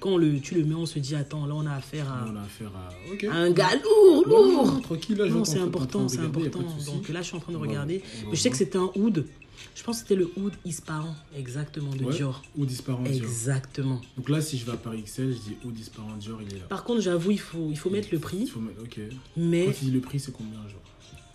[0.00, 2.36] Quand le, tu le mets, on se dit attends, là on a affaire à, On
[2.36, 3.12] a affaire à.
[3.12, 3.24] Ok.
[3.24, 4.66] à un gars lourd, lourd.
[4.66, 6.60] non, tranquille, là, Non, c'est important, c'est important.
[6.86, 8.02] Donc là, je suis en train de regarder.
[8.30, 9.26] Mais je sais que c'était un oud.
[9.74, 12.14] Je pense que c'était le oud Isparant, exactement, de Ouais.
[12.14, 12.42] Dior.
[12.56, 13.14] Ou disparant Dior.
[13.24, 14.00] Exactement.
[14.16, 16.58] Donc là, si je vais à Paris XL, je dis ou disparant Dior, il est
[16.60, 16.66] là.
[16.68, 18.46] Par contre, j'avoue, il faut, il faut mettre le Il prix.
[18.46, 18.82] faut mettre.
[18.82, 19.00] Ok.
[19.36, 20.82] Mais, Quand tu dis le prix, c'est combien, genre?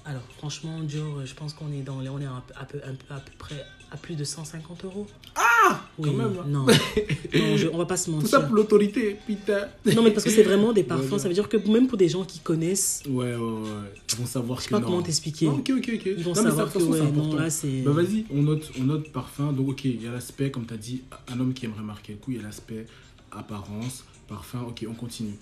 [0.06, 2.78] Alors, franchement, Dior, je pense qu'on est dans les, on est à peu, à peu,
[2.86, 5.08] un peu- à peu près à plus de 150 euros.
[5.36, 6.46] Ah quand même, hein.
[6.48, 6.66] Non,
[7.34, 8.48] non je- on va pas se Tout ça mentir.
[8.48, 9.68] pour l'autorité, putain.
[9.96, 11.12] Non, mais parce que c'est vraiment des parfums.
[11.14, 13.70] Ouais, Ça veut dire que même pour des gens qui connaissent, Ouais, ouais, ouais.
[14.12, 14.86] Ils vont savoir je sais pas non.
[14.88, 15.48] comment t'expliquer.
[15.48, 16.02] Ah, ok, ok, ok.
[16.06, 17.36] Ils vont Non, mais ça, savoir de que façon, ouais, c'est non, important.
[17.44, 17.82] là c'est.
[17.82, 19.52] Bah vas-y, on note, on note parfum.
[19.54, 22.14] Donc ok, il y a l'aspect, comme tu as dit, un homme qui aimerait marquer
[22.14, 22.86] le coup, il y a l'aspect
[23.32, 24.62] apparence, parfum.
[24.68, 25.36] Ok, on continue.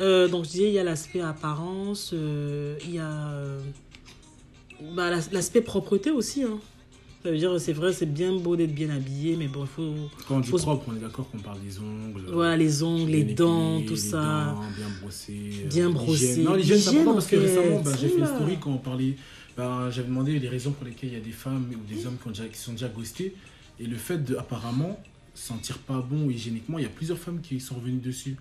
[0.00, 3.60] Euh, donc je disais, il y a l'aspect apparence, euh, il y a euh,
[4.94, 6.44] bah, l'as- l'aspect propreté aussi.
[6.44, 6.58] Hein.
[7.24, 9.92] Ça veut dire, c'est vrai, c'est bien beau d'être bien habillé, mais bon, il faut.
[10.28, 12.22] Quand on dit Faut propre, on est d'accord qu'on parle des ongles.
[12.32, 14.54] Voilà, les ongles, les dents, tout les ça.
[14.54, 15.34] dents, bien brossé.
[15.68, 16.42] Bien brossé.
[16.42, 19.16] Non, l'hygiène, c'est important parce que récemment, bah, j'ai fait une story quand on parlait.
[19.56, 22.16] bah, J'avais demandé les raisons pour lesquelles il y a des femmes ou des hommes
[22.22, 23.34] qui, ont déjà, qui sont déjà ghostés.
[23.80, 25.00] Et le fait de, apparemment,
[25.38, 28.36] sentir pas bon hygiéniquement, il y a plusieurs femmes qui sont revenues dessus.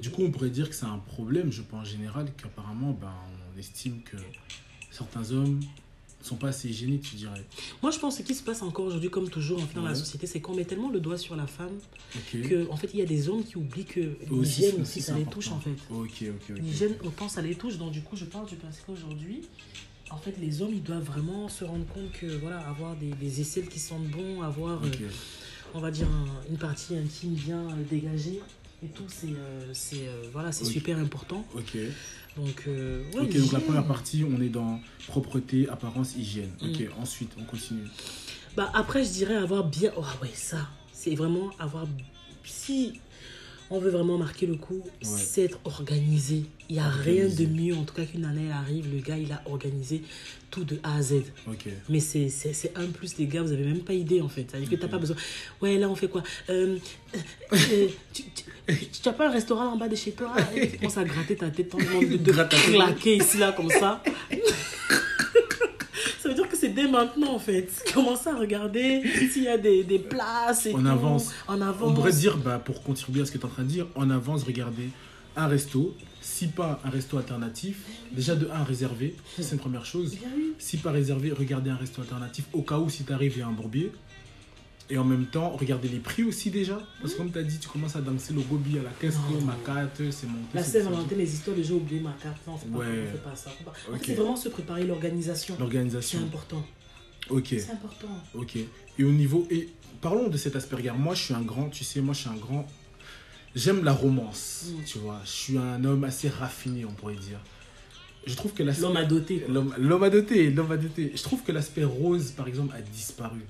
[0.00, 3.12] Du coup, on pourrait dire que c'est un problème, je pense en général, qu'apparemment, ben,
[3.54, 4.16] on estime que
[4.90, 5.60] certains hommes
[6.20, 7.44] ne sont pas assez hygiéniques, tu dirais.
[7.82, 9.84] Moi, je pense que ce qui se passe encore aujourd'hui, comme toujours en fait, dans
[9.84, 11.78] la société, c'est qu'on met tellement le doigt sur la femme
[12.14, 12.42] Ok.
[12.48, 15.24] que, en fait, il y a des hommes qui oublient que l'hygiène aussi, ça les
[15.24, 15.76] touche en fait.
[15.90, 16.58] Ok, ok, ok.
[16.58, 17.76] L'hygiène, autant ça les touche.
[17.76, 19.42] Donc, du coup, je pense du principe qu'aujourd'hui,
[20.10, 23.40] en fait, les hommes, ils doivent vraiment se rendre compte que, voilà, avoir des, des
[23.40, 24.90] aisselles qui sentent bon, avoir, euh.
[25.76, 28.40] On va dire, un- une partie intime bien euh, dégagée
[28.82, 30.72] et tout, c'est, euh, euh, voilà, c'est Ok.
[30.72, 31.44] super important.
[31.54, 31.76] Ok.
[32.36, 36.50] Donc, euh, ouais, Ok, donc la première partie, on est dans propreté, apparence, hygiène.
[36.62, 37.02] Ok, Mm.
[37.02, 37.84] ensuite, on continue.
[38.56, 39.92] Bah, après, je dirais avoir bien.
[39.96, 40.68] Oh, ouais, ça.
[40.92, 41.86] C'est vraiment avoir.
[42.44, 43.00] Si.
[43.68, 46.44] on veut vraiment marquer le coup, c'est être organisé.
[46.68, 49.18] Il n'y a rien de mieux, en tout cas, qu'une année elle arrive, le gars,
[49.18, 50.02] il a organisé
[50.56, 51.22] tout de A à Z.
[51.90, 54.46] Mais c'est un plus, les gars, vous n'avez même pas idée, en fait.
[54.48, 55.16] C'est-à-dire que tu n'as pas besoin.
[55.60, 56.22] Ouais, là, on fait quoi?
[56.48, 56.78] Euh,
[57.52, 60.34] euh, Tu n'as pas un restaurant en bas de chez toi?
[60.54, 64.02] Tu commences à gratter ta tête, en de, de claquer ici, là, comme ça.
[66.20, 67.68] ça veut dire que c'est dès maintenant, en fait.
[67.92, 70.64] Commence à regarder s'il y a des, des places.
[70.64, 71.32] Et on avance.
[71.48, 71.90] En avance.
[71.90, 73.86] On pourrait dire, bah, pour contribuer à ce que tu es en train de dire,
[73.94, 74.88] on avance, regardez
[75.36, 75.94] un resto.
[76.20, 80.16] Si pas un resto alternatif, déjà de un réservé, c'est une première chose.
[80.58, 83.42] Si pas réservé, regardez un resto alternatif au cas où si tu arrives, il y
[83.42, 83.92] a un bourbier.
[84.88, 86.80] Et en même temps, regardez les prix aussi déjà.
[87.00, 89.16] Parce que comme tu as dit, tu commences à danser le gobi à la caisse,
[89.44, 92.38] ma carte, c'est mon La Saint-Valentin, les histoires, déjà oublié ma carte.
[92.46, 93.04] Non, c'est ouais.
[93.22, 93.50] pas, pas ça.
[94.02, 95.56] C'est vraiment se préparer l'organisation.
[95.58, 96.20] L'organisation.
[96.20, 96.64] C'est important.
[97.30, 97.46] Ok.
[97.50, 98.08] C'est important.
[98.34, 98.56] Ok.
[98.98, 99.46] Et au niveau.
[99.50, 99.68] Et
[100.00, 100.92] parlons de cet Asperger.
[100.92, 102.66] Moi, je suis un grand, tu sais, moi, je suis un grand.
[103.56, 104.84] J'aime la romance, mm.
[104.84, 105.20] tu vois.
[105.24, 107.40] Je suis un homme assez raffiné, on pourrait dire.
[108.26, 109.44] Je trouve que L'homme a doté.
[109.48, 111.12] L'homme a doté, l'homme a doté.
[111.14, 113.40] Je trouve que l'aspect rose, par exemple, a disparu.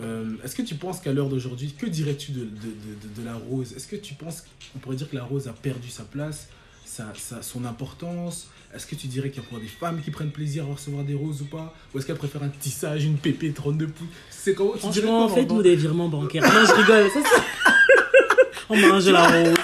[0.00, 3.34] Euh, est-ce que tu penses qu'à l'heure d'aujourd'hui, que dirais-tu de, de, de, de, la
[3.34, 3.72] rose?
[3.72, 6.48] Est-ce que tu penses qu'on pourrait dire que la rose a perdu sa place,
[6.84, 8.48] sa, sa, son importance?
[8.74, 11.04] Est-ce que tu dirais qu'il y a encore des femmes qui prennent plaisir à recevoir
[11.04, 11.74] des roses ou pas?
[11.94, 15.24] Ou est-ce qu'elles préfèrent un tissage, une pépé 32 pouces C'est comment tu dirais quoi,
[15.24, 16.42] en fait, ou des virements bancaires.
[16.42, 17.10] non, je rigole.
[17.10, 17.20] Ça,
[18.68, 19.54] On mange la rose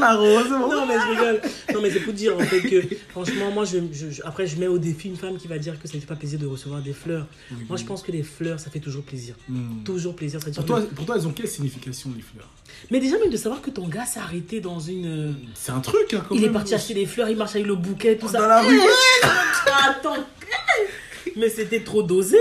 [0.00, 0.50] la rose.
[0.50, 1.40] Non, mais je rigole.
[1.72, 3.78] Non, mais c'est pour dire en fait que, franchement, moi, je,
[4.24, 6.16] après, je mets au défi une femme qui va dire que ça ne fait pas
[6.16, 7.26] plaisir de recevoir des fleurs.
[7.68, 9.34] moi, je pense que les fleurs, ça fait toujours plaisir.
[9.48, 9.82] Hmm.
[9.84, 10.40] Toujours plaisir.
[10.40, 12.48] pour, toi, pour toi, elles ont quelle signification, les fleurs?
[12.90, 15.36] Mais déjà, même de savoir que ton gars s'est arrêté dans une.
[15.54, 18.16] C'est un truc, hein, Il est parti acheter des fleurs, il marche avec le bouquet,
[18.16, 18.40] tout ça.
[18.40, 18.80] Dans la rue.
[19.88, 20.16] Attends,
[21.36, 22.38] mais c'était trop dosé.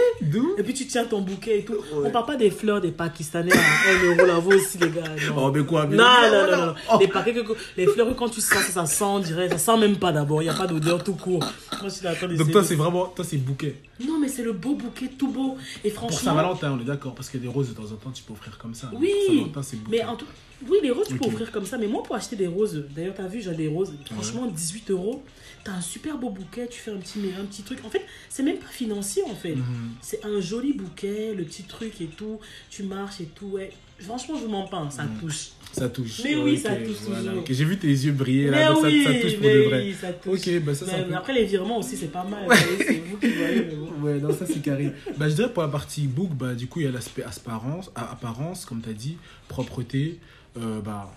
[0.58, 1.78] Et puis tu tiens ton bouquet et tout.
[1.94, 5.04] On parle pas des fleurs des Pakistanais à 1 euro là, vous aussi les gars.
[5.28, 5.48] Non.
[5.48, 6.76] Oh, mais quoi Non, non, non, non.
[6.92, 6.98] Oh.
[7.00, 7.34] Les, paquets,
[7.76, 10.42] les fleurs, quand tu sens, ça, ça sent, on dirait, ça sent même pas d'abord.
[10.42, 11.46] Il n'y a pas d'odeur tout court.
[11.82, 13.76] Moi, je Donc toi, c'est vraiment, toi, c'est bouquet.
[14.06, 15.58] Non, mais c'est le beau bouquet tout beau.
[15.84, 16.18] Et franchement.
[16.18, 18.34] Pour Saint-Valentin, on est d'accord, parce que des roses de temps en temps, tu peux
[18.34, 18.92] offrir comme ça.
[18.94, 19.52] Oui.
[19.90, 20.26] Mais en tout
[20.68, 21.78] oui, les roses, tu peux offrir comme ça.
[21.78, 24.92] Mais moi, pour acheter des roses, d'ailleurs, tu as vu, j'ai des roses, franchement, 18
[24.92, 25.24] euros
[25.68, 27.80] t'as un super beau bouquet, tu fais un petit, un petit truc.
[27.84, 29.56] En fait, c'est même pas financier en fait.
[29.56, 29.96] Mhm.
[30.02, 32.40] C'est un joli bouquet, le petit truc et tout.
[32.70, 33.48] Tu marches et tout.
[33.48, 33.72] Ouais.
[34.00, 35.20] Franchement, je vous mens pas, ça mhm.
[35.20, 35.50] touche.
[35.74, 36.22] Ça touche.
[36.24, 37.44] Mais oui, ça touche toujours.
[37.50, 39.84] J'ai vu tes yeux briller là, ça, touche pour de vrai.
[39.84, 40.40] Oui, ça touche.
[40.40, 42.48] Ok, bah ça, mais, Après, les virements aussi, c'est pas mal.
[42.78, 43.68] c'est vous qui voyez.
[44.02, 44.94] Ouais, non, ça c'est carré.
[45.18, 47.92] bah, je dirais pour la partie book, bah, du coup, il y a l'aspect apparence,
[47.96, 49.18] apparence, comme tu as dit,
[49.50, 50.20] propreté.
[50.58, 51.14] Euh, bah,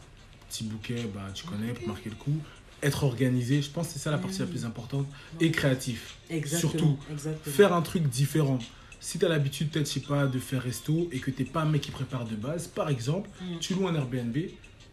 [0.49, 2.37] petit bouquet, bah, tu connais, pour marquer le coup
[2.83, 5.07] être organisé, je pense que c'est ça la partie la plus importante,
[5.41, 6.17] et créatif.
[6.47, 6.99] Surtout,
[7.43, 8.59] faire un truc différent.
[9.01, 11.49] Si tu as l'habitude, peut-être, je sais pas, de faire resto et que tu n'es
[11.49, 13.59] pas un mec qui prépare de base, par exemple, mm.
[13.59, 14.37] tu loues un Airbnb,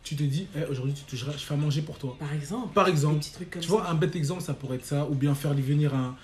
[0.04, 2.16] tu te dis, eh, aujourd'hui, tu te, je fais à manger pour toi.
[2.18, 2.74] Par exemple.
[2.74, 3.26] Par exemple.
[3.60, 6.16] tu vois, un bête exemple, ça pourrait être ça, ou bien faire venir un,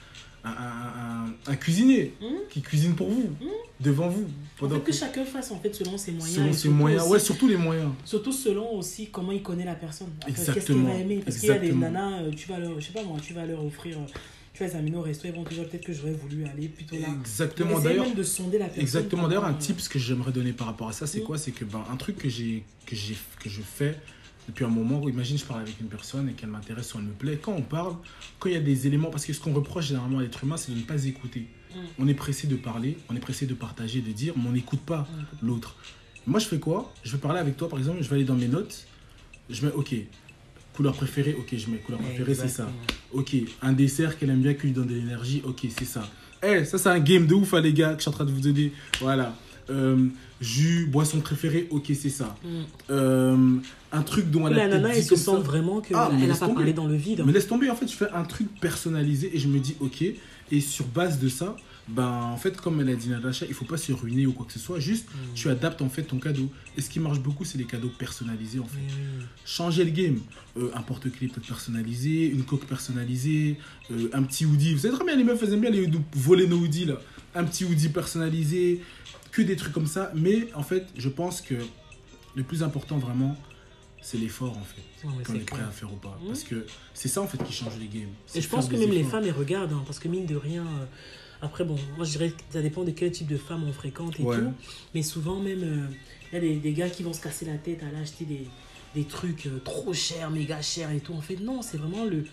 [0.43, 2.49] un, cuisinier hmm?
[2.49, 3.47] qui cuisine pour vous, hmm?
[3.79, 4.25] devant vous.
[4.57, 6.35] Pendant que, chacun fasse en fait selon ses moyens.
[6.35, 7.91] Selon ses moyens, ouais, surtout les moyens.
[8.05, 10.09] Surtout selon aussi comment il connaît la personne.
[10.25, 11.21] Qu'est-ce qu'il va aimer?
[11.23, 13.33] Parce qu'il y a des nanas, euh, tu vas leur, je sais pas moi, tu
[13.33, 13.97] vas leur offrir.
[13.97, 14.05] Euh,
[14.53, 16.95] tu vas examiner au resto, ils vont te dire peut-être que j'aurais voulu aller plutôt
[16.95, 17.07] là.
[17.19, 17.79] Exactement.
[17.79, 18.83] D'ailleurs, de sonder la personne.
[18.83, 19.27] Exactement.
[19.27, 21.23] D'ailleurs, un tip que j'aimerais donner par rapport à ça, c'est hmm?
[21.23, 21.37] quoi?
[21.39, 23.95] C'est que ben, un truc que j'ai que j'ai que je fais
[24.47, 27.05] depuis un moment où, imagine, je parle avec une personne et qu'elle m'intéresse ou elle
[27.05, 27.39] me plaît.
[27.41, 27.95] Quand on parle,
[28.39, 30.57] quand il y a des éléments, parce que ce qu'on reproche généralement à l'être humain,
[30.57, 31.47] c'est de ne pas écouter.
[31.73, 31.79] Mm.
[31.99, 34.81] On est pressé de parler, on est pressé de partager, de dire, mais on n'écoute
[34.81, 35.07] pas
[35.41, 35.75] l'autre.
[36.25, 36.93] Moi, je fais quoi?
[37.03, 38.87] Je vais parler avec toi, par exemple, je vais aller dans mes notes,
[39.49, 39.93] je mets OK.
[40.73, 42.67] Couleur préférée, ok, je mets couleur préférée, c'est ça.
[43.11, 46.09] Ok, un dessert qu'elle aime bien, qui lui donne de l'énergie, ok, c'est ça.
[46.41, 48.25] Eh, ça c'est un game de ouf, hein, les gars, que je suis en train
[48.25, 48.71] de vous donner.
[48.99, 49.35] Voilà.
[49.69, 50.07] Euh,
[50.41, 52.35] jus, boisson préférée, ok, c'est ça.
[52.43, 52.47] Mm.
[52.89, 53.55] Euh,
[53.91, 56.49] un truc dont elle a La nana, elle se sent vraiment qu'elle ah, n'a pas
[56.49, 57.23] parlé dans le vide.
[57.25, 60.03] Mais laisse tomber, en fait, je fais un truc personnalisé et je me dis, ok,
[60.51, 61.55] et sur base de ça,
[61.87, 64.45] ben, en fait, comme elle a dit Natacha, il faut pas se ruiner ou quoi
[64.45, 65.33] que ce soit, juste mm.
[65.35, 66.49] tu adaptes en fait ton cadeau.
[66.77, 68.79] Et ce qui marche beaucoup, c'est les cadeaux personnalisés en fait.
[69.45, 70.19] Changer le game,
[70.57, 73.57] euh, un porte-clés peut-être personnalisé, une coque personnalisée,
[74.13, 74.73] un petit hoodie.
[74.73, 76.99] Vous savez très bien, les meufs faisaient bien les, voler nos hoodies là.
[77.35, 78.81] Un petit hoodie personnalisé,
[79.33, 80.11] que des trucs comme ça.
[80.15, 81.55] Mais en fait, je pense que
[82.35, 83.35] le plus important vraiment,
[84.01, 84.81] c'est l'effort en fait.
[85.25, 86.17] Qu'on est, prêt à faire ou pas.
[86.21, 86.27] Mmh.
[86.27, 88.13] Parce que c'est ça en fait qui change les games.
[88.35, 89.73] Et je pense que même les femmes, elles regardent.
[89.73, 90.63] Hein, parce que mine de rien.
[90.63, 90.85] Euh,
[91.41, 94.17] après, bon, moi je dirais que ça dépend de quel type de femme on fréquente
[94.19, 94.53] et tout.
[94.95, 95.87] Mais souvent, même, euh,
[96.31, 98.23] il y a des, des, gars qui vont se casser la tête à aller acheter
[98.23, 98.47] des,
[98.95, 101.13] des trucs euh, trop chers, méga chers et tout.
[101.13, 102.25] En fait, non, c'est vraiment le,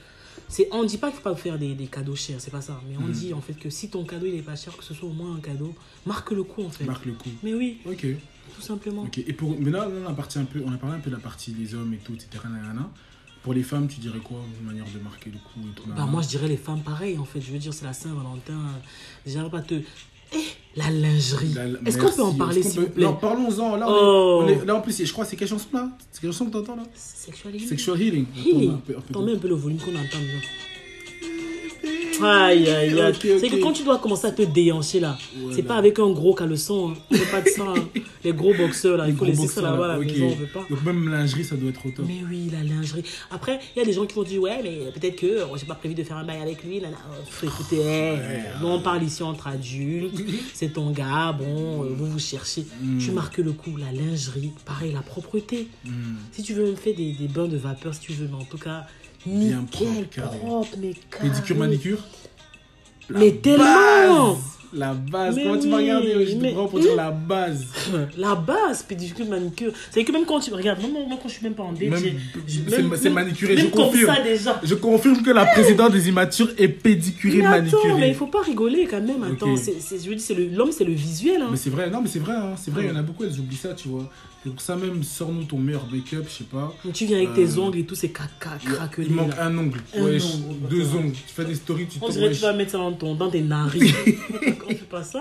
[0.50, 2.78] c'est on dit pas qu'il faut pas faire des, des cadeaux chers c'est pas ça
[2.86, 3.12] mais on hmm.
[3.12, 5.12] dit en fait que si ton cadeau il est pas cher que ce soit au
[5.12, 5.74] moins un cadeau
[6.04, 8.06] marque le coup en fait marque le coup mais oui ok
[8.54, 9.02] tout simplement.
[9.02, 11.00] Ok, et pour, mais là, là, on a, parti un peu, on a parlé un
[11.00, 12.28] peu de la partie des hommes et tout, etc.
[13.42, 16.04] Pour les femmes, tu dirais quoi Une manière de marquer le coup et tout, Bah,
[16.04, 17.40] moi, je dirais les femmes pareil, en fait.
[17.40, 18.60] Je veux dire, c'est la Saint-Valentin.
[19.24, 19.80] Déjà, pas te.
[20.76, 21.52] La lingerie.
[21.84, 23.04] Est-ce qu'on peut en parler, s'il vous plaît?
[23.04, 23.74] Non, parlons-en.
[23.76, 24.42] Là, on Oh.
[24.48, 25.88] est- on est- là, en plus, je crois, c'est quelle chanson là?
[26.12, 26.84] C'est quelle chanson que t'entends là?
[26.94, 27.68] Sexual healing.
[27.68, 28.26] Sexual Healing.
[29.12, 30.40] T'en mets un peu le volume qu'on entend bien.
[32.22, 33.14] Aïe, aïe, aïe.
[33.40, 35.56] C'est que quand tu dois commencer à te déhancher là, Voilà.
[35.56, 36.90] c'est pas avec un gros caleçon.
[36.92, 37.16] Hein.
[37.30, 37.62] Pas de ça.
[37.66, 37.74] hein.
[38.24, 40.06] Les gros boxeurs là, il faut Gros laisser ça là-bas à la ok.
[40.06, 40.66] maison, on veut pas.
[40.68, 42.04] Donc même lingerie, ça doit être au top.
[42.06, 43.02] Mais oui, la lingerie.
[43.30, 45.66] Après, il y a des gens qui vont dire Ouais, mais peut-être que oh, j'ai
[45.66, 46.80] pas prévu de faire un bail avec lui.
[46.80, 46.96] Nana.
[47.28, 48.16] Faut écouter,
[48.60, 50.20] nous on parle ici entre adultes.
[50.54, 52.66] C'est ton gars, bon, euh, vous vous cherchez.
[52.80, 52.98] Mm.
[52.98, 54.52] Tu marques le coup, la lingerie.
[54.64, 55.68] Pareil, la propreté.
[55.84, 56.16] Hmm.
[56.32, 58.44] Si tu veux me faire des, des bains de vapeur, si tu veux, mais en
[58.44, 58.86] tout cas,
[59.26, 60.80] Bien nickel, propre, propre, carré.
[60.80, 61.28] mais carré.
[61.28, 61.98] Pédicure, manicure?
[63.10, 66.68] Mais tellement base La base, Mais comment tu m'as oui, regardé Je mais- te prends
[66.68, 67.66] pour dire la base.
[68.16, 69.72] La base, pédicure, manicure.
[69.90, 71.80] C'est que même quand tu regardes, même moi quand je suis même pas en date,
[72.46, 74.14] c'est- manicuré, même je confirme.
[74.14, 74.60] ça déjà.
[74.62, 77.94] Je confirme que la présidente des immatures est pédicurée, Mais attends, manicurée.
[78.00, 79.24] mais il faut pas rigoler quand même.
[79.24, 81.42] Attends, je veux dire, l'homme, c'est le visuel.
[81.42, 81.48] Hein.
[81.50, 83.24] Mais c'est vrai, non, mais c'est vrai, hein, c'est vrai, il y en a beaucoup,
[83.24, 84.08] elles oublient ça, tu vois.
[84.42, 86.74] C'est pour ça même, sors-nous ton meilleur make-up, je sais pas.
[86.82, 89.06] Donc, tu viens avec Euh, tes ongles et tout, c'est caca, craquelé.
[89.08, 89.44] Il manque là.
[89.44, 91.12] un ongle, Un ouais, ongle, deux ongles.
[91.12, 93.28] Tu fais des stories, tu On dirait que tu vas mettre ça dans, ton, dans
[93.30, 93.92] tes narines.
[94.58, 95.20] Quand tu fais pas ça,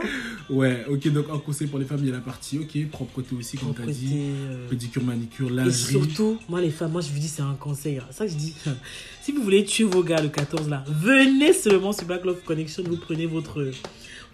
[0.49, 3.35] Ouais, ok, donc un conseil pour les femmes, il y a la partie, ok, propreté
[3.35, 4.15] aussi, comme tu as propreté, dit.
[4.17, 5.91] euh, Pédicure, manicure, Et lingerie.
[5.91, 7.99] surtout, moi les femmes, moi je vous dis c'est un conseil.
[8.11, 8.53] Ça je dis,
[9.21, 12.83] si vous voulez tuer vos gars le 14 là, venez seulement sur Black Love Connection,
[12.87, 13.69] vous prenez votre,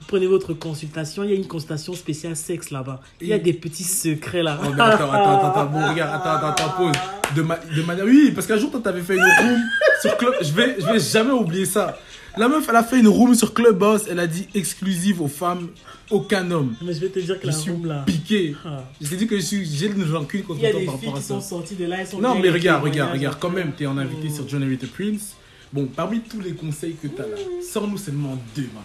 [0.07, 1.23] prenez votre consultation.
[1.23, 3.01] Il y a une consultation spéciale sexe là-bas.
[3.21, 4.59] Il y a des petits secrets là.
[4.61, 6.95] Oh, mais attends, attends, attends, attends, bon, regarde, attends, attends, attends, pause.
[7.35, 8.05] De, ma- de manière.
[8.05, 9.59] Oui, parce qu'un jour, toi, t'avais fait une room
[10.01, 10.33] sur Club.
[10.41, 11.97] Je vais, je vais jamais oublier ça.
[12.37, 15.69] La meuf, elle a fait une room sur Clubhouse, elle a dit exclusive aux femmes,
[16.11, 16.75] aucun homme.
[16.83, 18.03] Mais je vais te dire que Je la suis room là.
[18.05, 18.53] piqué.
[18.65, 18.83] Ah.
[19.01, 20.85] Je t'ai dit que je suis, j'ai une rancune contre Il y a toi des
[20.85, 21.33] par filles rapport à qui ça.
[21.35, 23.97] sont sorties de là, elles sont Non, mais regarde, regarde, regarde, quand même, t'es en
[23.97, 24.35] invité Oh.
[24.35, 25.35] sur John the Prince.
[25.71, 27.37] Bon, parmi tous les conseils que t'as là,
[27.71, 28.83] sors-nous seulement deux, man.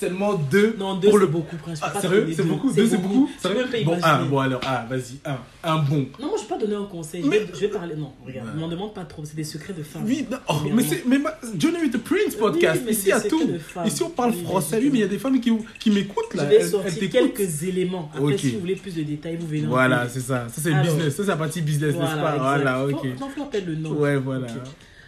[0.00, 0.74] Seulement deux.
[0.78, 1.56] Non, deux c'est le beaucoup.
[1.66, 2.26] Je peux Ah, sérieux?
[2.34, 2.72] C'est beaucoup?
[2.72, 5.36] Deux, c'est beaucoup Je Bon, un, bon, alors, ah, vas-y, un.
[5.62, 6.06] Un bon.
[6.18, 7.22] Non, moi je vais pas donner un conseil.
[7.22, 7.94] Je, Mais- vais, je vais parler.
[7.96, 8.54] Non, regarde, Ouais.
[8.54, 9.24] ne m'en demande pas trop.
[9.26, 10.04] C'est des secrets de femmes.
[10.06, 12.82] Oui, oh, mais c'est mais ma- Johnny with the Prince podcast.
[12.86, 13.42] Oui, Ici, à tout.
[13.84, 14.78] Ici, on parle Oui, français.
[14.80, 16.44] oui, mais il y a des femmes qui, qui m'écoutent Je là.
[16.46, 18.10] vais Elles, elles sortir quelques éléments.
[18.14, 20.46] Après, si vous voulez plus de détails, vous venez en Voilà, c'est ça.
[20.48, 21.14] Ça, c'est business.
[21.16, 22.36] Ça, c'est la partie business, n'est-ce pas?
[22.38, 23.04] Voilà, ok.
[23.20, 23.92] Non, faut le nom.
[23.92, 24.46] Ouais, voilà.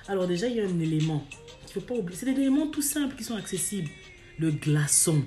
[0.09, 1.24] Alors déjà, il y a un élément
[1.64, 2.18] qu'il faut pas oublier.
[2.20, 3.88] C'est des éléments tout simples qui sont accessibles.
[4.39, 5.22] Le glaçon.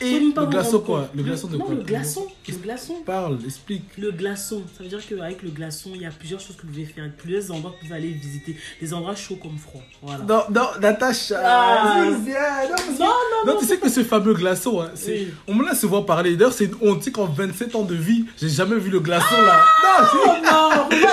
[0.00, 1.08] Et le glaçon, quoi.
[1.14, 2.26] Le glaçon de non, quoi le glaçon.
[2.48, 2.94] Le glaçon.
[3.06, 3.84] Parle, explique.
[3.96, 6.72] Le glaçon, ça veut dire qu'avec le glaçon, il y a plusieurs choses que vous
[6.72, 9.82] pouvez faire, plusieurs endroits que vous pouvez aller visiter, des endroits chauds comme froids.
[10.02, 10.24] Voilà.
[10.24, 11.40] Non, non, Natacha.
[11.44, 12.06] Ah.
[12.10, 12.34] c'est bien.
[12.70, 13.06] Non, Non,
[13.46, 15.28] non, Non, tu sais que ce fameux glaçon, hein, Oui.
[15.46, 16.34] on me l'a souvent parlé.
[16.36, 17.08] D'ailleurs, c'est une honte.
[17.12, 19.62] Qu'en 27 ans de vie, j'ai jamais vu le glaçon là.
[19.84, 20.88] Non, c'est- non,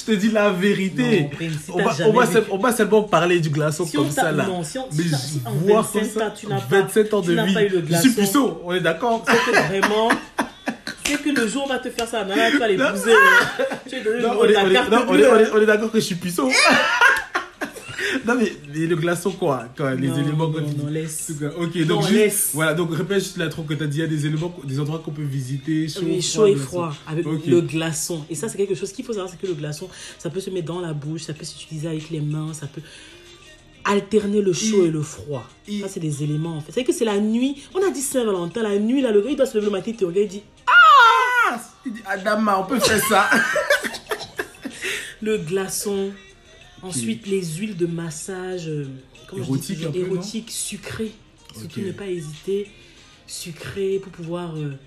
[0.00, 1.22] je te dis la vérité.
[1.22, 3.50] Non, Prince, si on, va, jamais on, va, vu- se- on va seulement parler du
[3.50, 4.44] glaçon Si comme ça là.
[4.46, 6.46] non, si on- Mais si t'as- je si en vois 27 comme ça, ans, tu
[6.46, 7.54] n'as pas- 27 ans tu de n'as vie.
[7.54, 8.20] pas eu le je suis glaçon.
[8.20, 9.24] puceau, on est d'accord
[9.68, 10.08] vraiment,
[11.04, 13.12] c'est que le jour on va te faire ça, nana, tu vas l'épouser.
[13.88, 16.04] Tu vas donner le numéro de ta carte non, est- on est d'accord que je
[16.04, 16.48] suis puceau.
[18.26, 21.32] Non, mais le glaçon, quoi, quoi Les Non, éléments que non, non, laisse.
[21.58, 22.50] Ok, donc juste, laisse.
[22.54, 24.80] voilà, donc répète juste l'intro que tu as dit, il y a des éléments, des
[24.80, 28.24] endroits qu'on peut visiter, chaud, Oui, froid, chaud et froid, avec le glaçon.
[28.30, 29.88] Et ça, c'est quelque chose qu'il faut savoir, c'est que le glaçon,
[30.18, 32.82] ça peut se mettre dans la bouche, ça peut s'utiliser avec les mains, ça peut
[33.84, 35.42] alterner le chaud Et- et le froid.
[35.66, 36.72] et- Ça, c'est des éléments, en fait.
[36.72, 37.62] C'est que c'est la nuit.
[37.74, 39.90] On a dit Saint-Valentin, la nuit, là, le gars, il doit se lever le matin,
[39.90, 43.30] il te regarde, il dit Ah, il dit, Adama, on peut faire ça.
[45.22, 46.10] le glaçon.
[46.82, 48.86] Ensuite, les huiles de massage, euh,
[49.28, 51.12] comment je dis Érotique toujours, un peu, non érotique, sucrées.
[51.52, 51.86] Surtout Ok.
[51.86, 52.68] ne pas hésiter,
[53.26, 54.78] sucré pour pouvoir euh,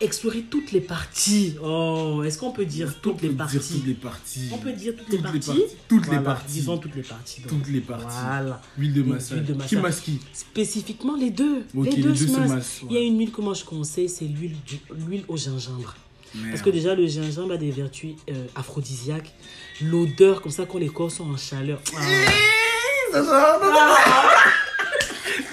[0.00, 1.54] explorer toutes les parties.
[1.62, 4.48] Oh, est-ce qu'on peut dire toutes les parties toutes les parties.
[4.52, 5.62] On peut dire toutes, Toutes les parties.
[5.88, 6.52] Toutes les parties.
[6.52, 7.42] Disons toutes les parties.
[7.48, 8.16] Toutes les parties.
[8.26, 8.60] Voilà.
[8.78, 9.44] Huile de massage.
[9.66, 11.64] Qui masse qui Spécifiquement les deux.
[11.74, 12.80] Les deux, se massent.
[12.88, 14.56] Il y a une huile que moi je conseille, c'est l'huile
[15.28, 15.94] au gingembre.
[16.50, 19.32] Parce que déjà, le gingembre a des vertus euh, aphrodisiaques.
[19.80, 21.80] L'odeur, comme ça, quand les corps sont en chaleur.
[21.96, 22.02] Ah.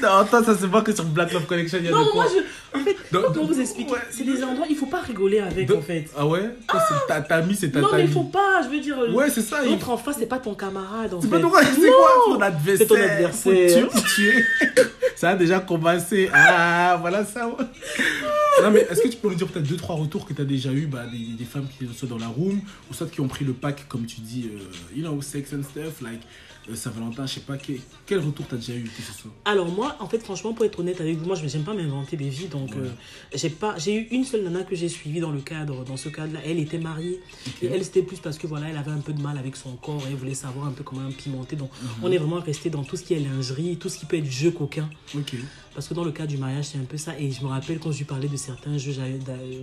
[0.02, 0.16] Non, non, non.
[0.16, 2.14] Non, attends, ça se voit que sur Black Love Collection, il y a Non, de
[2.14, 2.28] moi, quoi.
[2.74, 2.80] je...
[2.80, 4.00] en fait, Donc- comment vous expliquer ouais.
[4.10, 6.06] C'est des endroits, il faut pas rigoler avec, Donc- en fait.
[6.18, 8.14] Ah ouais Toi, c'est ta tatami, c'est ta Non, mais il tatami.
[8.14, 8.98] faut pas, je veux dire.
[9.14, 9.64] Ouais, c'est ça.
[9.64, 12.36] il- L'autre en face, c'est pas ton camarade, en C'est pas ton c'est Non quoi
[12.36, 13.68] ton adversaire C'est ton adversaire.
[13.68, 14.46] Tuer, faut tuer.
[15.16, 16.30] Ça a déjà commencé.
[16.34, 17.46] Ah, voilà ça.
[18.64, 20.46] Non, mais est-ce que tu peux nous dire peut-être deux, trois retours que tu as
[20.46, 22.60] déjà eu bah, des, des femmes qui sont dans la room
[22.90, 24.60] ou soit qui ont pris le pack, comme tu dis, euh,
[24.96, 28.56] you know, sex and stuff, like euh, Saint-Valentin, je sais pas, quel, quel retour t'as
[28.58, 31.26] déjà eu que ce soit Alors moi, en fait, franchement, pour être honnête avec vous,
[31.26, 32.78] moi, je n'aime pas m'inventer des vies, donc Ouais.
[32.78, 32.90] euh,
[33.34, 36.10] j'ai pas, j'ai eu une seule nana que j'ai suivie dans le cadre, dans ce
[36.10, 36.40] cadre-là.
[36.46, 37.20] Elle était mariée
[37.62, 39.76] et elle c'était plus parce que voilà, elle avait un peu de mal avec son
[39.76, 41.56] corps, et elle voulait savoir un peu comment pimenter.
[41.56, 41.90] Donc, Mhm.
[42.04, 44.30] on est vraiment resté dans tout ce qui est lingerie, tout ce qui peut être
[44.32, 44.90] jeu coquin.
[45.16, 45.36] Ok.
[45.74, 47.18] Parce que dans le cas du mariage, c'est un peu ça.
[47.18, 49.20] Et je me rappelle quand je lui parlais de certains jeux, j'avais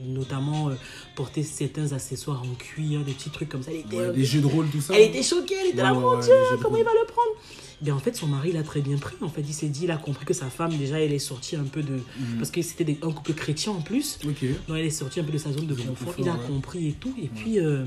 [0.06, 0.74] notamment euh,
[1.14, 3.70] porter certains accessoires en cuir, des petits trucs comme ça.
[3.72, 5.82] Elle était, Ouais, euh, des jeux de rôle, tout ça elle était choquée, elle était
[5.82, 6.32] là, mon Dieu,
[6.62, 7.32] comment il va le prendre?
[7.80, 9.14] Bien, en fait, son mari l'a très bien pris.
[9.20, 11.54] En fait, il s'est dit, il a compris que sa femme, déjà, elle est sortie
[11.56, 11.92] un peu de.
[11.94, 12.38] Mhm.
[12.38, 14.18] Parce que c'était un couple chrétien en plus.
[14.24, 14.44] Ok.
[14.66, 16.12] Donc, elle est sortie un peu de sa zone de confort.
[16.18, 16.38] Il a ouais.
[16.48, 17.14] compris et tout.
[17.22, 17.60] Et puis.
[17.60, 17.84] euh,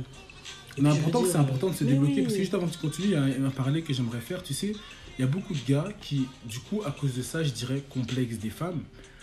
[0.78, 2.22] et Mais puis, important, c'est important de se débloquer oui.
[2.22, 4.42] parce que juste avant que tu continues, il y a un parallèle que j'aimerais faire.
[4.42, 4.72] Tu sais,
[5.18, 7.84] il y a beaucoup de gars qui, du coup, à cause de ça, je dirais,
[7.90, 8.82] complexes des femmes.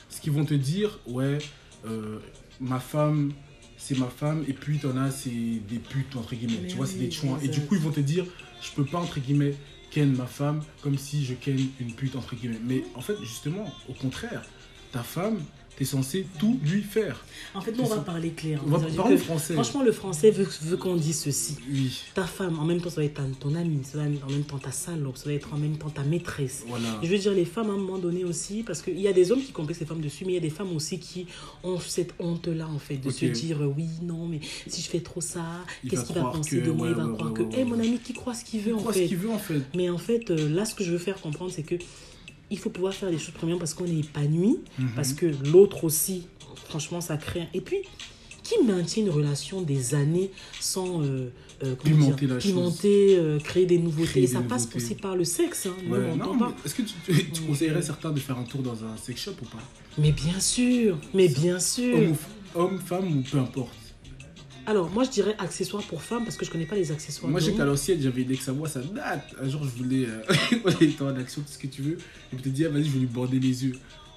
[0.08, 1.38] Parce qu'ils vont te dire, ouais,
[1.86, 2.18] euh,
[2.60, 3.32] ma femme,
[3.76, 6.60] c'est ma femme, et puis t'en as, c'est des putes, entre guillemets.
[6.62, 7.38] Mais tu vois, c'est des chouins.
[7.42, 8.24] Et du coup, ils vont te dire,
[8.60, 9.54] je peux pas, entre guillemets,
[9.90, 12.60] ken ma femme comme si je ken une pute, entre guillemets.
[12.64, 14.42] Mais en fait, justement, au contraire,
[14.92, 15.40] ta femme,
[15.78, 17.24] t'es censé tout lui faire.
[17.54, 18.60] En fait, nous, on va parler clair.
[18.66, 19.54] On va parler français.
[19.54, 21.54] Franchement, le français veut, veut qu'on dise ceci.
[21.70, 24.30] Oui, Ta femme, en même temps, ça va être ton amie, ça va être en
[24.30, 26.64] même temps ta salope, ça va être en même temps ta maîtresse.
[26.66, 26.98] voilà.
[27.02, 29.30] Je veux dire, les femmes, à un moment donné aussi, parce qu'il y a des
[29.30, 31.26] hommes qui complexent les femmes dessus, mais il y a des femmes aussi qui
[31.62, 35.20] ont cette honte-là, en fait, de se dire, oui, non, mais si je fais trop
[35.20, 35.44] ça,
[35.88, 36.88] qu'est-ce qu'il va penser que- de moi?
[36.88, 37.64] Il va ouais, croire ouais, que, hé, ouais.
[37.64, 39.06] mon ami, qui croit ce qu'il veut, en fait?
[39.06, 39.62] qu'il veut, en fait?
[39.76, 41.76] Mais en fait, euh, là, ce que je veux faire comprendre, c'est que
[42.50, 44.90] il faut pouvoir faire les choses premièrement parce qu'on est épanoui, Mhm.
[44.96, 46.26] parce que l'autre aussi,
[46.68, 47.42] franchement, ça crée.
[47.42, 47.78] un- Et puis,
[48.42, 51.30] qui maintient une relation des années sans euh,
[51.62, 52.52] euh, Pimenter dire, la chose.
[52.52, 54.08] pimenter, euh, créer des nouveautés?
[54.08, 55.66] Créer Et des ça passe aussi par le sexe.
[55.66, 56.54] Hein, Ouais, non, pas.
[56.64, 59.58] est-ce que tu, conseillerais certains de faire un tour dans un sex shop ou pas?
[59.98, 61.98] Mais bien sûr, mais bien sûr.
[62.54, 63.74] homme, femme ou peu importe?
[64.68, 67.30] Alors, moi, je dirais accessoires pour femmes parce que je connais pas les accessoires.
[67.30, 67.56] Moi, j'ai d'hommes.
[67.56, 69.34] qu'à l'ancienne, j'avais une ex à moi, ça date.
[69.42, 70.04] Un jour, je voulais.
[70.04, 70.22] Euh,
[70.66, 71.94] on était en action, tout ce que tu veux.
[71.94, 73.72] Et je te dis, ah, vas-y, je vais lui border les yeux.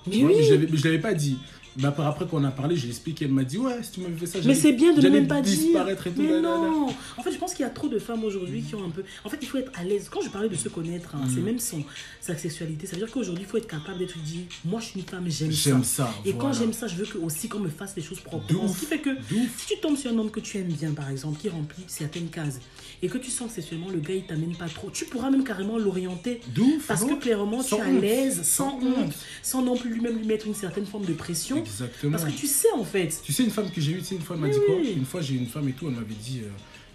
[0.07, 0.44] Mais oui.
[0.44, 1.38] je mais je l'avais pas dit.
[1.77, 3.26] Mais après, après qu'on a parlé, je l'ai expliqué.
[3.26, 5.27] Elle m'a dit, ouais, si tu m'avais fait ça, Mais c'est bien de ne même
[5.27, 5.57] pas dire.
[5.57, 6.22] disparaître et tout.
[6.22, 6.57] Mais là, là, là.
[6.57, 6.88] non.
[7.18, 9.03] En fait, je pense qu'il y a trop de femmes aujourd'hui qui ont un peu.
[9.23, 10.10] En fait, il faut être à l'aise.
[10.10, 11.31] Quand je parlais de se connaître, hein, Mm.
[11.34, 11.84] c'est même son
[12.19, 12.85] sa sexualité.
[12.88, 14.45] Ça veut dire qu'aujourd'hui, il faut être capable d'être dit.
[14.65, 15.69] Moi, je suis une femme, j'aime ça.
[15.69, 16.14] J'aime ça.
[16.26, 18.68] Et quand j'aime ça, je veux que aussi qu'on me fasse les choses proprement.
[18.68, 19.10] Ce qui fait que
[19.57, 22.27] si tu tombes sur un homme que tu aimes bien, par exemple, qui remplit certaines
[22.30, 22.60] cases,
[23.03, 25.44] et que tu sens que sexuellement le gars il t'amène pas trop, tu pourras même
[25.44, 26.41] carrément l'orienter.
[26.88, 29.14] Parce que clairement, tu es à l'aise, sans honte, honte.
[29.41, 31.57] sans non plus lui-même lui mettre une certaine forme de pression.
[31.57, 32.18] Exactement.
[32.18, 33.22] Parce que tu sais en fait.
[33.23, 34.60] Tu sais, une femme que j'ai eue, tu sais, une fois, elle m'a Oui, dit
[34.65, 34.76] quoi.
[34.98, 36.49] Une fois, j'ai eu une femme et tout, elle m'avait dit, euh,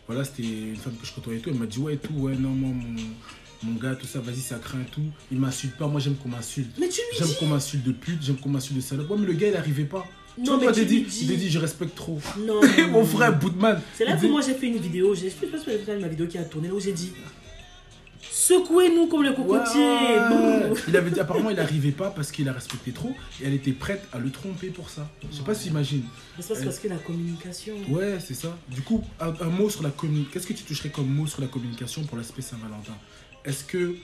[0.07, 2.35] voilà, c'était une femme que je côtoyais et tout, elle m'a dit, ouais, tout, ouais,
[2.37, 5.03] non, moi, mon, mon gars, tout ça, vas-y, ça craint et tout.
[5.33, 6.70] Il m'insulte pas, moi, j'aime qu'on m'insulte.
[6.78, 9.11] Mais tu lui J'aime qu'on m'insulte de pute, j'aime qu'on m'insulte de salope.
[9.11, 10.07] Ouais, mais le gars, il arrivait pas.
[10.36, 10.86] Tu Non, vois, mais toi, tu
[11.26, 12.18] t'es dit, je respecte trop.
[12.38, 12.60] Non.
[12.90, 13.80] Mon frère, Bootman.
[13.94, 16.00] C'est là que moi j'ai fait une vidéo, j'ai- je sais pas si vous avez
[16.00, 17.12] ma vidéo qui a tourné là où j'ai dit
[18.30, 19.22] Secouez-nous comme
[19.78, 20.68] Ouais.
[20.70, 20.76] Bouh.
[20.88, 23.72] Il avait dit, apparemment, il arrivait pas parce qu'il a respecté trop et elle était
[23.72, 25.08] prête à le tromper pour ça.
[25.30, 25.70] Je sais pas si
[26.42, 27.74] ça, c'est parce que la communication.
[27.88, 28.56] Ouais, c'est ça.
[28.68, 30.32] Du coup, un, un mot sur la communication.
[30.32, 32.92] Qu'est-ce que tu toucherais comme mot sur la communication pour l'aspect Saint-Valentin?
[33.44, 33.94] Est-ce que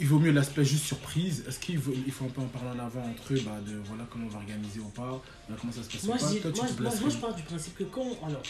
[0.00, 2.78] il vaut mieux l'aspect juste surprise Est-ce qu'il faut, il faut un peu en parler
[2.80, 5.72] en avant entre eux bah, de voilà comment on va organiser ou pas voilà, Comment
[5.72, 7.00] ça se passe Moi ou je, pas dis- Toi, tu moi, te je- moi, places
[7.00, 8.08] moi, je pars du principe que quand.
[8.26, 8.42] Alors,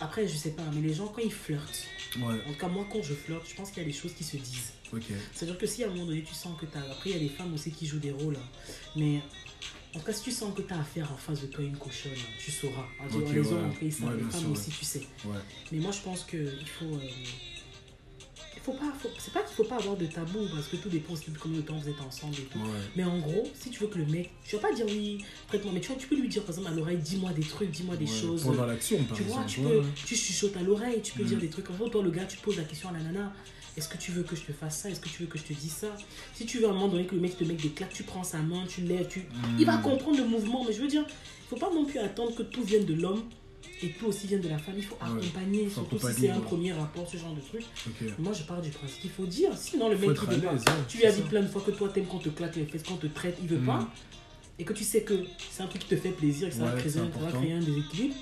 [0.00, 1.86] après, je sais pas, mais les gens, quand ils flirtent,
[2.18, 4.14] Ouais, en tout cas, moi, quand je flirte, je pense qu'il y a des choses
[4.14, 4.72] qui se disent.
[5.34, 6.80] C'est-à-dire que si à un moment donné, tu sens que tu as.
[6.90, 8.36] Après, il y a des femmes aussi qui jouent des rôles.
[8.36, 8.72] hein.
[8.96, 9.20] Mais.
[9.94, 11.76] En tout cas, si tu sens que tu as affaire en face de toi une
[11.76, 12.84] cochonne, hein, tu sauras.
[13.00, 13.52] Ah, tu Ok, vois, les ouais.
[13.52, 15.02] hommes, après, ils savent, Ouais, les bien femmes sûr, aussi, tu sais.
[15.72, 16.84] Mais moi, je pense qu'il faut.
[16.84, 17.00] euh,
[18.66, 18.92] faut pas.
[19.00, 21.38] faut- c'est pas qu'il faut pas avoir de tabou, parce que tout dépend aussi de
[21.38, 22.58] combien de temps vous êtes ensemble et tout.
[22.58, 22.64] Ouais.
[22.96, 24.30] Mais en gros, si tu veux que le mec.
[24.44, 26.72] Je vais pas dire oui, traite-moi, mais tu vois, tu peux lui dire par exemple
[26.72, 28.42] à l'oreille, dis-moi des trucs, dis-moi des Ouais, choses.
[28.42, 29.82] Pendant l'action, par Tu vois, tu ouais.
[30.04, 31.88] tu chuchotes à l'oreille, tu peux dire des trucs comme ça.
[31.88, 33.32] Toi, le gars, tu poses la question à la nana.
[33.76, 34.90] Est-ce que tu veux que je te fasse ça?
[34.90, 35.88] Est-ce que tu veux que je te dise ça?
[36.34, 38.04] Si tu veux à un moment donné que le mec te mette des claques, tu
[38.04, 39.26] prends sa main, tu lèves, tu...
[39.58, 40.64] Il va comprendre le mouvement.
[40.66, 43.22] Mais je veux dire, il faut pas non plus attendre que tout vienne de l'homme
[43.82, 44.74] et tout aussi vienne de la femme.
[44.76, 45.10] Il faut Ouais.
[45.18, 47.62] accompagner, surtout si c'est un premier rapport, ce genre de truc.
[48.18, 49.50] Moi, je pars du principe qu'il faut dire.
[49.56, 50.54] Sinon, le Faut mec, il pas.
[50.88, 52.82] Tu lui as dit plein de fois que toi, t'aimes qu'on te claque les fesses,
[52.82, 53.66] qu'on te traite, il veut Mhm.
[53.66, 53.88] pas.
[54.58, 55.14] Et que tu sais que
[55.50, 57.40] c'est un truc qui te fait plaisir, que ça, va, créer, un- ça va important.
[57.40, 58.14] créer un déséquilibre.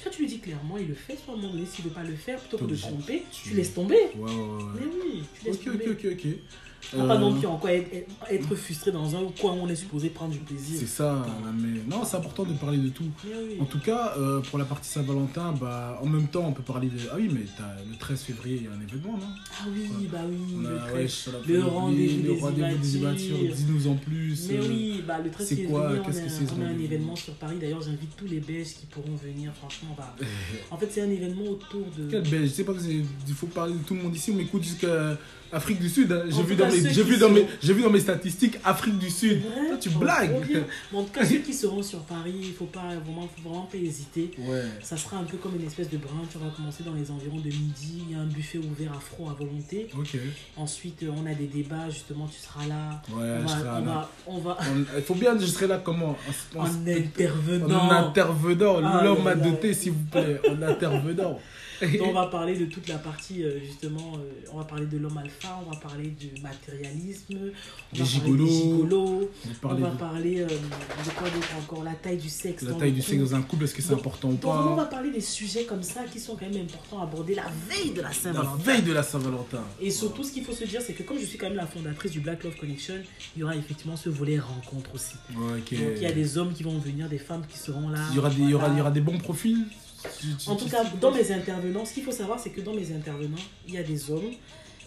[0.00, 1.90] Soit tu lui dis clairement, il le fait, soit à un moment donné, s'il veut
[1.90, 3.94] pas le faire, plutôt que de tromper, Tu- laisses tomber.
[4.16, 4.62] Ouais, ouais, ouais.
[4.80, 5.88] Mais oui, tu laisses tomber.
[5.90, 6.26] ok, ok, ok.
[6.90, 10.10] Pas Euh, non plus encore être, être frustré dans un coin où on est supposé
[10.10, 10.78] prendre du plaisir.
[10.80, 11.24] C'est ça,
[11.56, 13.04] mais non, c'est important de parler de tout.
[13.24, 13.56] Oui.
[13.60, 16.88] En tout cas, euh, pour la partie Saint-Valentin, bah, en même temps, on peut parler
[16.88, 16.98] de.
[17.10, 19.26] Ah oui, mais t'as le 13 février, il y a un événement, non?
[19.60, 20.56] Ah oui, bah oui.
[20.60, 21.06] Le ouais,
[21.46, 23.36] le rendez-vous le des rendez-vous des immatures.
[23.38, 23.54] immatures.
[23.56, 24.48] Dis-nous en plus.
[24.48, 26.62] Mais euh, oui, bah, le 13 c'est février, quoi on, a, que c'est, ce on
[26.62, 27.56] a un événement sur Paris.
[27.60, 29.52] D'ailleurs, j'invite tous les Belges qui pourront venir.
[29.54, 30.14] Franchement, va...
[30.70, 32.08] en fait, c'est un événement autour de.
[32.10, 34.62] Quel belge, je sais pas il faut parler de tout le monde ici, on m'écoute
[34.62, 35.16] jusqu'à
[35.52, 36.10] Afrique du Sud.
[36.12, 36.22] hein.
[36.28, 39.10] J'ai vu, dans mes- vu, dans sont- mes- j'ai vu dans mes statistiques Afrique du
[39.10, 39.42] Sud.
[39.42, 40.30] Toi, tu blagues.
[40.92, 43.66] Mais en tout cas, ceux qui seront sur Paris, il faut pas vraiment, faut vraiment
[43.70, 44.30] pas hésiter.
[44.38, 44.62] Ouais.
[44.82, 46.28] Ça sera un peu comme une espèce de brunch.
[46.36, 48.02] On va commencer dans les environs de midi.
[48.08, 49.88] Il y a un buffet ouvert afro à volonté.
[49.98, 50.16] Ok.
[50.56, 51.90] Ensuite, euh, on a des débats.
[51.90, 53.02] Justement, tu seras là.
[53.10, 53.92] Ouais, on, je serai va, on, là.
[53.92, 56.16] va, on va On- Il faut bien, je serai là comment?
[56.56, 57.78] En- en- en intervenant.
[57.78, 59.44] En intervenant, Ah, l'homme à là.
[59.44, 61.38] doter, s'il vous plaît, en intervenant.
[61.98, 64.98] Donc, on va parler de toute la partie, euh, justement, euh, on va parler de
[64.98, 67.34] l'homme alpha, on va parler du matérialisme,
[67.92, 68.36] on Des va gigolos.
[68.36, 69.30] parler des gigolos,
[69.62, 72.62] On va de parler euh, de quoi d'autre encore, la taille du sexe.
[72.62, 74.72] la taille le du sexe dans un couple, est-ce que c'est important ou Donc, vraiment,
[74.72, 77.34] on va pas parler des sujets comme ça qui sont quand même importants à aborder
[77.34, 78.56] la veille de la La Saint-Valentin.
[78.62, 79.62] veille de la Saint-Valentin.
[79.80, 81.66] Et surtout, ce qu'il faut se dire, c'est que comme je suis quand même la
[81.66, 82.94] fondatrice du Black Love Connection,
[83.36, 85.14] il y aura effectivement ce volet rencontre aussi.
[85.34, 88.00] Donc, il y a des hommes qui vont venir, des femmes qui seront là.
[88.10, 89.58] Il y aura des, il y aura, il y aura des bons profils
[90.46, 93.36] En tout cas, dans mes intervenants, ce qu'il faut savoir, c'est que dans mes intervenants,
[93.68, 94.32] il y a des hommes,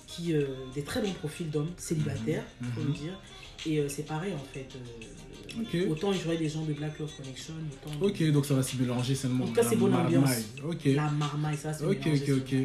[0.07, 2.87] qui, euh, des très bons profils d'hommes célibataires, il faut Mhm.
[2.87, 3.19] le dire.
[3.65, 4.67] Et euh, c'est pareil en fait.
[4.75, 5.89] euh.
[5.89, 8.61] Autant il y aurait des gens de Black Love Connection, autant Ok, donc ça va
[8.63, 9.45] se mélanger seulement.
[9.45, 10.17] En tout cas, c'est bonne marmaille.
[10.17, 10.85] ambiance.
[10.85, 12.55] La marmaille, ça c'est Ok, ok, ok.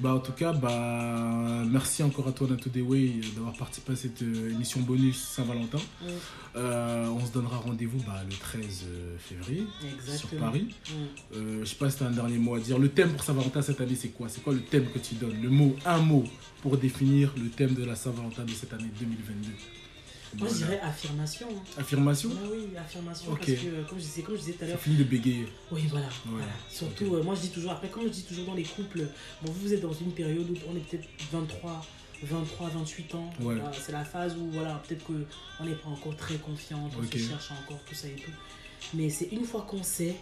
[0.00, 4.22] Bah, en tout cas, bah, merci encore à toi, Nato Dewey, d'avoir participé à cette
[4.22, 5.78] euh, émission bonus Saint-Valentin.
[5.78, 6.06] Mm.
[6.56, 8.86] Euh, on se donnera rendez-vous bah, le 13
[9.18, 9.64] février
[10.16, 10.28] sur.
[10.38, 10.68] Paris.
[10.88, 10.92] Mm.
[11.36, 12.78] Euh, je sais pas si tu as un dernier mot à dire.
[12.78, 14.28] Le thème pour Saint-Valentin cette année, c'est quoi?
[14.28, 15.42] C'est quoi le thème que tu donnes?
[15.42, 16.24] Le mot, un mot
[16.62, 19.50] pour définir le thème de la Saint-Valentin de cette année 2022.
[20.36, 21.48] Moi je dirais affirmation.
[21.50, 21.62] hein.
[21.80, 23.34] Affirmation Ah oui, affirmation.
[23.34, 25.46] Parce que comme je disais, comme je disais tout à l'heure, fini de bégayer.
[25.72, 26.08] Oui, voilà.
[26.26, 26.46] voilà.
[26.70, 29.06] Surtout, euh, moi je dis toujours, après, comme je dis toujours dans les couples,
[29.42, 31.84] bon, vous, êtes dans une période où on est peut-être 23,
[32.22, 33.30] 23, 28 ans.
[33.40, 33.54] Ouais.
[33.54, 37.18] Voilà, c'est la phase où, voilà, peut-être qu'on n'est pas encore très confiante, on se
[37.18, 38.30] cherche encore, tout ça et tout.
[38.94, 40.14] Mais c'est une fois qu'on sait,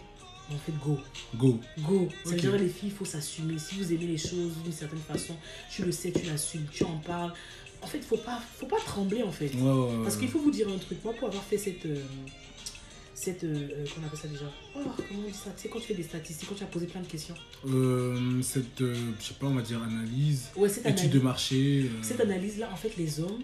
[0.49, 0.97] on fait go.
[1.35, 1.59] Go.
[1.79, 2.07] Go.
[2.23, 3.59] Ça veut dire, les filles, il faut s'assumer.
[3.59, 5.35] Si vous aimez les choses d'une certaine façon,
[5.69, 7.33] tu le sais, tu l'assumes, tu en parles.
[7.81, 9.53] En fait, il faut pas, faut pas trembler, en fait.
[9.55, 10.03] Ouais, ouais, ouais.
[10.03, 11.03] Parce qu'il faut vous dire un truc.
[11.03, 11.85] Moi, pour avoir fait cette.
[11.85, 12.03] euh,
[13.13, 13.43] cette.
[13.43, 14.45] euh, euh, qu'on appelle ça déjà
[14.75, 15.51] Oh, comment on dit ça?
[15.55, 17.35] Tu sais, quand tu fais des statistiques, quand tu as posé plein de questions.
[17.67, 18.93] Euh, cette, je
[19.23, 21.13] sais pas, on va dire analyse, Ouais, cette étude analyse.
[21.13, 21.91] de marché.
[22.01, 23.41] Cette analyse-là, en fait, les hommes,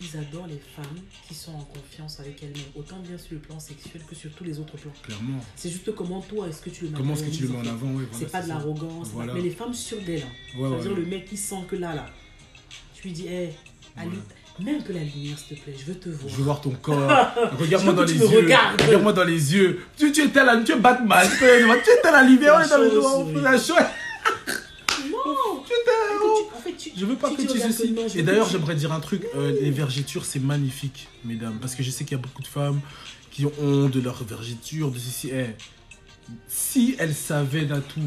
[0.00, 0.98] ils adorent les femmes
[1.28, 2.62] qui sont en confiance avec elles-mêmes.
[2.76, 4.92] Autant bien sur le plan sexuel que sur tous les autres plans.
[5.02, 5.38] Clairement.
[5.56, 7.56] C'est juste comment toi, est-ce que tu le mets Comment est-ce que tu le mets
[7.58, 7.86] en avant?
[7.88, 9.08] Ouais, voilà, C'est pas de l'arrogance.
[9.12, 9.34] Voilà.
[9.34, 10.22] Mais les femmes sûres d'elles.
[10.22, 10.58] hein.
[10.60, 12.06] Ouais, ouais, le mec qui sent que là, là,
[13.04, 13.50] lui dis, hé,
[13.96, 14.22] allume-
[14.60, 16.28] mets un peu la lumière, s'il te plaît, je veux te voir.
[16.28, 17.10] Je veux voir ton corps.
[17.58, 18.36] Regarde-moi dans que les yeux.
[18.38, 19.80] Regarde-moi dans les yeux.
[19.96, 21.26] Tu, tu étais là, tu es Batman.
[21.38, 23.34] Tu étais la lumière, on est dans le chose, noir, on oui.
[23.34, 23.86] fait la chouette.
[25.10, 25.90] Non Tu étais.
[26.22, 26.50] oh.
[26.56, 27.94] En fait, tu- Je veux pas si que tu ceci.
[28.16, 29.26] Et d'ailleurs, que j'aimerais dire un truc.
[29.36, 31.58] euh, les vergitures, c'est magnifique, mesdames.
[31.60, 32.80] Parce que je sais qu'il y a beaucoup de femmes
[33.30, 35.30] qui ont de leur vergiture, de ceci.
[35.32, 35.46] Eh,
[36.48, 38.00] si elles savaient Natou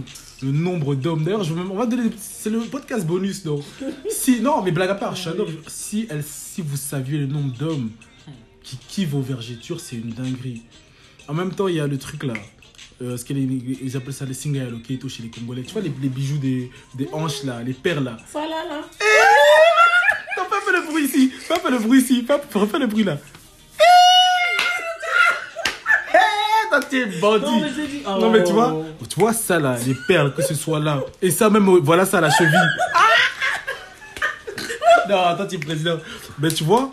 [0.43, 3.63] le nombre d'hommes, d'ailleurs, je on va donner, c'est le podcast bonus, donc.
[4.09, 5.47] si, non, mais blague à part, homme.
[5.67, 7.89] Si, elles, si vous saviez le nombre d'hommes
[8.61, 10.61] qui kiffent vos vergitures, c'est une dinguerie.
[11.27, 12.33] En même temps, il y a le truc là.
[13.01, 15.63] Euh, ce qu'ils ils appellent ça les singa locato chez les Congolais.
[15.63, 18.17] Tu vois les, les bijoux des, des hanches là, les perles là.
[18.31, 18.81] Ça là, là.
[20.37, 21.31] Non, pas faire le bruit ici.
[21.47, 22.23] Pas faire le bruit ici.
[22.23, 23.19] Pas pas faire le bruit là.
[27.19, 27.45] Bandit.
[27.45, 28.03] Non, mais dit.
[28.05, 28.19] oh.
[28.19, 28.75] Non, mais tu vois,
[29.09, 31.01] tu vois ça là, les perles, que ce soit là.
[31.21, 32.51] Et ça même, euh, voilà ça, la cheville.
[35.09, 35.97] Non, attends, tu es président.
[36.37, 36.91] Mais tu vois,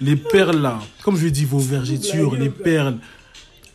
[0.00, 2.98] les perles là, comme je lui ai dit, vos vergitures, blague, les perles,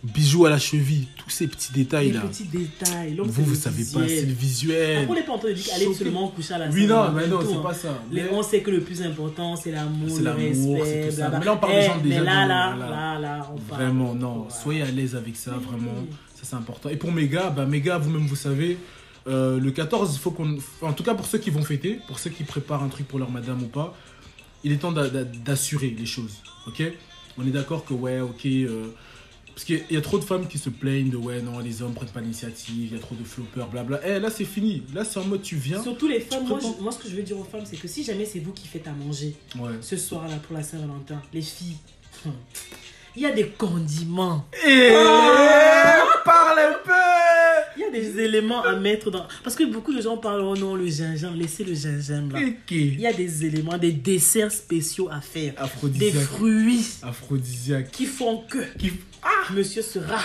[0.04, 2.22] bijoux à la cheville, tous ces petits détails Les là.
[2.22, 3.16] petits détails.
[3.24, 4.98] Vous, vous savez pas, c'est le visuel.
[5.04, 5.96] Après, on n'est pas en train de dire allez Choqué.
[5.96, 7.60] absolument coucher à la Oui, non, mais non, c'est hein.
[7.62, 8.02] pas ça.
[8.32, 11.10] On sait que le plus important, c'est l'amour, C'est le l'amour, c'est respect.
[11.10, 11.38] tout ça.
[11.40, 13.82] Mais là, on parle des Eh, gens déjà là, de- là, là, là, on parle.
[13.84, 14.34] Vraiment, non.
[14.48, 14.50] Voilà.
[14.64, 15.66] Soyez à l'aise avec ça, Oui.
[15.70, 15.94] vraiment.
[16.36, 16.90] Ça, c'est important.
[16.90, 18.78] Et pour mes gars, bah, mes gars, vous-même, vous savez,
[19.28, 20.58] euh, le 14, il faut qu'on.
[20.82, 23.20] En tout cas, pour ceux qui vont fêter, pour ceux qui préparent un truc pour
[23.20, 23.96] leur madame ou pas,
[24.64, 26.38] il est temps d'a- d'a- d'assurer les choses.
[26.66, 26.82] Ok?
[27.38, 28.46] On est d'accord que, ouais, ok.
[28.48, 28.88] euh,
[29.54, 31.94] parce qu'il y a- trop de femmes qui se plaignent de, ouais, non, les hommes
[31.94, 34.00] prennent pas l'initiative, il y a trop de floppers, blabla.
[34.06, 34.84] Eh, là, c'est fini.
[34.94, 35.82] Là, c'est en mode, tu viens.
[35.84, 37.88] Surtout les femmes, moi, je- moi, ce que je veux dire aux femmes, c'est que
[37.88, 39.72] si jamais c'est vous qui faites à manger Ouais.
[39.82, 41.78] ce soir-là pour la Saint-Valentin, les filles,
[43.16, 44.46] il y a des condiments.
[44.66, 46.92] Et Ah parle un peu
[47.78, 49.26] Il y a des éléments à mettre dans.
[49.44, 52.42] Parce que beaucoup de gens parlent, oh non, le gingembre, laissez le gingembre là.
[52.70, 55.54] Il y a des éléments, des desserts spéciaux à faire.
[55.84, 57.92] Des fruits Aphrodisiaque.
[57.92, 58.92] qui font que Qui-
[59.54, 60.20] monsieur sera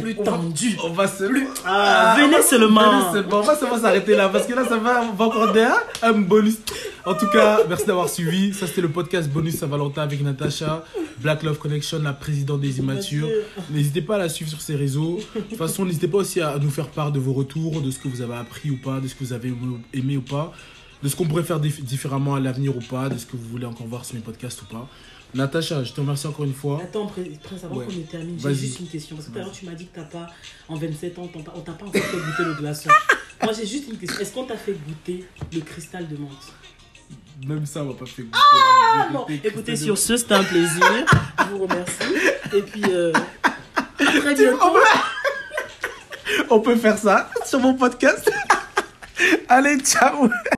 [0.00, 0.76] plus on va- tendu.
[0.84, 1.24] On va se.
[1.64, 2.90] Ah, on venez va- seulement.
[3.02, 3.38] venez seulement.
[3.38, 6.12] On va seulement s'arrêter là parce que là, ça va, on va encore dire un
[6.12, 6.56] bonus.
[7.04, 8.54] En tout cas, merci d'avoir suivi.
[8.54, 10.84] Ça, c'était le podcast Bonus Saint-Valentin avec Natacha,
[11.18, 13.28] Black Love Connection, la présidente des immatures.
[13.70, 15.18] N'hésitez pas à la suivre sur ses réseaux.
[15.34, 17.98] De toute façon, n'hésitez pas aussi à nous faire part de vos retours, de ce
[17.98, 19.52] que vous avez appris ou pas, de ce que vous avez
[19.92, 20.52] aimé ou pas,
[21.02, 23.48] de ce qu'on pourrait faire dif- différemment à l'avenir ou pas, de ce que vous
[23.50, 24.88] voulez encore voir sur mes podcasts ou pas.
[25.34, 26.80] Natacha, je te remercie encore une fois.
[26.82, 27.86] Attends, Prince, avant Ouais.
[27.86, 29.16] qu'on ne termine, j'ai juste une question.
[29.16, 30.26] Parce que tout à l'heure, tu m'as dit que t'as pas,
[30.68, 32.90] en 27 ans, on t'a pas encore fait goûter le glaçon.
[33.42, 34.20] Moi, j'ai juste une question.
[34.20, 36.30] Est-ce qu'on t'a fait goûter le cristal de menthe?
[37.46, 38.26] Même ça, on va pas faire.
[38.34, 40.82] Ah non Écoutez, sur ce, c'était un plaisir.
[41.38, 41.94] Je vous remercie.
[42.54, 44.58] Et puis, euh, à très bientôt.
[46.50, 48.30] On peut faire ça sur mon podcast.
[49.48, 50.28] Allez, ciao